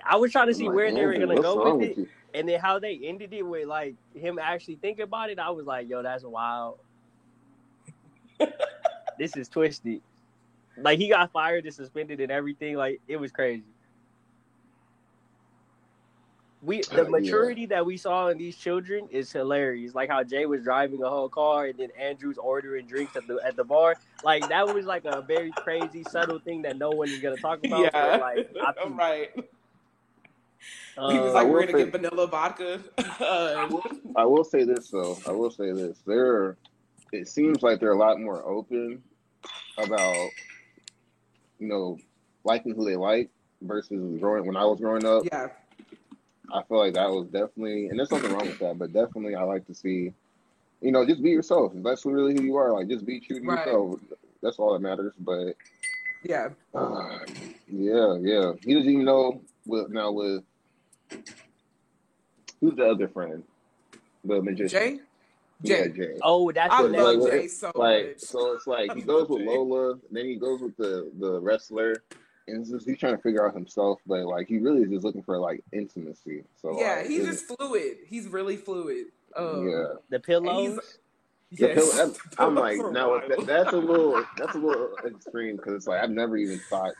I 0.05 0.15
was 0.15 0.31
trying 0.31 0.47
to 0.47 0.53
see 0.53 0.65
like, 0.65 0.75
where 0.75 0.93
they 0.93 1.05
were 1.05 1.17
gonna 1.17 1.41
go 1.41 1.77
with 1.77 1.89
with 1.89 1.97
it, 1.97 2.07
and 2.33 2.47
then 2.47 2.59
how 2.59 2.79
they 2.79 3.01
ended 3.03 3.33
it 3.33 3.41
with 3.41 3.67
like 3.67 3.95
him 4.13 4.39
actually 4.39 4.75
thinking 4.75 5.03
about 5.03 5.29
it. 5.29 5.39
I 5.39 5.49
was 5.49 5.65
like, 5.65 5.89
yo, 5.89 6.01
that's 6.01 6.23
wild. 6.23 6.79
this 9.19 9.35
is 9.35 9.49
twisted. 9.49 10.01
Like 10.77 10.99
he 10.99 11.09
got 11.09 11.33
fired 11.33 11.65
and 11.65 11.73
suspended 11.73 12.21
and 12.21 12.31
everything. 12.31 12.75
Like 12.75 13.01
it 13.09 13.17
was 13.17 13.31
crazy. 13.31 13.65
We 16.61 16.81
the 16.91 17.03
Yeah. 17.03 17.09
maturity 17.09 17.65
that 17.67 17.85
we 17.85 17.97
saw 17.97 18.27
in 18.27 18.37
these 18.37 18.55
children 18.55 19.07
is 19.09 19.31
hilarious. 19.31 19.95
Like 19.95 20.09
how 20.09 20.23
Jay 20.23 20.45
was 20.45 20.63
driving 20.63 21.01
a 21.03 21.09
whole 21.09 21.29
car 21.29 21.65
and 21.67 21.77
then 21.79 21.89
Andrew's 21.99 22.37
ordering 22.37 22.85
drinks 22.85 23.15
at 23.15 23.25
the 23.27 23.39
at 23.43 23.55
the 23.55 23.63
bar. 23.63 23.95
Like 24.23 24.47
that 24.49 24.73
was 24.73 24.85
like 24.85 25.05
a 25.05 25.21
very 25.21 25.51
crazy 25.51 26.03
subtle 26.09 26.39
thing 26.39 26.61
that 26.63 26.77
no 26.77 26.89
one 26.91 27.09
is 27.09 27.19
gonna 27.19 27.37
talk 27.37 27.59
about. 27.65 27.81
yeah, 27.81 27.89
But 27.91 28.21
like 28.21 28.51
I 28.61 28.73
I'm 28.85 28.95
right. 28.97 29.29
Uh, 30.97 31.09
he 31.09 31.19
was 31.19 31.33
like, 31.33 31.45
will 31.45 31.53
"We're 31.53 31.65
gonna 31.65 31.71
say- 31.79 31.83
get 31.85 31.91
vanilla 31.93 32.27
vodka." 32.27 32.79
Uh, 33.19 33.67
I 34.15 34.25
will 34.25 34.43
say 34.43 34.63
this 34.63 34.89
though. 34.89 35.17
I 35.27 35.31
will 35.31 35.49
say 35.51 35.71
this. 35.71 35.99
They're. 36.05 36.57
It 37.13 37.27
seems 37.27 37.61
like 37.63 37.79
they're 37.79 37.91
a 37.93 37.97
lot 37.97 38.19
more 38.21 38.41
open 38.47 39.01
about, 39.77 40.29
you 41.59 41.67
know, 41.67 41.97
liking 42.45 42.73
who 42.73 42.85
they 42.85 42.95
like 42.95 43.29
versus 43.61 44.17
growing. 44.19 44.45
When 44.45 44.55
I 44.55 44.63
was 44.65 44.79
growing 44.79 45.05
up, 45.05 45.23
yeah, 45.25 45.47
I 46.53 46.63
feel 46.63 46.77
like 46.79 46.93
that 46.95 47.09
was 47.09 47.27
definitely, 47.27 47.87
and 47.87 47.97
there's 47.97 48.11
nothing 48.11 48.31
wrong 48.33 48.47
with 48.47 48.59
that, 48.59 48.77
but 48.77 48.93
definitely 48.93 49.35
I 49.35 49.43
like 49.43 49.65
to 49.67 49.73
see, 49.73 50.13
you 50.81 50.91
know, 50.91 51.05
just 51.05 51.21
be 51.23 51.29
yourself. 51.29 51.71
That's 51.75 52.05
really 52.05 52.33
who 52.35 52.43
you 52.43 52.55
are, 52.57 52.71
like 52.73 52.87
just 52.87 53.05
be 53.05 53.19
true 53.19 53.39
to 53.39 53.45
Right. 53.45 53.65
yourself. 53.65 53.99
That's 54.41 54.57
all 54.59 54.73
that 54.73 54.79
matters. 54.81 55.13
But 55.19 55.55
yeah. 56.23 56.49
uh, 56.73 57.19
yeah, 57.67 58.17
yeah. 58.19 58.53
He 58.63 58.73
doesn't 58.73 58.89
even 58.89 59.05
know 59.05 59.41
with 59.65 59.89
now 59.89 60.11
with 60.11 60.43
who's 62.59 62.75
the 62.75 62.85
other 62.89 63.07
friend, 63.07 63.43
the 64.25 64.41
magician. 64.41 64.69
Jay, 64.69 64.99
Yeah, 65.63 65.87
Jay. 65.87 65.91
Jay. 65.93 66.17
Oh, 66.21 66.51
that's 66.51 66.73
I 66.73 66.81
what 66.81 66.91
Like, 66.91 67.01
love 67.01 67.17
what- 67.19 67.31
Jay 67.31 67.47
so 67.47 67.71
Like 67.75 68.07
much. 68.09 68.19
so, 68.19 68.53
it's 68.53 68.67
like 68.67 68.93
he 68.93 69.01
goes 69.13 69.29
with 69.29 69.39
Jay. 69.41 69.47
Lola, 69.47 69.99
then 70.11 70.25
he 70.25 70.35
goes 70.35 70.61
with 70.61 70.75
the 70.77 71.11
the 71.19 71.39
wrestler, 71.39 72.03
and 72.47 72.65
just, 72.65 72.87
he's 72.87 72.97
trying 72.97 73.15
to 73.15 73.21
figure 73.21 73.47
out 73.47 73.53
himself, 73.53 73.99
but 74.05 74.25
like 74.25 74.47
he 74.47 74.57
really 74.57 74.81
is 74.83 74.89
just 74.89 75.03
looking 75.03 75.23
for 75.23 75.37
like 75.37 75.63
intimacy. 75.71 76.43
So 76.61 76.79
yeah, 76.79 76.97
like, 76.97 77.07
he's 77.07 77.25
just 77.25 77.45
fluid. 77.45 77.97
He's 78.07 78.27
really 78.27 78.57
fluid. 78.57 79.07
Um, 79.35 79.69
yeah. 79.69 79.93
The 80.09 80.19
pillows. 80.19 80.79
The 81.51 81.67
yes. 81.67 81.75
pill- 81.75 81.99
I'm- 82.01 82.15
I'm 82.37 82.55
like, 82.55 82.77
For 82.77 82.91
no, 82.91 83.21
that, 83.27 83.45
that's 83.45 83.73
a 83.73 83.77
little, 83.77 84.23
that's 84.37 84.55
a 84.55 84.59
little 84.59 84.95
extreme 85.05 85.57
because 85.57 85.73
it's 85.73 85.87
like 85.87 86.01
I've 86.01 86.09
never 86.09 86.37
even 86.37 86.59
thought 86.69 86.93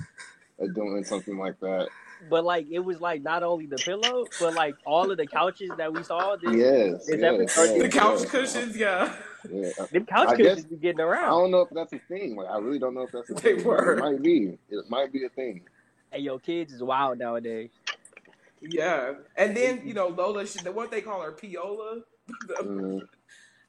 of 0.60 0.76
doing 0.76 1.04
something 1.04 1.38
like 1.38 1.60
that. 1.62 1.88
But 2.30 2.46
like 2.46 2.68
it 2.72 2.80
was 2.80 3.02
like 3.02 3.22
not 3.24 3.44
only 3.44 3.66
the 3.66 3.78
pillow, 3.78 4.26
but 4.40 4.54
like 4.54 4.76
all 4.86 5.10
of 5.12 5.18
the 5.18 5.26
couches 5.28 5.72
that 5.78 5.92
we 5.92 6.04
saw. 6.04 6.36
This, 6.36 6.56
Yes, 6.56 7.08
Is 7.08 7.10
yes, 7.10 7.20
that 7.22 7.40
yes, 7.40 7.56
the 7.74 7.80
the 7.84 7.90
couch 7.90 8.20
yes. 8.22 8.30
cushions, 8.32 8.78
yeah. 8.78 9.16
Yeah. 9.52 9.70
Them 9.92 10.06
couch 10.06 10.28
I 10.30 10.36
cushions 10.36 10.56
guess- 10.62 10.66
be 10.66 10.76
getting 10.78 11.00
around. 11.02 11.24
I 11.26 11.30
don't 11.30 11.52
know 11.52 11.62
if 11.62 11.70
that's 11.72 11.94
a 11.94 12.00
thing. 12.00 12.36
Like, 12.36 12.48
I 12.50 12.58
really 12.60 12.78
don't 12.80 12.94
know 12.94 13.02
if 13.02 13.12
that's 13.12 13.30
a 13.30 13.34
They 13.34 13.56
thing. 13.56 13.64
were. 13.64 13.98
It 13.98 14.00
might 14.02 14.22
be. 14.22 14.58
It 14.70 14.90
might 14.90 15.12
be 15.12 15.26
a 15.26 15.30
thing. 15.30 15.62
Hey, 16.12 16.20
yo, 16.20 16.38
kids 16.38 16.74
is 16.74 16.84
wild 16.84 17.18
nowadays. 17.18 17.72
Yeah. 18.62 19.14
And 19.36 19.58
then, 19.58 19.82
you 19.84 19.94
know, 19.96 20.08
Lola, 20.10 20.46
she, 20.46 20.60
the 20.60 20.72
what 20.72 20.92
they 20.92 21.02
call 21.02 21.22
her, 21.22 21.32
Piola. 21.32 22.02
Mm. 22.62 23.02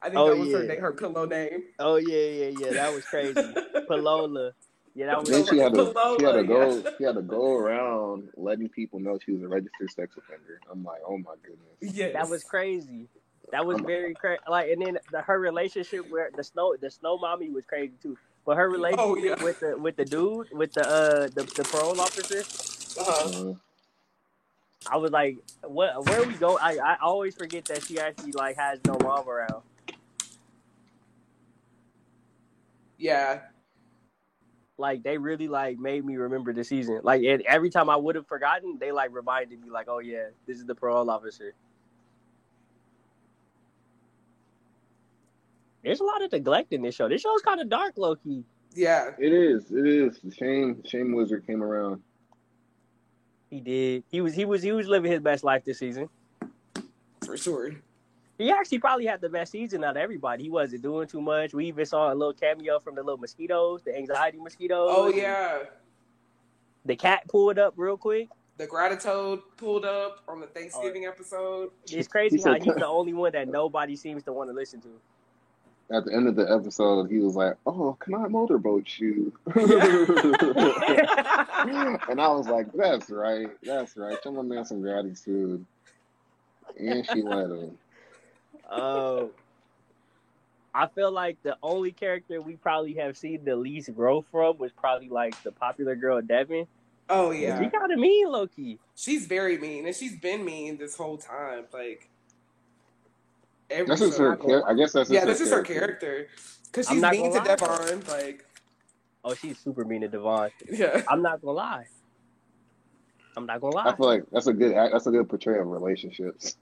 I 0.02 0.06
think 0.06 0.18
Oh, 0.18 0.28
that 0.30 0.36
was 0.36 0.52
her, 0.52 0.62
yeah. 0.62 0.68
name, 0.68 0.80
her 0.80 0.92
pillow 0.92 1.24
name. 1.26 1.62
Oh 1.78 1.94
yeah, 1.96 2.16
yeah, 2.26 2.52
yeah. 2.58 2.72
That 2.72 2.92
was 2.92 3.04
crazy. 3.04 3.34
Palola. 3.88 4.52
Yeah, 4.94 5.06
that 5.06 5.20
was. 5.20 5.28
Then 5.30 5.46
she 5.46 5.58
had 5.58 5.72
to, 5.74 5.92
she 6.18 6.24
had 6.24 6.32
to 6.32 6.44
go, 6.44 6.82
she 6.98 7.04
had 7.04 7.14
to 7.14 7.22
go 7.22 7.54
around 7.56 8.28
letting 8.36 8.68
people 8.68 9.00
know 9.00 9.18
she 9.24 9.32
was 9.32 9.42
a 9.42 9.48
registered 9.48 9.90
sex 9.90 10.16
offender. 10.18 10.60
I'm 10.70 10.84
like, 10.84 11.00
oh 11.06 11.16
my 11.18 11.34
goodness. 11.42 11.96
Yes. 11.96 12.12
That 12.12 12.28
was 12.28 12.44
crazy. 12.44 13.08
That 13.52 13.64
was 13.66 13.80
very 13.80 14.14
crazy. 14.14 14.40
Like, 14.48 14.70
and 14.70 14.84
then 14.84 14.98
the, 15.10 15.22
her 15.22 15.38
relationship 15.38 16.10
where 16.10 16.30
the 16.36 16.44
snow, 16.44 16.74
the 16.80 16.90
snow 16.90 17.16
mommy 17.18 17.48
was 17.50 17.64
crazy 17.64 17.94
too. 18.02 18.18
But 18.44 18.56
her 18.56 18.68
relationship 18.68 19.06
Oh, 19.06 19.16
yeah. 19.16 19.42
with 19.42 19.60
the 19.60 19.78
with 19.78 19.96
the 19.96 20.04
dude, 20.04 20.48
with 20.52 20.72
the 20.72 20.86
uh 20.86 21.28
the, 21.28 21.44
the 21.56 21.64
parole 21.64 21.98
officer, 22.00 22.40
Uh-huh. 23.00 23.54
I 24.90 24.96
was 24.96 25.10
like, 25.12 25.36
what? 25.62 26.04
Where 26.06 26.24
we 26.26 26.34
go? 26.34 26.58
I 26.58 26.76
I 26.76 26.96
always 27.00 27.34
forget 27.36 27.64
that 27.66 27.84
she 27.84 27.98
actually 28.00 28.32
like 28.32 28.56
has 28.56 28.80
no 28.86 28.96
mom 29.00 29.28
around. 29.28 29.62
Yeah. 32.98 33.40
Like 34.78 35.02
they 35.02 35.18
really 35.18 35.48
like 35.48 35.78
made 35.78 36.04
me 36.04 36.16
remember 36.16 36.52
the 36.52 36.64
season. 36.64 37.00
Like 37.02 37.22
and 37.22 37.42
every 37.42 37.70
time 37.70 37.90
I 37.90 37.96
would 37.96 38.16
have 38.16 38.26
forgotten, 38.26 38.78
they 38.80 38.92
like 38.92 39.12
reminded 39.12 39.60
me 39.60 39.70
like, 39.70 39.88
oh 39.88 39.98
yeah, 39.98 40.28
this 40.46 40.58
is 40.58 40.64
the 40.64 40.74
parole 40.74 41.08
officer. 41.10 41.54
There's 45.84 46.00
a 46.00 46.04
lot 46.04 46.22
of 46.22 46.30
neglect 46.32 46.72
in 46.72 46.82
this 46.82 46.94
show. 46.94 47.08
This 47.08 47.20
show's 47.20 47.42
kind 47.42 47.60
of 47.60 47.68
dark, 47.68 47.94
low 47.96 48.14
key. 48.14 48.44
Yeah. 48.74 49.10
It 49.18 49.32
is. 49.32 49.70
It 49.70 49.86
is. 49.86 50.20
The 50.22 50.32
shame, 50.32 50.82
shame 50.86 51.12
wizard 51.12 51.46
came 51.46 51.62
around. 51.62 52.00
He 53.50 53.60
did. 53.60 54.04
He 54.08 54.20
was 54.20 54.34
he 54.34 54.44
was 54.44 54.62
he 54.62 54.72
was 54.72 54.86
living 54.86 55.10
his 55.10 55.20
best 55.20 55.44
life 55.44 55.64
this 55.64 55.78
season. 55.78 56.08
For 57.24 57.36
sure. 57.36 57.72
He 58.38 58.50
actually 58.50 58.78
probably 58.78 59.06
had 59.06 59.20
the 59.20 59.28
best 59.28 59.52
season 59.52 59.84
out 59.84 59.90
of 59.90 59.96
everybody. 59.98 60.42
He 60.44 60.50
wasn't 60.50 60.82
doing 60.82 61.06
too 61.06 61.20
much. 61.20 61.52
We 61.54 61.66
even 61.66 61.84
saw 61.86 62.12
a 62.12 62.14
little 62.14 62.32
cameo 62.32 62.78
from 62.80 62.94
the 62.96 63.02
little 63.02 63.18
mosquitoes, 63.18 63.82
the 63.82 63.96
anxiety 63.96 64.38
mosquitoes. 64.38 64.88
Oh, 64.92 65.08
yeah. 65.08 65.58
The 66.84 66.96
cat 66.96 67.28
pulled 67.28 67.58
up 67.58 67.74
real 67.76 67.96
quick. 67.96 68.28
The 68.58 68.66
Gratitoad 68.66 69.42
pulled 69.56 69.84
up 69.84 70.22
on 70.28 70.40
the 70.40 70.46
Thanksgiving 70.46 71.06
Oh. 71.06 71.10
episode. 71.10 71.70
It's 71.90 72.08
crazy 72.08 72.36
He 72.38 72.42
how 72.42 72.54
said- 72.54 72.62
he's 72.64 72.74
the 72.74 72.86
only 72.86 73.12
one 73.12 73.32
that 73.32 73.48
nobody 73.48 73.96
seems 73.96 74.22
to 74.24 74.32
want 74.32 74.50
to 74.50 74.54
listen 74.54 74.80
to. 74.82 74.88
At 75.90 76.04
the 76.06 76.14
end 76.14 76.26
of 76.26 76.36
the 76.36 76.50
episode, 76.50 77.10
he 77.10 77.18
was 77.18 77.36
like, 77.36 77.54
"Oh, 77.66 77.96
can 78.00 78.14
I 78.14 78.26
motorboat 78.26 78.98
you?" 78.98 79.30
and 79.54 79.60
I 82.20 82.28
was 82.28 82.48
like, 82.48 82.72
"That's 82.72 83.10
right. 83.10 83.50
That's 83.62 83.96
right. 83.96 84.16
Show 84.22 84.32
my 84.32 84.42
man 84.42 84.64
some 84.64 84.80
gratitude." 84.80 85.64
And 86.78 87.06
she 87.06 87.20
let 87.22 87.50
him. 87.50 87.76
Um, 88.72 89.30
I 90.74 90.86
feel 90.88 91.10
like 91.12 91.36
the 91.42 91.56
only 91.62 91.92
character 91.92 92.40
we 92.40 92.56
probably 92.56 92.94
have 92.94 93.16
seen 93.16 93.44
the 93.44 93.54
least 93.56 93.94
growth 93.94 94.24
from 94.30 94.56
was 94.58 94.72
probably 94.72 95.08
like 95.08 95.40
the 95.42 95.52
popular 95.52 95.94
girl 95.94 96.22
Devin. 96.22 96.66
Oh, 97.10 97.30
yeah, 97.30 97.58
She 97.58 97.64
yeah. 97.64 97.70
kind 97.70 97.92
of 97.92 97.98
mean, 97.98 98.28
Loki. 98.30 98.78
She's 98.96 99.26
very 99.26 99.58
mean, 99.58 99.84
and 99.86 99.94
she's 99.94 100.16
been 100.18 100.44
mean 100.44 100.78
this 100.78 100.96
whole 100.96 101.18
time. 101.18 101.64
Like, 101.72 102.08
every 103.70 103.86
That's 103.86 104.00
just 104.00 104.18
her. 104.18 104.36
Char- 104.36 104.70
I 104.70 104.74
guess 104.74 104.92
that's 104.92 105.10
just 105.10 105.12
Yeah, 105.12 105.20
her 105.20 105.26
this 105.26 105.40
is 105.40 105.50
her 105.50 105.62
character. 105.62 106.24
character. 106.24 106.28
Because 106.66 106.88
she's 106.88 107.02
mean 107.02 107.32
to 107.32 107.38
lie. 107.38 107.44
Devon. 107.44 108.02
Like, 108.08 108.46
Oh, 109.24 109.34
she's 109.34 109.58
super 109.58 109.84
mean 109.84 110.00
to 110.00 110.08
Devon. 110.08 110.50
yeah. 110.72 111.02
I'm 111.08 111.20
not 111.22 111.42
gonna 111.42 111.52
lie. 111.52 111.86
I'm 113.36 113.44
not 113.46 113.60
gonna 113.60 113.74
lie. 113.76 113.84
I 113.88 113.96
feel 113.96 114.06
like 114.06 114.24
that's 114.32 114.46
a 114.46 114.52
good. 114.52 114.74
That's 114.74 115.06
a 115.06 115.10
good 115.10 115.28
portrayal 115.28 115.62
of 115.62 115.68
relationships. 115.68 116.56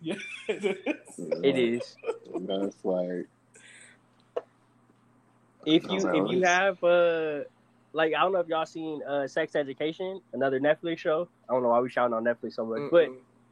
Yeah. 0.00 0.14
It 1.18 1.58
is. 1.58 1.96
That's 2.40 2.84
like 2.84 3.26
If 5.64 5.84
you 5.90 6.08
if 6.14 6.30
you 6.30 6.42
have 6.44 6.82
uh 6.84 7.40
like 7.92 8.12
I 8.14 8.20
don't 8.20 8.32
know 8.32 8.40
if 8.40 8.48
y'all 8.48 8.66
seen 8.66 9.02
uh 9.02 9.26
Sex 9.26 9.56
Education, 9.56 10.20
another 10.32 10.60
Netflix 10.60 10.98
show. 10.98 11.28
I 11.48 11.52
don't 11.52 11.62
know 11.62 11.70
why 11.70 11.80
we 11.80 11.90
shouting 11.90 12.14
on 12.14 12.24
Netflix 12.24 12.54
so 12.54 12.66
much, 12.66 12.82
but 12.90 13.08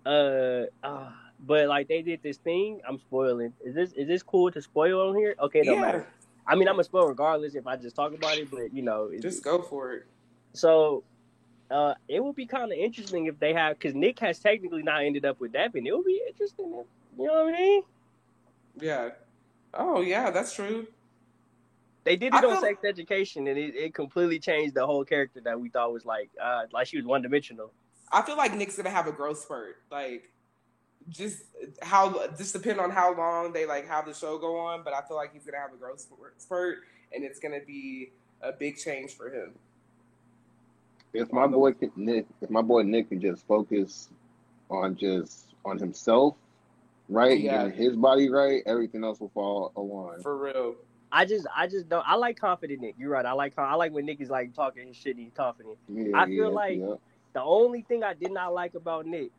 Mm-mm. 0.07 0.69
uh, 0.83 0.87
uh 0.87 1.11
but 1.41 1.69
like 1.69 1.89
they 1.89 2.03
did 2.03 2.23
this 2.23 2.37
thing. 2.37 2.81
I'm 2.89 2.99
spoiling. 2.99 3.53
Is 3.65 3.75
this 3.75 3.93
is 3.93 4.07
this 4.07 4.23
cool 4.23 4.51
to 4.51 4.61
spoil 4.63 5.09
on 5.09 5.17
here? 5.17 5.35
Okay, 5.41 5.63
no 5.63 5.75
yeah, 5.75 5.81
matter. 5.81 6.07
I 6.47 6.55
mean, 6.55 6.69
I'm 6.69 6.75
gonna 6.75 6.85
spoil 6.85 7.07
regardless 7.09 7.55
if 7.55 7.67
I 7.67 7.77
just 7.77 7.97
talk 7.97 8.13
about 8.15 8.39
it, 8.39 8.51
but 8.51 8.73
you 8.73 8.83
know, 8.83 9.11
just 9.21 9.43
go 9.43 9.63
for 9.63 9.95
it. 9.95 10.07
so 10.53 11.03
uh, 11.75 11.95
it 12.09 12.23
would 12.23 12.37
be 12.37 12.47
kind 12.47 12.71
of 12.73 12.79
interesting 12.79 13.27
if 13.27 13.39
they 13.41 13.53
have 13.53 13.77
because 13.79 13.95
Nick 13.95 14.21
has 14.21 14.39
technically 14.39 14.83
not 14.83 15.03
ended 15.03 15.25
up 15.25 15.41
with 15.41 15.53
Devin. 15.53 15.87
It 15.87 15.97
would 15.97 16.07
be 16.07 16.23
interesting, 16.29 16.67
if, 16.79 16.87
you 17.19 17.27
know 17.27 17.45
what 17.45 17.55
I 17.55 17.59
mean? 17.59 17.83
Yeah. 18.81 19.09
Oh, 19.75 20.01
yeah, 20.01 20.31
that's 20.31 20.55
true. 20.55 20.87
They 22.05 22.17
did 22.17 22.33
I 22.33 22.39
it 22.39 22.45
on 22.45 22.51
feel- 22.53 22.61
sex 22.61 22.85
education, 22.85 23.49
and 23.49 23.59
it, 23.59 23.75
it 23.75 23.95
completely 23.95 24.39
changed 24.39 24.75
the 24.75 24.87
whole 24.87 25.05
character 25.05 25.41
that 25.41 25.59
we 25.61 25.69
thought 25.69 25.93
was 25.93 26.05
like, 26.05 26.31
uh, 26.41 26.63
like 26.73 26.87
she 26.87 26.97
was 26.97 27.07
one 27.07 27.23
dimensional. 27.23 27.73
I 28.13 28.23
feel 28.23 28.37
like 28.37 28.55
Nick's 28.55 28.77
gonna 28.77 28.91
have 28.91 29.09
a 29.09 29.13
growth 29.13 29.39
spurt. 29.39 29.79
Like, 29.91 30.31
just 31.09 31.43
how 31.83 32.29
just 32.39 32.53
depend 32.53 32.79
on 32.79 32.91
how 32.91 33.15
long 33.17 33.53
they 33.53 33.67
like 33.67 33.89
have 33.89 34.07
the 34.07 34.15
show 34.15 34.39
go 34.39 34.57
on, 34.59 34.85
but 34.85 34.95
I 34.95 35.01
feel 35.09 35.17
like 35.17 35.33
he's 35.33 35.45
gonna 35.45 35.59
have 35.59 35.73
a 35.73 35.77
growth 35.77 36.01
spurt- 36.01 36.41
spurt, 36.41 36.79
and 37.13 37.25
it's 37.25 37.41
gonna 37.41 37.61
be 37.67 38.13
a 38.43 38.53
big 38.53 38.77
change 38.77 39.13
for 39.17 39.29
him. 39.35 39.55
If 41.15 41.33
my 41.33 41.47
boy 41.47 41.73
can, 41.73 41.93
Nick, 41.97 42.27
if 42.43 42.51
my 42.51 42.63
boy 42.63 42.83
Nick 42.83 43.09
can 43.09 43.21
just 43.21 43.47
focus 43.47 44.09
on 44.71 44.97
just 44.97 45.49
on 45.65 45.79
himself, 45.79 46.37
right, 47.09 47.39
Yeah. 47.41 47.69
getting 47.69 47.83
his 47.83 47.97
body 47.97 48.29
right, 48.29 48.63
everything 48.67 49.05
else 49.05 49.21
will 49.21 49.31
fall 49.31 49.73
along. 49.77 50.23
For 50.23 50.37
real. 50.37 50.75
I 51.13 51.25
just, 51.25 51.47
I 51.55 51.69
just 51.69 51.89
don't. 51.89 52.05
I 52.07 52.17
like 52.17 52.39
confident 52.39 52.81
Nick. 52.81 52.97
You're 52.99 53.11
right. 53.11 53.25
I 53.25 53.33
like, 53.33 53.57
I 53.57 53.75
like 53.77 53.93
when 53.93 54.05
Nick 54.05 54.21
is 54.21 54.31
like 54.31 54.53
talking 54.53 54.89
his 54.89 54.97
shit. 54.97 55.15
and 55.17 55.25
He's 55.25 55.33
confident. 55.33 55.79
Yeah, 55.89 56.07
I 56.19 56.27
feel 56.27 56.45
yeah, 56.45 56.51
like- 56.51 56.79
yeah. 56.79 56.95
The 57.35 57.43
only 57.43 57.83
thing 57.83 58.03
I 58.05 58.15
did 58.15 58.31
not 58.33 58.55
like 58.55 58.75
about 58.75 59.07
Nick 59.07 59.31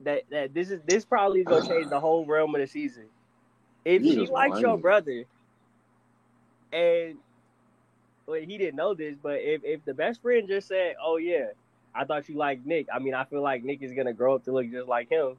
that 0.00 0.22
that 0.30 0.52
this 0.52 0.70
is 0.70 0.80
this 0.86 1.04
probably 1.04 1.40
is 1.40 1.46
gonna 1.46 1.66
change 1.66 1.88
the 1.88 1.98
whole 2.00 2.26
realm 2.26 2.54
of 2.54 2.60
the 2.60 2.66
season. 2.66 3.04
If 3.84 4.02
You 4.02 4.10
she 4.12 4.16
just 4.16 4.32
likes 4.32 4.60
your 4.60 4.76
brother, 4.78 5.24
and 6.72 7.16
well, 8.26 8.40
he 8.40 8.58
didn't 8.58 8.76
know 8.76 8.94
this, 8.94 9.16
but 9.22 9.40
if 9.40 9.62
if 9.64 9.84
the 9.84 9.94
best 9.94 10.22
friend 10.22 10.48
just 10.48 10.68
said, 10.68 10.96
"Oh 11.02 11.16
yeah, 11.18 11.50
I 11.94 12.04
thought 12.04 12.28
you 12.28 12.36
liked 12.36 12.66
Nick," 12.66 12.86
I 12.92 12.98
mean, 12.98 13.14
I 13.14 13.24
feel 13.24 13.42
like 13.42 13.64
Nick 13.64 13.82
is 13.82 13.92
gonna 13.92 14.14
grow 14.14 14.34
up 14.36 14.44
to 14.44 14.52
look 14.52 14.70
just 14.70 14.88
like 14.88 15.10
him. 15.10 15.38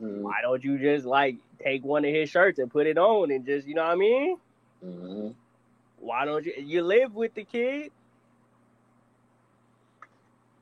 Mhm, 0.00 0.22
Why 0.22 0.42
don't 0.42 0.64
you 0.64 0.78
just 0.78 1.06
like 1.06 1.38
take 1.62 1.84
one 1.84 2.04
of 2.04 2.12
his 2.14 2.30
shirts 2.30 2.58
and 2.58 2.70
put 2.70 2.86
it 2.86 2.98
on 2.98 3.30
and 3.30 3.44
just 3.46 3.66
you 3.66 3.74
know 3.74 3.84
what 3.84 3.92
I 3.92 3.96
mean? 3.96 4.38
mhm. 4.82 5.34
Why 5.96 6.24
don't 6.24 6.44
you? 6.46 6.54
You 6.58 6.82
live 6.82 7.14
with 7.14 7.34
the 7.34 7.44
kid. 7.44 7.92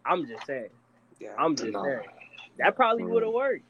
I'm 0.04 0.26
just 0.26 0.46
saying. 0.46 0.70
Yeah. 1.20 1.38
I'm 1.38 1.56
just 1.56 1.80
No. 1.80 1.80
saying. 1.80 2.08
That 2.58 2.76
probably 2.76 3.06
would 3.06 3.22
have 3.24 3.32
worked. 3.32 3.64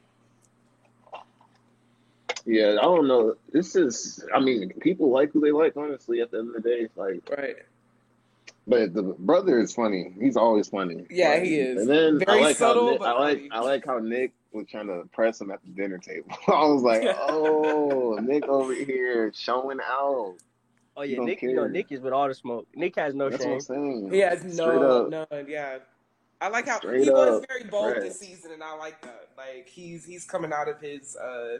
Yeah, 2.49 2.77
I 2.79 2.81
don't 2.81 3.07
know. 3.07 3.35
This 3.51 3.75
is, 3.75 4.25
I 4.33 4.39
mean, 4.39 4.71
people 4.81 5.11
like 5.11 5.31
who 5.31 5.39
they 5.39 5.51
like. 5.51 5.77
Honestly, 5.77 6.21
at 6.21 6.31
the 6.31 6.39
end 6.39 6.55
of 6.55 6.63
the 6.63 6.67
day, 6.67 6.79
it's 6.79 6.97
like, 6.97 7.21
right. 7.37 7.57
but 8.67 8.93
the 8.95 9.03
brother 9.03 9.59
is 9.59 9.71
funny. 9.73 10.13
He's 10.19 10.35
always 10.35 10.67
funny. 10.67 11.05
Yeah, 11.11 11.29
Like, 11.29 11.43
he 11.43 11.55
is. 11.59 11.81
And 11.81 11.89
then 11.89 12.19
Very 12.19 12.39
I 12.39 12.43
like 12.43 12.55
subtle, 12.57 12.85
how 12.85 12.91
Nick, 12.91 12.99
but 13.01 13.07
I 13.15 13.19
like. 13.19 13.49
I 13.51 13.59
like 13.59 13.85
how 13.85 13.99
Nick 13.99 14.33
was 14.51 14.65
trying 14.67 14.87
to 14.87 15.07
press 15.13 15.39
him 15.39 15.51
at 15.51 15.59
the 15.63 15.69
dinner 15.69 15.99
table. 15.99 16.31
I 16.47 16.65
was 16.65 16.81
like, 16.81 17.03
oh, 17.19 18.17
Nick 18.21 18.45
over 18.45 18.73
here 18.73 19.31
showing 19.35 19.79
out. 19.83 20.35
Oh 20.97 21.03
yeah, 21.03 21.17
don't 21.17 21.27
Nick. 21.27 21.43
You 21.43 21.53
know. 21.55 21.67
Nick 21.67 21.91
is 21.91 22.01
with 22.01 22.13
all 22.13 22.27
the 22.27 22.33
smoke. 22.33 22.67
Nick 22.75 22.95
has 22.95 23.13
no 23.13 23.29
That's 23.29 23.43
shame. 23.43 23.51
what 23.51 23.55
I'm 23.57 23.61
saying. 23.61 24.09
He 24.11 24.19
has 24.19 24.39
Straight 24.39 24.55
no 24.55 25.05
up. 25.05 25.29
none. 25.31 25.45
Yeah. 25.47 25.77
I 26.41 26.47
like 26.47 26.67
how 26.67 26.77
Straight 26.77 27.03
he 27.03 27.09
was 27.11 27.41
up, 27.43 27.47
very 27.47 27.65
bold 27.65 27.91
right. 27.93 28.01
this 28.01 28.19
season, 28.19 28.51
and 28.53 28.63
I 28.63 28.73
like 28.75 29.01
that. 29.01 29.27
Like 29.37 29.67
he's 29.69 30.05
he's 30.05 30.25
coming 30.25 30.51
out 30.53 30.67
of 30.67 30.79
his 30.81 31.15
uh 31.17 31.59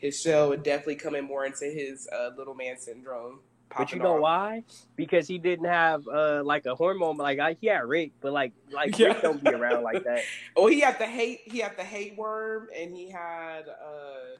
his 0.00 0.20
show 0.20 0.48
would 0.48 0.62
definitely 0.64 0.96
come 0.96 1.14
in 1.14 1.24
more 1.24 1.44
into 1.46 1.66
his 1.66 2.08
uh 2.12 2.30
little 2.36 2.54
man 2.54 2.76
syndrome. 2.78 3.40
But 3.76 3.92
you 3.92 4.00
know 4.00 4.16
off. 4.16 4.20
why? 4.22 4.64
Because 4.96 5.28
he 5.28 5.38
didn't 5.38 5.66
have 5.66 6.08
uh 6.08 6.42
like 6.44 6.66
a 6.66 6.74
hormone 6.74 7.16
like 7.16 7.38
I, 7.38 7.56
he 7.60 7.68
had 7.68 7.84
Rick, 7.84 8.12
but 8.20 8.32
like 8.32 8.52
like 8.72 8.98
Yeah. 8.98 9.08
Rick 9.08 9.22
don't 9.22 9.44
be 9.44 9.50
around 9.50 9.84
like 9.84 10.02
that. 10.04 10.22
Oh, 10.56 10.66
he 10.66 10.80
had 10.80 10.98
the 10.98 11.06
hate. 11.06 11.42
He 11.44 11.58
had 11.60 11.76
the 11.76 11.84
hate 11.84 12.16
worm, 12.16 12.66
and 12.76 12.92
he 12.92 13.08
had 13.10 13.68
uh, 13.68 14.36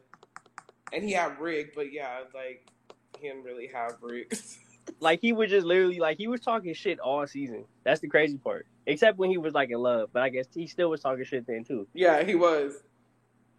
and 0.93 1.05
he 1.05 1.13
had 1.13 1.39
Rick. 1.41 1.75
But 1.77 1.93
yeah, 1.93 2.21
like 2.35 2.67
he 3.21 3.29
didn't 3.29 3.45
really 3.45 3.69
have 3.69 3.97
Rick. 4.03 4.35
Like 4.99 5.21
he 5.21 5.33
was 5.33 5.51
just 5.51 5.65
literally 5.65 6.01
like 6.01 6.17
he 6.19 6.27
was 6.27 6.41
talking 6.41 6.75
shit 6.75 6.99
all 6.99 7.25
season. 7.27 7.65
That's 7.85 8.01
the 8.01 8.09
crazy 8.09 8.39
part. 8.39 8.67
Except 8.87 9.19
when 9.19 9.31
he 9.31 9.39
was 9.39 9.55
like 9.55 9.71
in 9.71 9.79
love, 9.79 10.09
but 10.13 10.23
I 10.23 10.31
guess 10.31 10.47
he 10.53 10.67
still 10.67 10.91
was 10.91 11.01
talking 11.01 11.23
shit 11.25 11.47
then 11.47 11.63
too. 11.63 11.87
yeah, 11.95 12.25
he 12.25 12.35
was. 12.35 12.75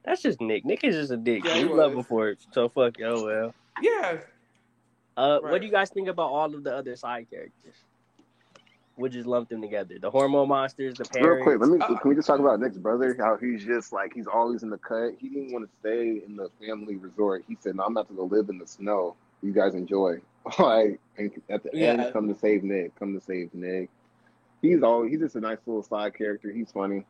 That's 0.03 0.21
just 0.21 0.41
Nick. 0.41 0.65
Nick 0.65 0.83
is 0.83 0.95
just 0.95 1.11
a 1.11 1.17
dick. 1.17 1.43
Yeah, 1.45 1.55
he 1.55 1.65
we 1.65 1.73
love 1.73 1.91
was. 1.93 1.99
him 1.99 2.03
for 2.05 2.29
it. 2.29 2.39
So 2.51 2.69
fuck 2.69 2.99
it. 2.99 3.03
Oh 3.03 3.23
well. 3.25 3.53
Yeah, 3.81 4.17
Uh, 5.17 5.39
what 5.39 5.59
do 5.61 5.65
you 5.67 5.71
guys 5.71 5.89
think 5.89 6.07
about 6.07 6.29
all 6.31 6.53
of 6.53 6.63
the 6.63 6.75
other 6.75 6.95
side 6.95 7.27
characters? 7.29 7.75
We 8.97 9.09
just 9.09 9.25
lump 9.27 9.49
them 9.49 9.61
together. 9.61 9.95
The 9.99 10.11
hormone 10.11 10.49
monsters, 10.49 10.95
the 10.97 11.05
parents. 11.05 11.45
Real 11.47 11.57
quick, 11.57 11.59
let 11.59 11.69
me 11.69 11.79
Uh, 11.83 11.97
can 11.99 12.09
we 12.09 12.15
just 12.15 12.27
talk 12.27 12.39
about 12.39 12.59
Nick's 12.59 12.77
brother? 12.77 13.15
How 13.17 13.37
he's 13.37 13.63
just 13.63 13.93
like 13.93 14.13
he's 14.13 14.27
always 14.27 14.63
in 14.63 14.69
the 14.69 14.77
cut. 14.77 15.13
He 15.19 15.29
didn't 15.29 15.53
want 15.53 15.65
to 15.69 15.71
stay 15.79 16.21
in 16.25 16.35
the 16.35 16.49
family 16.59 16.95
resort. 16.97 17.43
He 17.47 17.55
said, 17.59 17.75
"No, 17.75 17.83
I'm 17.83 17.91
about 17.93 18.09
to 18.09 18.13
go 18.13 18.25
live 18.25 18.49
in 18.49 18.57
the 18.59 18.67
snow. 18.67 19.15
You 19.41 19.53
guys 19.53 19.73
enjoy." 19.75 20.19
like 20.59 20.99
and 21.17 21.31
at 21.49 21.63
the 21.63 21.69
Yeah. 21.73 21.93
end, 21.93 22.13
come 22.13 22.27
to 22.31 22.37
save 22.39 22.63
Nick. 22.63 22.93
Come 22.95 23.13
to 23.17 23.23
save 23.23 23.53
Nick. 23.53 23.89
He's 24.61 24.83
all 24.83 25.03
he's 25.03 25.19
just 25.19 25.35
a 25.35 25.41
nice 25.41 25.59
little 25.65 25.83
side 25.83 26.13
character. 26.13 26.51
He's 26.51 26.71
funny. 26.71 27.05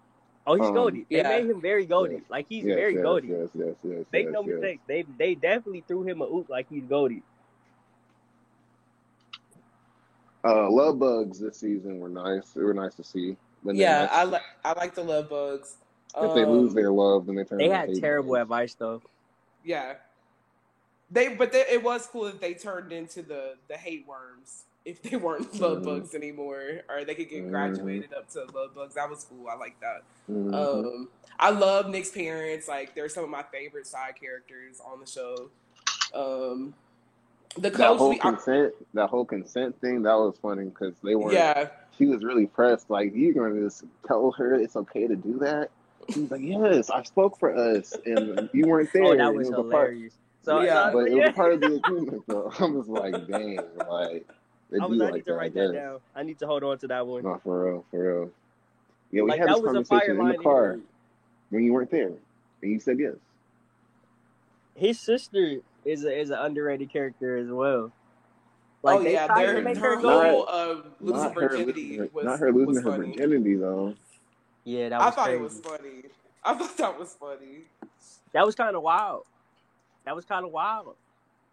Oh, 0.48 0.56
he's 0.56 0.66
Um, 0.66 0.74
goaded. 0.74 1.06
They 1.10 1.18
yeah. 1.18 1.30
made 1.30 1.50
him 1.50 1.62
very 1.62 1.86
goaded. 1.86 2.22
Yes. 2.22 2.30
Like 2.30 2.46
he's 2.50 2.64
yes, 2.66 2.76
very 2.76 2.94
yes, 2.96 3.04
goaded. 3.04 3.30
Yes, 3.30 3.50
yes, 3.54 3.76
yes. 3.84 4.06
Make 4.12 4.26
yes, 4.26 4.34
no 4.34 4.42
yes. 4.42 4.50
mistake. 4.50 4.80
They 4.88 5.06
they 5.18 5.36
definitely 5.36 5.84
threw 5.88 6.04
him 6.04 6.22
a 6.22 6.26
oop 6.26 6.50
like 6.50 6.68
he's 6.70 6.84
goaded. 6.86 7.22
Uh, 10.44 10.70
love 10.72 10.98
bugs 11.00 11.40
this 11.40 11.58
season 11.58 12.00
were 12.00 12.10
nice. 12.10 12.50
They 12.52 12.64
were 12.64 12.74
nice 12.74 12.96
to 12.96 13.04
see. 13.04 13.38
When 13.62 13.76
they 13.76 13.84
yeah. 13.84 14.02
next- 14.02 14.14
I 14.14 14.24
like. 14.24 14.42
I 14.66 14.74
like 14.74 14.96
the 14.96 15.04
love 15.04 15.30
bugs. 15.30 15.76
if 16.18 16.34
they 16.34 16.46
lose 16.46 16.70
Um, 16.72 16.76
their 16.76 16.92
love, 16.92 17.28
then 17.28 17.36
they 17.36 17.44
turn. 17.44 17.60
They 17.60 17.70
had 17.70 17.94
terrible 18.00 18.32
bugs. 18.34 18.42
advice 18.42 18.74
though. 18.74 19.02
Yeah. 19.64 19.96
They, 21.12 21.36
but 21.36 21.52
they, 21.52 21.66
it 21.70 21.84
was 21.84 22.08
cool 22.08 22.24
that 22.26 22.40
they 22.42 22.54
turned 22.56 22.92
into 22.92 23.22
the 23.22 23.56
the 23.68 23.78
hate 23.78 24.08
worms 24.08 24.64
if 24.86 25.02
they 25.04 25.16
weren't 25.16 25.54
love 25.60 25.80
Mhm. 25.80 25.86
bugs 25.86 26.16
anymore, 26.16 26.82
or 26.90 27.06
they 27.06 27.14
could 27.16 27.30
get 27.30 27.44
Mhm. 27.46 27.50
graduated 27.52 28.14
up 28.14 28.28
to 28.32 28.40
love 28.54 28.74
bugs. 28.76 28.96
That 28.96 29.10
was 29.10 29.26
cool. 29.26 29.48
I 29.48 29.56
like 29.56 29.80
that. 29.80 30.02
Mhm. 30.30 30.54
Um, 30.54 31.10
I 31.40 31.50
love 31.52 31.90
Nick's 31.90 32.12
parents. 32.12 32.68
Like 32.68 32.96
they're 32.96 33.10
some 33.10 33.24
of 33.24 33.30
my 33.30 33.44
favorite 33.44 33.88
side 33.88 34.16
characters 34.20 34.82
on 34.86 35.00
the 35.00 35.06
show. 35.06 35.50
Um, 36.14 36.74
the 37.58 37.70
that 37.70 37.98
whole 37.98 38.10
we, 38.10 38.16
I, 38.16 38.20
consent, 38.20 38.74
that 38.94 39.10
whole 39.10 39.26
consent 39.26 39.80
thing, 39.82 40.04
that 40.04 40.14
was 40.16 40.36
funny 40.42 40.66
because 40.66 40.94
they 41.04 41.16
weren't. 41.16 41.34
yeah, 41.34 41.70
She 41.98 42.06
was 42.06 42.24
really 42.24 42.48
pressed. 42.48 42.90
Like 42.90 43.12
you're 43.14 43.34
gonna 43.34 43.62
just 43.62 43.84
tell 44.08 44.32
her 44.32 44.56
it's 44.56 44.76
okay 44.76 45.08
to 45.08 45.16
do 45.16 45.38
that. 45.40 45.70
He's 46.08 46.32
like, 46.32 46.42
yes, 46.42 46.90
I 46.90 47.04
spoke 47.04 47.38
for 47.38 47.56
us, 47.56 47.94
and 48.06 48.50
you 48.54 48.66
weren't 48.68 48.92
there. 48.92 49.04
Oh, 49.04 49.16
that 49.16 49.28
and 49.28 49.38
was 49.38 49.50
it 49.50 49.52
part- 49.54 49.66
hilarious. 49.66 50.18
So 50.44 50.62
Yeah. 50.62 50.88
so- 50.92 50.94
but 50.98 51.08
it 51.12 51.14
was 51.16 51.30
part 51.36 51.54
of 51.54 51.62
the 51.62 51.76
agreement, 51.86 52.24
though. 52.28 52.52
I 52.60 52.66
was 52.66 52.88
like, 52.88 53.28
dang, 53.28 53.58
like 53.88 54.26
they 54.28 54.41
I 54.80 54.86
do 54.86 54.90
was. 54.92 55.02
I 55.02 55.06
like 55.06 55.14
need 55.16 55.20
to 55.26 55.32
that. 55.32 55.38
write 55.38 55.54
that 55.56 55.74
down. 55.74 56.00
I 56.16 56.24
need 56.24 56.40
to 56.40 56.48
hold 56.48 56.64
on 56.64 56.78
to 56.80 56.88
that 56.88 57.06
one. 57.06 57.24
No, 57.24 57.40
for 57.44 57.66
real, 57.66 57.86
for 57.92 58.00
real. 58.22 58.32
Yeah, 59.12 59.24
we 59.24 59.30
like 59.32 59.40
had 59.40 59.50
that 59.50 59.56
this 59.56 59.62
was 59.64 59.76
a 59.76 59.84
fire 59.86 60.00
conversation 60.00 60.22
in 60.22 60.28
the 60.38 60.44
car 60.44 60.76
the- 60.78 60.82
when 61.50 61.64
you 61.64 61.74
weren't 61.74 61.92
there, 61.92 62.12
and 62.62 62.72
you 62.72 62.80
said 62.80 63.00
yes. 63.00 63.16
His 64.76 65.00
sister 65.00 65.58
is 65.84 66.06
a, 66.06 66.18
is 66.20 66.30
an 66.30 66.40
underrated 66.40 66.92
character 66.92 67.38
as 67.38 67.50
well. 67.50 67.92
Like 68.84 69.00
oh 69.00 69.04
they 69.04 69.14
yeah, 69.14 69.28
their 69.36 69.62
make 69.62 69.78
her 69.78 69.96
her 69.98 70.02
go. 70.02 70.22
whole 70.24 70.50
uh, 70.50 70.82
losing 71.02 71.22
not 71.24 71.36
her 71.36 71.50
virginity 71.50 71.82
losing 71.84 71.98
her, 72.00 72.10
was 72.14 72.26
not 72.26 72.40
her 72.40 72.52
losing 72.52 72.68
was 72.68 72.78
her 72.78 72.84
funny. 72.92 73.12
virginity 73.12 73.56
though. 73.56 73.94
Yeah, 74.64 74.90
that 74.90 75.00
was 75.00 75.08
I 75.08 75.16
thought 75.16 75.26
crazy. 75.26 75.38
it 75.40 75.44
was 75.44 75.60
funny. 75.60 76.04
I 76.44 76.54
thought 76.56 76.78
that 76.78 77.00
was 77.00 77.16
funny. 77.20 77.58
That 78.34 78.46
was 78.46 78.56
kind 78.56 78.76
of 78.76 78.82
wild. 78.82 79.24
That 80.06 80.16
was 80.16 80.26
kind 80.26 80.46
of 80.46 80.52
wild. 80.52 80.96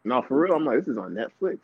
No, 0.04 0.22
for 0.22 0.40
real. 0.40 0.54
I'm 0.54 0.64
like, 0.64 0.78
this 0.78 0.88
is 0.88 0.96
on 0.96 1.14
Netflix. 1.14 1.58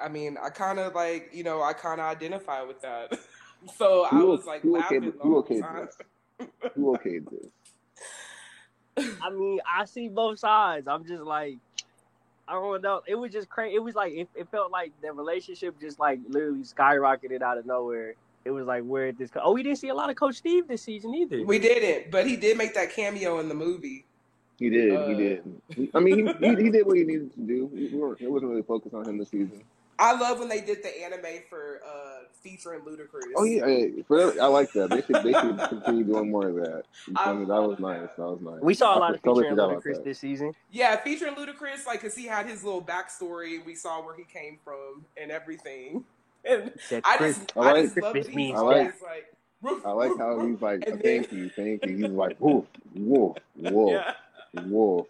I 0.00 0.08
mean, 0.08 0.36
I 0.42 0.50
kind 0.50 0.78
of 0.78 0.94
like, 0.94 1.30
you 1.32 1.44
know, 1.44 1.62
I 1.62 1.72
kind 1.72 2.00
of 2.00 2.06
identify 2.06 2.62
with 2.62 2.80
that. 2.82 3.18
so 3.76 4.06
I 4.10 4.22
was 4.22 4.46
like 4.46 4.62
who 4.62 4.78
laughing 4.78 5.02
okayed- 5.02 5.12
the 5.16 5.22
who 5.22 5.32
whole 5.32 5.42
time. 5.42 5.86
this? 5.86 6.48
Who 6.74 6.96
okayed 6.96 7.26
this? 7.30 7.50
I 9.22 9.30
mean, 9.30 9.60
I 9.72 9.84
see 9.84 10.08
both 10.08 10.38
sides. 10.38 10.88
I'm 10.88 11.04
just 11.04 11.22
like, 11.22 11.56
I 12.46 12.52
don't 12.52 12.82
know. 12.82 13.02
It 13.06 13.14
was 13.14 13.32
just 13.32 13.48
crazy. 13.48 13.74
It 13.74 13.82
was 13.82 13.94
like 13.94 14.12
it, 14.12 14.28
it 14.34 14.48
felt 14.50 14.70
like 14.70 14.92
the 15.02 15.12
relationship 15.12 15.78
just 15.80 16.00
like 16.00 16.20
literally 16.28 16.62
skyrocketed 16.62 17.42
out 17.42 17.58
of 17.58 17.66
nowhere. 17.66 18.14
It 18.44 18.50
was 18.50 18.66
like 18.66 18.84
where 18.84 19.06
did 19.06 19.18
this? 19.18 19.30
Co- 19.30 19.40
oh, 19.42 19.52
we 19.52 19.62
didn't 19.62 19.78
see 19.78 19.88
a 19.88 19.94
lot 19.94 20.08
of 20.08 20.16
Coach 20.16 20.36
Steve 20.36 20.66
this 20.66 20.82
season 20.82 21.14
either. 21.14 21.44
We 21.44 21.58
didn't, 21.58 22.10
but 22.10 22.26
he 22.26 22.36
did 22.36 22.56
make 22.56 22.74
that 22.74 22.92
cameo 22.94 23.38
in 23.40 23.48
the 23.48 23.54
movie. 23.54 24.06
He 24.58 24.70
did. 24.70 24.92
Uh, 24.92 25.08
he 25.08 25.14
did. 25.14 25.90
I 25.94 26.00
mean, 26.00 26.26
he, 26.26 26.46
he, 26.48 26.62
he 26.64 26.70
did 26.70 26.86
what 26.86 26.96
he 26.96 27.04
needed 27.04 27.32
to 27.34 27.40
do. 27.40 27.66
We 27.66 27.88
weren't, 27.94 28.20
it 28.20 28.30
wasn't 28.30 28.50
really 28.50 28.62
focused 28.62 28.94
on 28.94 29.06
him 29.08 29.18
this 29.18 29.28
season. 29.28 29.62
I 29.98 30.16
love 30.18 30.38
when 30.38 30.48
they 30.48 30.60
did 30.60 30.82
the 30.82 31.02
anime 31.02 31.42
for 31.50 31.80
uh, 31.86 32.18
featuring 32.42 32.80
Ludacris. 32.82 33.22
Oh 33.36 33.44
yeah, 33.44 33.66
yeah, 33.66 34.02
for- 34.06 34.40
I 34.40 34.46
like 34.46 34.72
that. 34.72 34.90
They 34.90 35.02
should 35.02 35.24
they 35.24 35.32
should 35.32 35.58
continue 35.68 36.04
doing 36.04 36.30
more 36.30 36.48
of 36.48 36.54
that. 36.56 36.84
I 37.16 37.24
feel 37.24 37.34
me? 37.34 37.44
that 37.46 37.54
love 37.54 37.70
was 37.70 37.78
nice. 37.80 38.00
that. 38.02 38.16
That 38.16 38.22
was 38.26 38.40
nice. 38.40 38.60
we 38.62 38.74
saw 38.74 38.96
a 38.96 39.00
lot 39.00 39.14
of 39.14 39.20
featuring 39.20 39.50
forgot 39.50 39.70
about 39.72 39.82
Ludacris 39.84 40.04
this 40.04 40.18
season. 40.20 40.54
Yeah, 40.70 40.96
featuring 40.96 41.34
Ludacris, 41.34 41.86
like, 41.86 42.00
cause 42.00 42.14
he 42.14 42.26
had 42.26 42.46
his 42.46 42.62
little 42.62 42.82
backstory. 42.82 43.64
We 43.64 43.74
saw 43.74 44.04
where 44.04 44.14
he 44.16 44.24
came 44.24 44.58
from 44.64 45.04
and 45.16 45.30
everything. 45.30 46.04
And 46.44 46.72
Said 46.78 47.02
I 47.04 47.18
just, 47.18 47.52
I 47.56 47.60
I 47.60 47.72
like- 47.72 47.84
just 47.86 47.96
love 47.96 48.04
that 48.04 48.12
Christmas 48.12 48.26
he's 48.28 48.36
means 48.36 48.58
always 48.58 48.92
like. 49.02 49.34
"Roof, 49.60 49.82
I 49.86 49.90
like 49.90 50.16
how 50.16 50.46
he's 50.46 50.62
like, 50.62 50.84
And 50.86 51.02
thank 51.02 51.28
then- 51.30 51.38
you, 51.40 51.48
thank 51.50 51.84
you. 51.84 51.96
He's 51.96 52.06
like, 52.12 52.36
woof, 52.40 52.64
woof, 52.94 53.36
woof, 53.56 53.90
Yeah. 53.90 54.62
woof. 54.66 55.06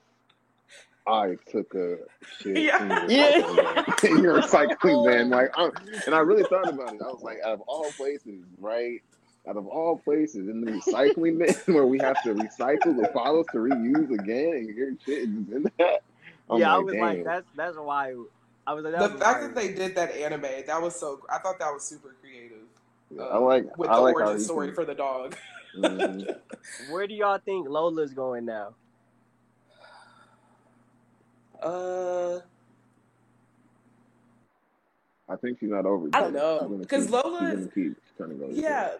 I 1.09 1.37
took 1.51 1.75
a 1.75 1.99
shit. 2.41 2.57
Yeah. 2.59 3.05
in 3.05 3.11
your 3.11 3.19
Yeah. 3.21 3.41
recycling 3.43 4.01
bin. 4.01 4.17
in 4.19 4.23
recycling 4.43 5.07
bin. 5.11 5.31
Like, 5.31 5.51
I'm, 5.57 5.71
and 6.07 6.15
I 6.15 6.19
really 6.21 6.45
thought 6.45 6.69
about 6.69 6.95
it. 6.95 7.01
I 7.03 7.07
was 7.07 7.23
like, 7.23 7.39
out 7.45 7.55
of 7.55 7.61
all 7.63 7.91
places, 7.93 8.45
right? 8.61 9.03
Out 9.49 9.57
of 9.57 9.67
all 9.67 9.97
places, 9.99 10.49
in 10.49 10.61
the 10.61 10.73
recycling 10.73 11.39
bin 11.39 11.55
where 11.75 11.87
we 11.87 11.99
have 12.01 12.23
to 12.25 12.35
recycle 12.35 12.95
the 13.01 13.11
bottles 13.15 13.47
to 13.53 13.59
reuse 13.59 14.11
again, 14.11 14.55
and 14.55 14.69
your 14.77 14.91
shit 15.07 15.21
is 15.21 15.25
in 15.29 15.71
that. 15.79 16.03
I'm 16.51 16.61
yeah, 16.61 16.75
I 16.75 16.79
was 16.79 16.93
damn. 16.95 17.03
like, 17.03 17.25
that's 17.25 17.47
that's 17.57 17.77
why. 17.77 18.15
I 18.67 18.75
was 18.75 18.85
like, 18.85 18.93
that 18.95 19.03
The 19.09 19.15
was 19.15 19.23
fact 19.23 19.41
wild. 19.43 19.55
that 19.55 19.61
they 19.63 19.73
did 19.73 19.95
that 19.97 20.13
anime, 20.15 20.43
that 20.67 20.83
was 20.83 20.95
so. 20.99 21.21
I 21.31 21.39
thought 21.39 21.59
that 21.59 21.73
was 21.73 21.85
super 21.85 22.15
creative. 22.21 22.59
Yeah, 23.11 23.23
uh, 23.23 23.27
I 23.29 23.39
like, 23.39 23.79
with 23.79 23.89
I 23.89 23.97
the 23.97 24.01
like 24.03 24.17
how 24.19 24.27
origin 24.27 24.45
story 24.45 24.67
can- 24.69 24.75
for 24.75 24.85
the 24.85 24.95
dog. 24.95 25.35
Mhm. 25.79 26.37
Where 26.91 27.07
do 27.07 27.15
y'all 27.15 27.39
think 27.39 27.69
Lola's 27.69 28.13
going 28.13 28.45
now? 28.45 28.75
Uh, 31.63 32.41
I 35.29 35.37
think 35.37 35.59
she's 35.61 35.69
not 35.71 35.85
over. 35.87 36.09
I 36.13 36.21
don't 36.21 36.33
know, 36.33 36.59
She's 36.61 36.69
gonna 36.69 36.87
'cause 36.87 37.05
keep- 37.05 37.13
Lola 37.13 37.51
is- 37.53 37.69
keep 37.75 37.97
trying 38.17 38.31
to 38.31 38.35
go. 38.37 38.47
yeah. 38.51 38.93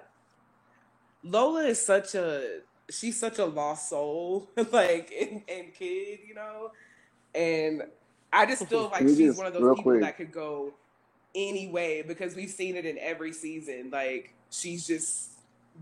Lola 1.25 1.65
is 1.65 1.81
such 1.85 2.15
a 2.15 2.61
she's 2.91 3.19
such 3.19 3.39
a 3.39 3.45
lost 3.45 3.89
soul, 3.89 4.49
like 4.73 5.13
and, 5.19 5.43
and 5.49 5.75
kid, 5.75 6.21
you 6.27 6.35
know, 6.35 6.71
and 7.35 7.83
I 8.33 8.47
just 8.47 8.67
feel 8.67 8.89
like 8.89 9.07
she's 9.09 9.37
one 9.37 9.47
of 9.47 9.53
those 9.55 9.63
people 9.77 9.83
quick. 9.83 10.01
that 10.03 10.17
could 10.17 10.33
go 10.33 10.75
any 11.35 11.69
way 11.69 12.03
because 12.03 12.35
we've 12.37 12.51
seen 12.51 12.77
it 12.77 12.85
in 12.87 12.99
every 12.99 13.33
season. 13.33 13.91
Like 13.91 14.33
she's 14.51 14.87
just 14.87 15.31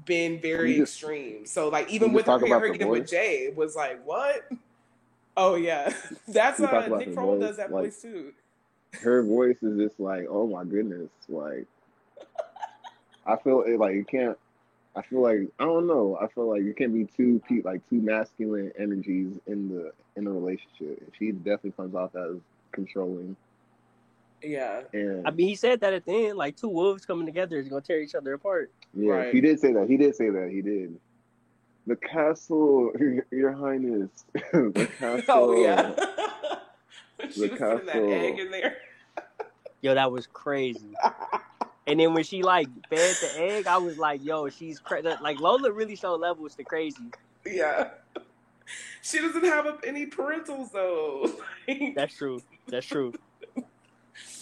been 0.04 0.40
very 0.40 0.76
just- 0.76 0.94
extreme. 1.00 1.44
So 1.46 1.68
like 1.68 1.90
even 1.90 2.12
with 2.12 2.26
her, 2.26 2.38
talk 2.38 2.48
her 2.48 2.60
the 2.68 2.72
getting 2.72 2.88
with? 2.88 3.08
Jay 3.08 3.52
was 3.54 3.74
like 3.76 4.04
what? 4.06 4.48
Oh 5.36 5.54
yeah, 5.56 5.92
that's 6.28 6.56
Can 6.56 6.66
we 6.66 6.70
talk 6.70 6.84
uh 6.84 6.86
about 6.86 6.98
Nick 7.00 7.08
the 7.10 7.14
Kroll 7.14 7.36
voice? 7.38 7.40
does 7.48 7.56
that 7.58 7.70
Like- 7.72 7.84
voice 7.84 8.02
too. 8.02 8.32
her 9.02 9.22
voice 9.22 9.62
is 9.62 9.78
just 9.78 10.00
like, 10.00 10.26
oh 10.30 10.46
my 10.46 10.64
goodness, 10.64 11.10
like 11.28 11.66
I 13.26 13.36
feel 13.36 13.62
it 13.62 13.78
like 13.78 13.94
you 13.94 14.04
can't. 14.04 14.38
I 14.94 15.02
feel 15.02 15.20
like 15.20 15.40
I 15.58 15.64
don't 15.64 15.86
know. 15.86 16.16
I 16.20 16.26
feel 16.28 16.48
like 16.48 16.62
you 16.62 16.72
can't 16.72 16.94
be 16.94 17.04
too 17.04 17.42
pe- 17.48 17.60
like 17.62 17.82
two 17.90 18.00
masculine 18.00 18.72
energies 18.78 19.36
in 19.46 19.68
the 19.68 19.92
in 20.16 20.26
a 20.26 20.30
relationship. 20.30 21.00
And 21.02 21.10
she 21.18 21.32
definitely 21.32 21.72
comes 21.72 21.94
off 21.94 22.14
as 22.16 22.36
controlling, 22.72 23.36
Yeah, 24.42 24.82
and 24.94 25.26
I 25.26 25.30
mean, 25.32 25.48
he 25.48 25.54
said 25.54 25.80
that 25.80 25.92
at 25.92 26.04
the 26.06 26.28
end, 26.28 26.38
like 26.38 26.56
two 26.56 26.68
wolves 26.68 27.04
coming 27.04 27.26
together 27.26 27.58
is 27.58 27.68
gonna 27.68 27.80
tear 27.82 28.00
each 28.00 28.14
other 28.14 28.32
apart. 28.34 28.70
yeah, 28.94 29.12
Right. 29.12 29.34
he 29.34 29.40
did 29.42 29.60
say 29.60 29.72
that. 29.74 29.88
He 29.88 29.96
did 29.98 30.14
say 30.14 30.30
that. 30.30 30.50
He 30.50 30.62
did. 30.62 30.98
The 31.86 31.96
castle, 31.96 32.90
Your, 32.98 33.26
Your 33.30 33.52
Highness. 33.52 34.10
the 34.52 34.88
castle. 34.98 35.24
oh 35.28 35.62
yeah. 35.62 35.92
she 37.30 37.40
The 37.42 37.48
was 37.48 37.58
putting 37.58 37.86
that 37.86 37.96
egg 37.96 38.38
in 38.38 38.50
there. 38.50 38.76
Yo, 39.82 39.94
that 39.94 40.10
was 40.10 40.26
crazy. 40.26 40.94
And 41.86 42.00
then 42.00 42.12
when 42.14 42.24
she 42.24 42.42
like 42.42 42.66
fed 42.90 43.14
the 43.22 43.40
egg, 43.40 43.66
I 43.68 43.76
was 43.78 43.98
like, 43.98 44.24
"Yo, 44.24 44.48
she's 44.48 44.80
cra-. 44.80 45.02
like 45.22 45.38
Lola 45.38 45.70
really 45.70 45.94
showed 45.94 46.20
levels 46.20 46.56
to 46.56 46.64
crazy." 46.64 47.04
Yeah. 47.46 47.90
She 49.02 49.20
doesn't 49.20 49.44
have 49.44 49.78
any 49.84 50.06
parentals 50.06 50.72
though. 50.72 51.30
That's 51.94 52.16
true. 52.16 52.42
That's 52.66 52.86
true. 52.86 53.12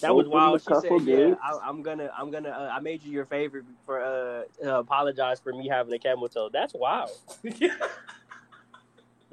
That 0.01 0.15
was 0.15 0.29
wild. 0.29 0.61
She 0.61 0.75
said, 0.81 1.01
"Yeah. 1.03 1.35
I, 1.43 1.59
I'm 1.63 1.83
gonna, 1.83 2.11
I'm 2.17 2.31
gonna, 2.31 2.51
uh, 2.51 2.71
I 2.73 2.81
made 2.81 3.03
you 3.03 3.11
your 3.13 3.25
favorite 3.25 3.65
for 3.87 4.01
uh, 4.01 4.43
uh 4.67 4.79
apologize 4.81 5.41
for 5.41 5.53
me 5.53 5.69
having 5.69 5.93
a 5.93 5.99
camel 5.99 6.29
toe." 6.29 6.51
That's 6.53 6.75
wild. 6.75 7.11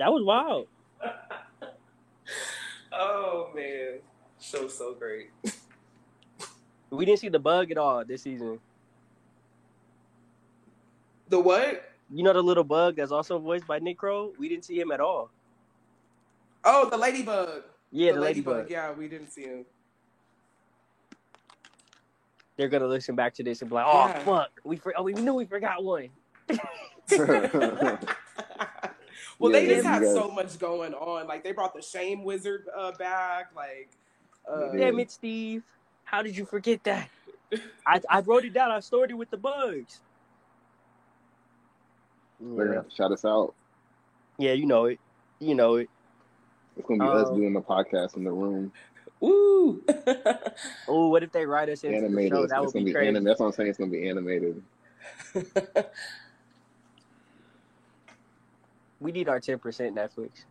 That 0.02 0.12
was 0.12 0.24
wild. 0.24 0.68
oh 2.92 3.52
man, 3.54 4.00
so 4.39 4.68
so 4.68 4.96
great. 4.96 5.30
We 6.89 7.06
didn't 7.06 7.20
see 7.20 7.30
the 7.30 7.38
bug 7.38 7.70
at 7.70 7.78
all 7.78 8.04
this 8.04 8.24
season. 8.24 8.60
The 11.30 11.39
what? 11.39 11.92
You 12.10 12.24
know 12.24 12.34
the 12.34 12.42
little 12.42 12.64
bug 12.64 12.96
that's 12.96 13.12
also 13.12 13.38
voiced 13.38 13.68
by 13.68 13.78
Nick 13.78 14.00
Kroll. 14.00 14.34
We 14.39 14.50
didn't 14.50 14.66
see 14.66 14.80
him 14.80 14.92
at 14.92 15.00
all. 15.00 15.30
Oh, 16.64 16.89
the 16.89 16.98
ladybug. 16.98 17.62
Yeah, 17.92 18.14
the, 18.14 18.22
ladybug. 18.22 18.72
Yeah, 18.72 18.94
we 18.94 19.08
didn't 19.08 19.30
see 19.30 19.44
him. 19.44 19.66
They're 22.62 22.70
gonna 22.70 22.86
listen 22.86 23.16
back 23.16 23.34
to 23.34 23.43
this 23.43 23.62
and 23.64 23.70
be 23.72 23.74
like, 23.74 23.88
"Oh 23.88 24.05
Yeah. 24.05 24.20
fuck, 24.20 24.51
we 24.64 24.78
for- 24.78 24.93
oh, 24.95 25.01
we 25.01 25.14
knew 25.14 25.34
we 25.34 25.45
forgot 25.45 25.84
one." 25.84 26.09
well, 27.09 27.28
Yeah, 29.39 29.49
they 29.49 29.66
just 29.66 29.78
you 29.78 29.82
have 29.84 30.03
so 30.03 30.30
much 30.30 30.59
going 30.59 30.93
on. 30.93 31.26
Like 31.26 31.43
they 31.43 31.53
brought 31.53 31.74
the 31.74 31.82
Shame 31.82 32.24
Wizard 32.24 32.68
uh, 32.78 32.91
back. 32.99 33.49
Like, 33.55 33.89
uh, 34.47 34.72
Damn 34.74 34.99
it, 34.99 35.09
Steve! 35.09 35.64
How 36.03 36.22
did 36.22 36.38
you 36.38 36.45
forget 36.45 36.84
that? 36.84 37.09
I 37.88 37.99
I 38.07 38.20
wrote 38.20 38.45
it 38.45 38.53
down. 38.53 38.70
I 38.70 38.80
stored 38.80 39.09
it 39.09 39.16
with 39.16 39.32
the 39.32 39.38
bugs. 39.38 39.99
They're 42.39 42.68
gonna 42.68 42.86
shout 42.95 43.12
us 43.12 43.26
out. 43.26 43.55
Yeah, 44.38 44.53
you 44.53 44.68
know 44.68 44.86
it. 44.86 44.99
You 45.39 45.55
know 45.55 45.78
it. 45.78 45.89
It's 46.78 46.88
gonna 46.88 47.03
be 47.03 47.09
us 47.09 47.28
Um, 47.30 47.38
doing 47.38 47.53
the 47.53 47.62
podcast 47.62 48.18
in 48.18 48.24
the 48.24 48.32
room, 48.32 48.72
Ooh. 49.24 49.84
Oh, 50.88 51.08
what 51.08 51.24
if 51.24 51.32
they 51.32 51.46
write 51.46 51.70
us 51.70 51.84
into 51.84 52.10
the 52.10 52.30
show? 52.30 52.46
That 52.48 52.64
it's 52.64 52.66
would 52.66 52.74
gonna 52.74 52.74
be 52.74 52.84
be 52.86 52.94
crazy. 52.94 53.08
animated. 53.08 53.28
That's 53.28 53.40
what 53.40 53.46
I'm 53.48 53.52
saying. 53.54 53.70
It's 53.70 53.78
gonna 53.78 53.92
be 53.92 54.10
animated. 54.10 54.62
We 59.02 59.12
need 59.12 59.28
our 59.28 59.40
ten 59.40 59.58
percent 59.58 59.96
Netflix. 59.96 60.46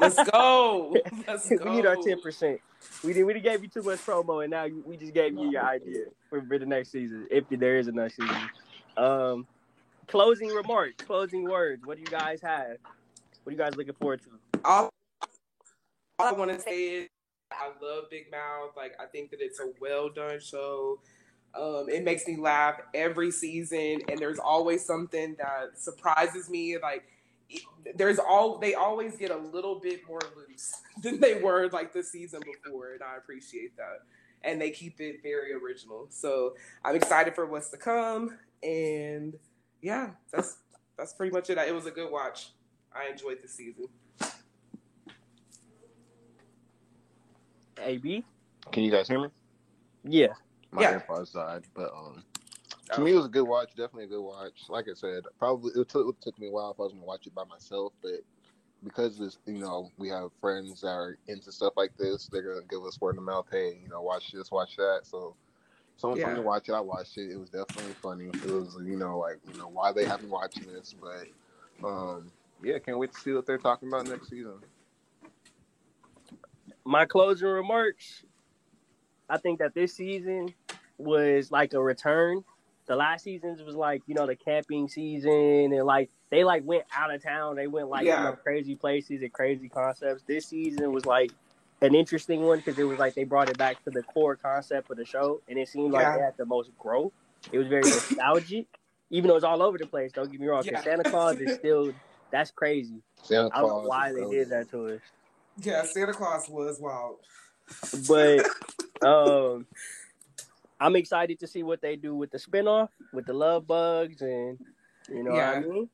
Let's 0.00 0.22
go. 0.30 0.94
Let's 1.26 1.48
go. 1.48 1.64
we 1.64 1.76
need 1.76 1.86
our 1.86 1.96
ten 1.96 2.20
percent. 2.20 2.60
We 3.04 3.12
did. 3.12 3.22
We 3.24 3.32
done 3.32 3.42
gave 3.42 3.62
you 3.62 3.68
too 3.68 3.82
much 3.82 4.00
promo, 4.00 4.42
and 4.42 4.50
now 4.50 4.66
we 4.84 4.96
just 4.96 5.14
gave 5.14 5.34
you 5.34 5.50
your 5.50 5.64
idea 5.64 6.06
for, 6.28 6.42
for 6.42 6.58
the 6.58 6.66
next 6.66 6.90
season, 6.90 7.28
if 7.30 7.44
there 7.48 7.78
is 7.78 7.86
a 7.86 7.92
next 7.92 8.16
season. 8.16 8.36
Um, 8.96 9.46
closing 10.08 10.48
remarks, 10.48 11.04
closing 11.04 11.44
words. 11.44 11.86
What 11.86 11.96
do 11.96 12.00
you 12.00 12.08
guys 12.08 12.40
have? 12.42 12.76
What 13.44 13.50
are 13.50 13.52
you 13.52 13.56
guys 13.58 13.76
looking 13.76 13.94
forward 13.94 14.20
to? 14.22 14.60
all, 14.64 14.90
all 16.18 16.26
I 16.26 16.32
want 16.32 16.50
to 16.50 16.58
say 16.60 16.84
is 16.88 17.08
I 17.58 17.84
love 17.84 18.04
Big 18.10 18.30
Mouth. 18.30 18.70
Like 18.76 18.94
I 19.00 19.06
think 19.06 19.30
that 19.30 19.40
it's 19.40 19.60
a 19.60 19.72
well 19.80 20.08
done 20.08 20.40
show. 20.40 21.00
Um, 21.54 21.86
it 21.88 22.02
makes 22.02 22.26
me 22.26 22.36
laugh 22.36 22.80
every 22.94 23.30
season, 23.30 24.00
and 24.08 24.18
there's 24.18 24.38
always 24.38 24.84
something 24.84 25.36
that 25.38 25.78
surprises 25.78 26.50
me. 26.50 26.78
Like 26.82 27.04
there's 27.94 28.18
all 28.18 28.58
they 28.58 28.74
always 28.74 29.16
get 29.16 29.30
a 29.30 29.36
little 29.36 29.78
bit 29.78 30.00
more 30.08 30.20
loose 30.36 30.74
than 31.02 31.20
they 31.20 31.40
were 31.40 31.68
like 31.72 31.92
the 31.92 32.02
season 32.02 32.40
before, 32.40 32.92
and 32.94 33.02
I 33.02 33.16
appreciate 33.16 33.76
that. 33.76 34.00
And 34.42 34.60
they 34.60 34.70
keep 34.70 35.00
it 35.00 35.22
very 35.22 35.52
original. 35.54 36.06
So 36.10 36.54
I'm 36.84 36.96
excited 36.96 37.34
for 37.34 37.46
what's 37.46 37.70
to 37.70 37.78
come, 37.78 38.36
and 38.62 39.34
yeah, 39.80 40.10
that's 40.32 40.58
that's 40.98 41.12
pretty 41.12 41.32
much 41.32 41.50
it. 41.50 41.58
It 41.58 41.74
was 41.74 41.86
a 41.86 41.90
good 41.90 42.10
watch. 42.10 42.50
I 42.94 43.10
enjoyed 43.10 43.38
the 43.42 43.48
season. 43.48 43.88
AB. 47.78 48.24
Can 48.72 48.82
you 48.82 48.90
guys 48.90 49.08
hear 49.08 49.20
me? 49.20 49.28
Yeah. 50.04 50.34
My 50.70 50.82
Yeah. 50.82 51.00
AirPods 51.00 51.32
died, 51.32 51.64
but 51.74 51.92
um, 51.92 52.24
Oh. 52.90 52.96
to 52.96 53.00
me 53.00 53.12
it 53.12 53.16
was 53.16 53.26
a 53.26 53.30
good 53.30 53.44
watch. 53.44 53.70
Definitely 53.70 54.04
a 54.04 54.08
good 54.08 54.22
watch. 54.22 54.68
Like 54.68 54.88
I 54.88 54.94
said, 54.94 55.24
probably 55.38 55.72
it 55.80 55.88
took, 55.88 56.08
it 56.08 56.20
took 56.20 56.38
me 56.38 56.48
a 56.48 56.50
while 56.50 56.70
if 56.70 56.80
I 56.80 56.82
was 56.84 56.92
gonna 56.92 57.04
watch 57.04 57.26
it 57.26 57.34
by 57.34 57.44
myself, 57.44 57.92
but 58.02 58.20
because 58.82 59.18
this, 59.18 59.38
you 59.46 59.58
know, 59.58 59.90
we 59.96 60.08
have 60.08 60.30
friends 60.40 60.82
that 60.82 60.88
are 60.88 61.16
into 61.28 61.50
stuff 61.50 61.72
like 61.76 61.96
this, 61.96 62.26
they're 62.26 62.42
gonna 62.42 62.66
give 62.68 62.84
us 62.84 63.00
word 63.00 63.16
of 63.16 63.22
mouth. 63.22 63.46
Hey, 63.50 63.78
you 63.82 63.88
know, 63.88 64.02
watch 64.02 64.32
this, 64.32 64.50
watch 64.50 64.76
that. 64.76 65.00
So. 65.04 65.34
Someone 65.96 66.18
told 66.18 66.30
me 66.30 66.36
to 66.40 66.42
watch 66.42 66.68
it. 66.68 66.72
I 66.72 66.80
watched 66.80 67.16
it. 67.18 67.30
It 67.30 67.38
was 67.38 67.50
definitely 67.50 67.94
funny. 68.02 68.24
It 68.24 68.50
was, 68.50 68.76
you 68.84 68.96
know, 68.96 69.16
like 69.20 69.38
you 69.46 69.56
know 69.56 69.68
why 69.68 69.92
they 69.92 70.04
haven't 70.04 70.28
watching 70.28 70.66
this, 70.66 70.92
but 71.00 71.86
um, 71.86 72.32
yeah, 72.64 72.80
can't 72.80 72.98
wait 72.98 73.12
to 73.12 73.20
see 73.20 73.30
what 73.30 73.46
they're 73.46 73.58
talking 73.58 73.86
about 73.86 74.08
next 74.08 74.28
season. 74.28 74.54
My 76.84 77.04
closing 77.06 77.48
remarks. 77.48 78.24
I 79.28 79.38
think 79.38 79.58
that 79.60 79.74
this 79.74 79.94
season 79.94 80.54
was 80.98 81.50
like 81.50 81.72
a 81.74 81.82
return. 81.82 82.44
The 82.86 82.96
last 82.96 83.24
seasons 83.24 83.62
was 83.62 83.74
like 83.74 84.02
you 84.06 84.14
know 84.14 84.26
the 84.26 84.36
camping 84.36 84.88
season 84.88 85.72
and 85.72 85.84
like 85.86 86.10
they 86.30 86.44
like 86.44 86.62
went 86.64 86.84
out 86.94 87.12
of 87.12 87.22
town. 87.22 87.56
They 87.56 87.66
went 87.66 87.88
like 87.88 88.04
Yeah. 88.04 88.18
you 88.18 88.24
know, 88.30 88.36
crazy 88.36 88.74
places 88.76 89.22
and 89.22 89.32
crazy 89.32 89.68
concepts. 89.68 90.22
This 90.26 90.46
season 90.46 90.92
was 90.92 91.06
like 91.06 91.30
an 91.80 91.94
interesting 91.94 92.42
one 92.42 92.58
because 92.58 92.78
it 92.78 92.84
was 92.84 92.98
like 92.98 93.14
they 93.14 93.24
brought 93.24 93.48
it 93.48 93.56
back 93.56 93.82
to 93.84 93.90
the 93.90 94.02
core 94.02 94.36
concept 94.36 94.90
of 94.90 94.96
the 94.98 95.04
show, 95.06 95.40
and 95.48 95.58
it 95.58 95.68
seemed 95.68 95.92
like 95.92 96.02
Yeah. 96.02 96.16
they 96.16 96.22
had 96.22 96.36
the 96.36 96.44
most 96.46 96.70
growth. 96.78 97.12
It 97.50 97.58
was 97.58 97.68
very 97.68 97.82
nostalgic, 97.82 98.66
even 99.10 99.28
though 99.28 99.36
it's 99.36 99.44
all 99.44 99.62
over 99.62 99.78
the 99.78 99.86
place. 99.86 100.12
Don't 100.12 100.30
get 100.30 100.40
me 100.40 100.46
wrong. 100.46 100.62
'cause 100.62 100.72
Yeah. 100.72 100.82
Santa 100.82 101.04
Claus 101.04 101.40
is 101.40 101.54
still 101.54 101.92
that's 102.30 102.50
crazy. 102.50 103.02
Santa 103.22 103.48
I 103.54 103.60
don't 103.60 103.68
know 103.68 103.74
Claus 103.80 103.88
why 103.88 104.08
they 104.12 104.20
brilliant. 104.20 104.32
did 104.32 104.48
that 104.50 104.70
to 104.70 104.88
us. 104.96 105.00
Yeah, 105.58 105.82
Santa 105.84 106.12
Claus 106.12 106.48
was 106.48 106.80
wild. 106.80 107.16
but 108.08 108.46
um 109.06 109.66
I'm 110.80 110.96
excited 110.96 111.38
to 111.40 111.46
see 111.46 111.62
what 111.62 111.80
they 111.80 111.96
do 111.96 112.14
with 112.14 112.30
the 112.30 112.38
spinoff, 112.38 112.88
with 113.12 113.26
the 113.26 113.32
love 113.32 113.66
bugs 113.66 114.20
and 114.20 114.58
you 115.08 115.22
know 115.22 115.32
what 115.32 115.44
I 115.44 115.60
mean? 115.60 115.88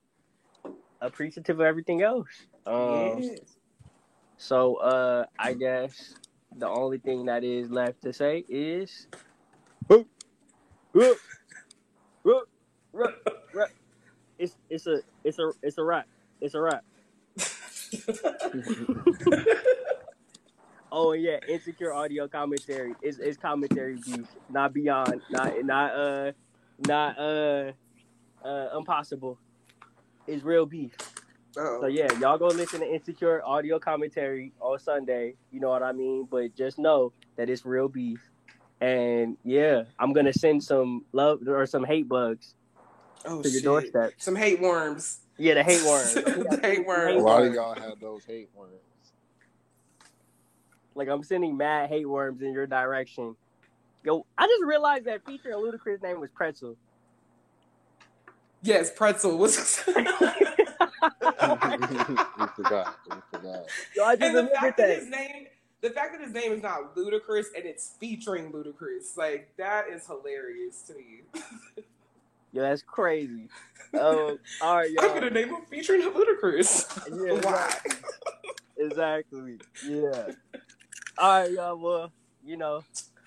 Appreciative 1.00 1.60
of 1.60 1.66
everything 1.66 2.02
else. 2.02 2.28
Um 2.66 3.20
Yes. 3.20 3.56
so 4.38 4.76
uh 4.76 5.26
I 5.38 5.54
guess 5.54 6.14
the 6.56 6.66
only 6.68 6.98
thing 6.98 7.26
that 7.26 7.44
is 7.44 7.70
left 7.70 8.02
to 8.02 8.12
say 8.12 8.44
is 8.48 9.06
Whoop, 9.88 10.08
whoop, 10.92 11.18
whoop, 12.22 12.48
whoop, 12.92 13.14
whoop. 13.52 13.68
it's 14.38 14.56
it's 14.68 14.86
a 14.86 15.00
it's 15.24 15.38
a 15.38 15.52
it's 15.62 15.78
a 15.78 15.82
wrap. 15.82 16.06
It's 16.40 16.54
a 16.54 16.60
wrap. 16.60 16.84
Oh 20.92 21.12
yeah, 21.12 21.38
insecure 21.48 21.92
audio 21.92 22.26
commentary 22.26 22.94
is 23.02 23.20
is 23.20 23.36
commentary 23.36 23.96
beef, 24.04 24.26
not 24.48 24.72
beyond, 24.72 25.22
not 25.30 25.64
not 25.64 25.94
uh 25.94 26.32
not 26.86 27.18
uh 27.18 27.72
uh 28.44 28.76
impossible. 28.76 29.38
It's 30.26 30.42
real 30.42 30.66
beef. 30.66 30.92
Oh. 31.56 31.82
So 31.82 31.86
yeah, 31.86 32.08
y'all 32.18 32.38
go 32.38 32.48
listen 32.48 32.80
to 32.80 32.92
insecure 32.92 33.40
audio 33.44 33.78
commentary 33.78 34.52
on 34.60 34.78
Sunday. 34.80 35.34
You 35.52 35.60
know 35.60 35.68
what 35.68 35.82
I 35.82 35.92
mean? 35.92 36.26
But 36.28 36.56
just 36.56 36.78
know 36.78 37.12
that 37.36 37.48
it's 37.48 37.64
real 37.64 37.88
beef. 37.88 38.20
And 38.80 39.36
yeah, 39.44 39.84
I'm 39.98 40.12
gonna 40.12 40.32
send 40.32 40.62
some 40.64 41.04
love 41.12 41.46
or 41.46 41.66
some 41.66 41.84
hate 41.84 42.08
bugs 42.08 42.54
oh 43.26 43.42
to 43.42 43.48
your 43.48 43.58
shit. 43.58 43.64
doorstep. 43.64 44.12
Some 44.18 44.36
hate 44.36 44.60
worms. 44.60 45.20
Yeah, 45.38 45.54
the 45.54 45.62
hate 45.64 45.84
worms. 45.86 46.14
The 46.14 46.60
hate 46.62 46.86
worms. 46.86 47.20
A 47.20 47.24
lot 47.24 47.42
of 47.42 47.54
y'all 47.54 47.74
have 47.74 48.00
those 48.00 48.24
hate 48.24 48.50
worms. 48.54 48.72
Like 50.94 51.08
I'm 51.08 51.22
sending 51.22 51.56
mad 51.56 51.88
hate 51.88 52.08
worms 52.08 52.42
in 52.42 52.52
your 52.52 52.66
direction. 52.66 53.36
Yo, 54.04 54.24
I 54.36 54.46
just 54.46 54.64
realized 54.64 55.04
that 55.04 55.24
feature 55.26 55.50
Ludacris 55.50 56.02
name 56.02 56.20
was 56.20 56.30
Pretzel. 56.30 56.76
Yes, 58.62 58.90
pretzel 58.94 59.38
was. 59.38 59.82
we 59.86 59.94
forgot. 62.56 62.96
We 63.08 63.16
forgot. 63.30 63.66
Yo, 63.96 64.04
I 64.04 64.16
just 64.16 64.36
and 64.36 64.36
the 64.36 64.50
fact 64.52 64.76
that. 64.76 64.88
that 64.88 64.98
his 64.98 65.08
name, 65.08 65.46
the 65.80 65.90
fact 65.90 66.12
that 66.12 66.20
his 66.22 66.32
name 66.32 66.52
is 66.52 66.62
not 66.62 66.94
Ludacris 66.94 67.46
and 67.56 67.64
it's 67.64 67.94
featuring 67.98 68.52
Ludacris, 68.52 69.16
like 69.16 69.50
that 69.56 69.88
is 69.88 70.06
hilarious 70.06 70.82
to 70.82 70.94
me. 70.94 71.22
Yo, 72.52 72.62
that's 72.62 72.82
crazy. 72.82 73.48
Um, 73.94 74.38
all 74.62 74.76
right, 74.76 74.90
I'm 74.98 75.08
gonna 75.08 75.26
y'all. 75.26 75.30
name 75.30 75.48
him 75.50 75.62
featuring 75.70 76.02
Ludacris. 76.02 76.86
Yeah, 77.08 77.40
Why? 77.42 77.74
Exactly. 78.78 79.58
Yeah. 79.86 80.28
All 81.18 81.42
right, 81.42 81.50
y'all. 81.50 81.76
Well, 81.76 82.10
you 82.42 82.56
know, 82.56 82.82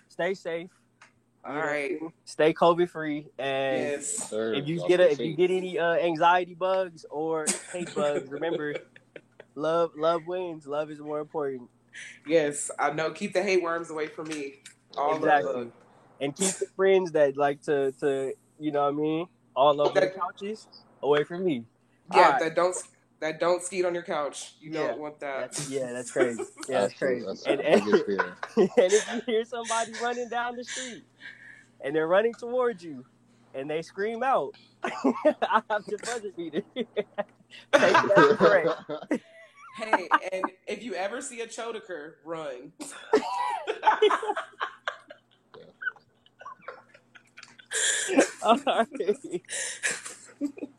stay 0.09 0.34
safe. 0.34 0.71
All 1.45 1.55
right. 1.55 1.99
Stay 2.26 2.53
COVID 2.55 2.89
free, 2.89 3.28
and 3.38 3.78
Yes. 3.84 4.34
If 4.34 4.67
you 4.67 4.78
y'all 4.78 4.88
get 4.88 4.99
a, 4.99 5.11
if 5.11 5.19
you 5.19 5.36
get 5.36 5.51
any 5.51 5.78
uh, 5.78 5.93
anxiety 5.93 6.55
bugs 6.55 7.05
or 7.11 7.45
hate 7.71 7.93
bugs, 7.93 8.32
remember, 8.32 8.74
love 9.53 9.91
love 9.95 10.21
wins. 10.26 10.65
Love 10.65 10.89
is 10.89 10.99
more 10.99 11.19
important. 11.19 11.69
Yes. 12.26 12.71
I 12.80 12.91
know. 12.91 13.11
Keep 13.11 13.34
the 13.34 13.43
hate 13.43 13.61
worms 13.61 13.91
away 13.91 14.07
from 14.07 14.30
me. 14.30 14.55
All 14.97 15.17
Exactly. 15.17 15.61
of. 15.61 15.71
And 16.19 16.36
keep 16.36 16.53
the 16.55 16.67
friends 16.76 17.11
that 17.11 17.38
like 17.38 17.61
to 17.63 17.91
to 17.99 18.34
you 18.64 18.72
know 18.72 18.84
what 18.84 18.93
I 18.93 18.97
mean 18.97 19.28
all 19.55 19.82
over 19.82 19.93
the 19.93 19.99
That- 20.01 20.16
couches 20.20 20.68
away 21.01 21.24
from 21.26 21.43
me. 21.43 21.66
Yeah. 22.14 22.18
All 22.24 22.32
right. 22.32 22.39
That 22.41 22.55
don't 22.55 22.76
That 23.20 23.39
don't 23.39 23.61
skeet 23.64 23.86
on 23.86 23.93
your 23.93 24.03
couch. 24.03 24.55
You 24.59 24.72
Yeah. 24.72 24.88
don't 24.88 24.99
want 24.99 25.20
that. 25.22 25.39
That's, 25.53 25.70
yeah, 25.70 25.91
that's 25.93 26.11
crazy. 26.11 26.43
Yeah, 26.70 26.82
that's 26.82 26.93
crazy. 26.93 27.26
That's 27.26 27.43
And, 27.43 27.61
and, 27.61 27.82
and 27.91 28.70
if 28.78 29.14
you 29.14 29.22
hear 29.26 29.45
somebody 29.45 29.93
running 30.01 30.28
down 30.30 30.55
the 30.55 30.64
street 30.64 31.03
and 31.82 31.95
they're 31.95 32.07
running 32.07 32.34
towards 32.34 32.84
you 32.84 33.05
and 33.53 33.70
they 33.70 33.82
scream 33.82 34.24
out, 34.24 34.55
I 34.84 35.61
have 35.70 35.86
to 35.86 35.97
buzzer 36.03 36.32
beater. 36.36 36.64
Take 36.76 36.88
that 37.74 38.36
break. 38.39 39.20
hey, 39.78 40.07
and 40.34 40.43
if 40.68 40.84
you 40.84 40.93
ever 40.95 41.22
see 41.22 41.41
a 41.41 41.47
chodeker, 41.47 42.16
run. 42.26 42.72
All 48.41 48.59
right. 48.65 49.41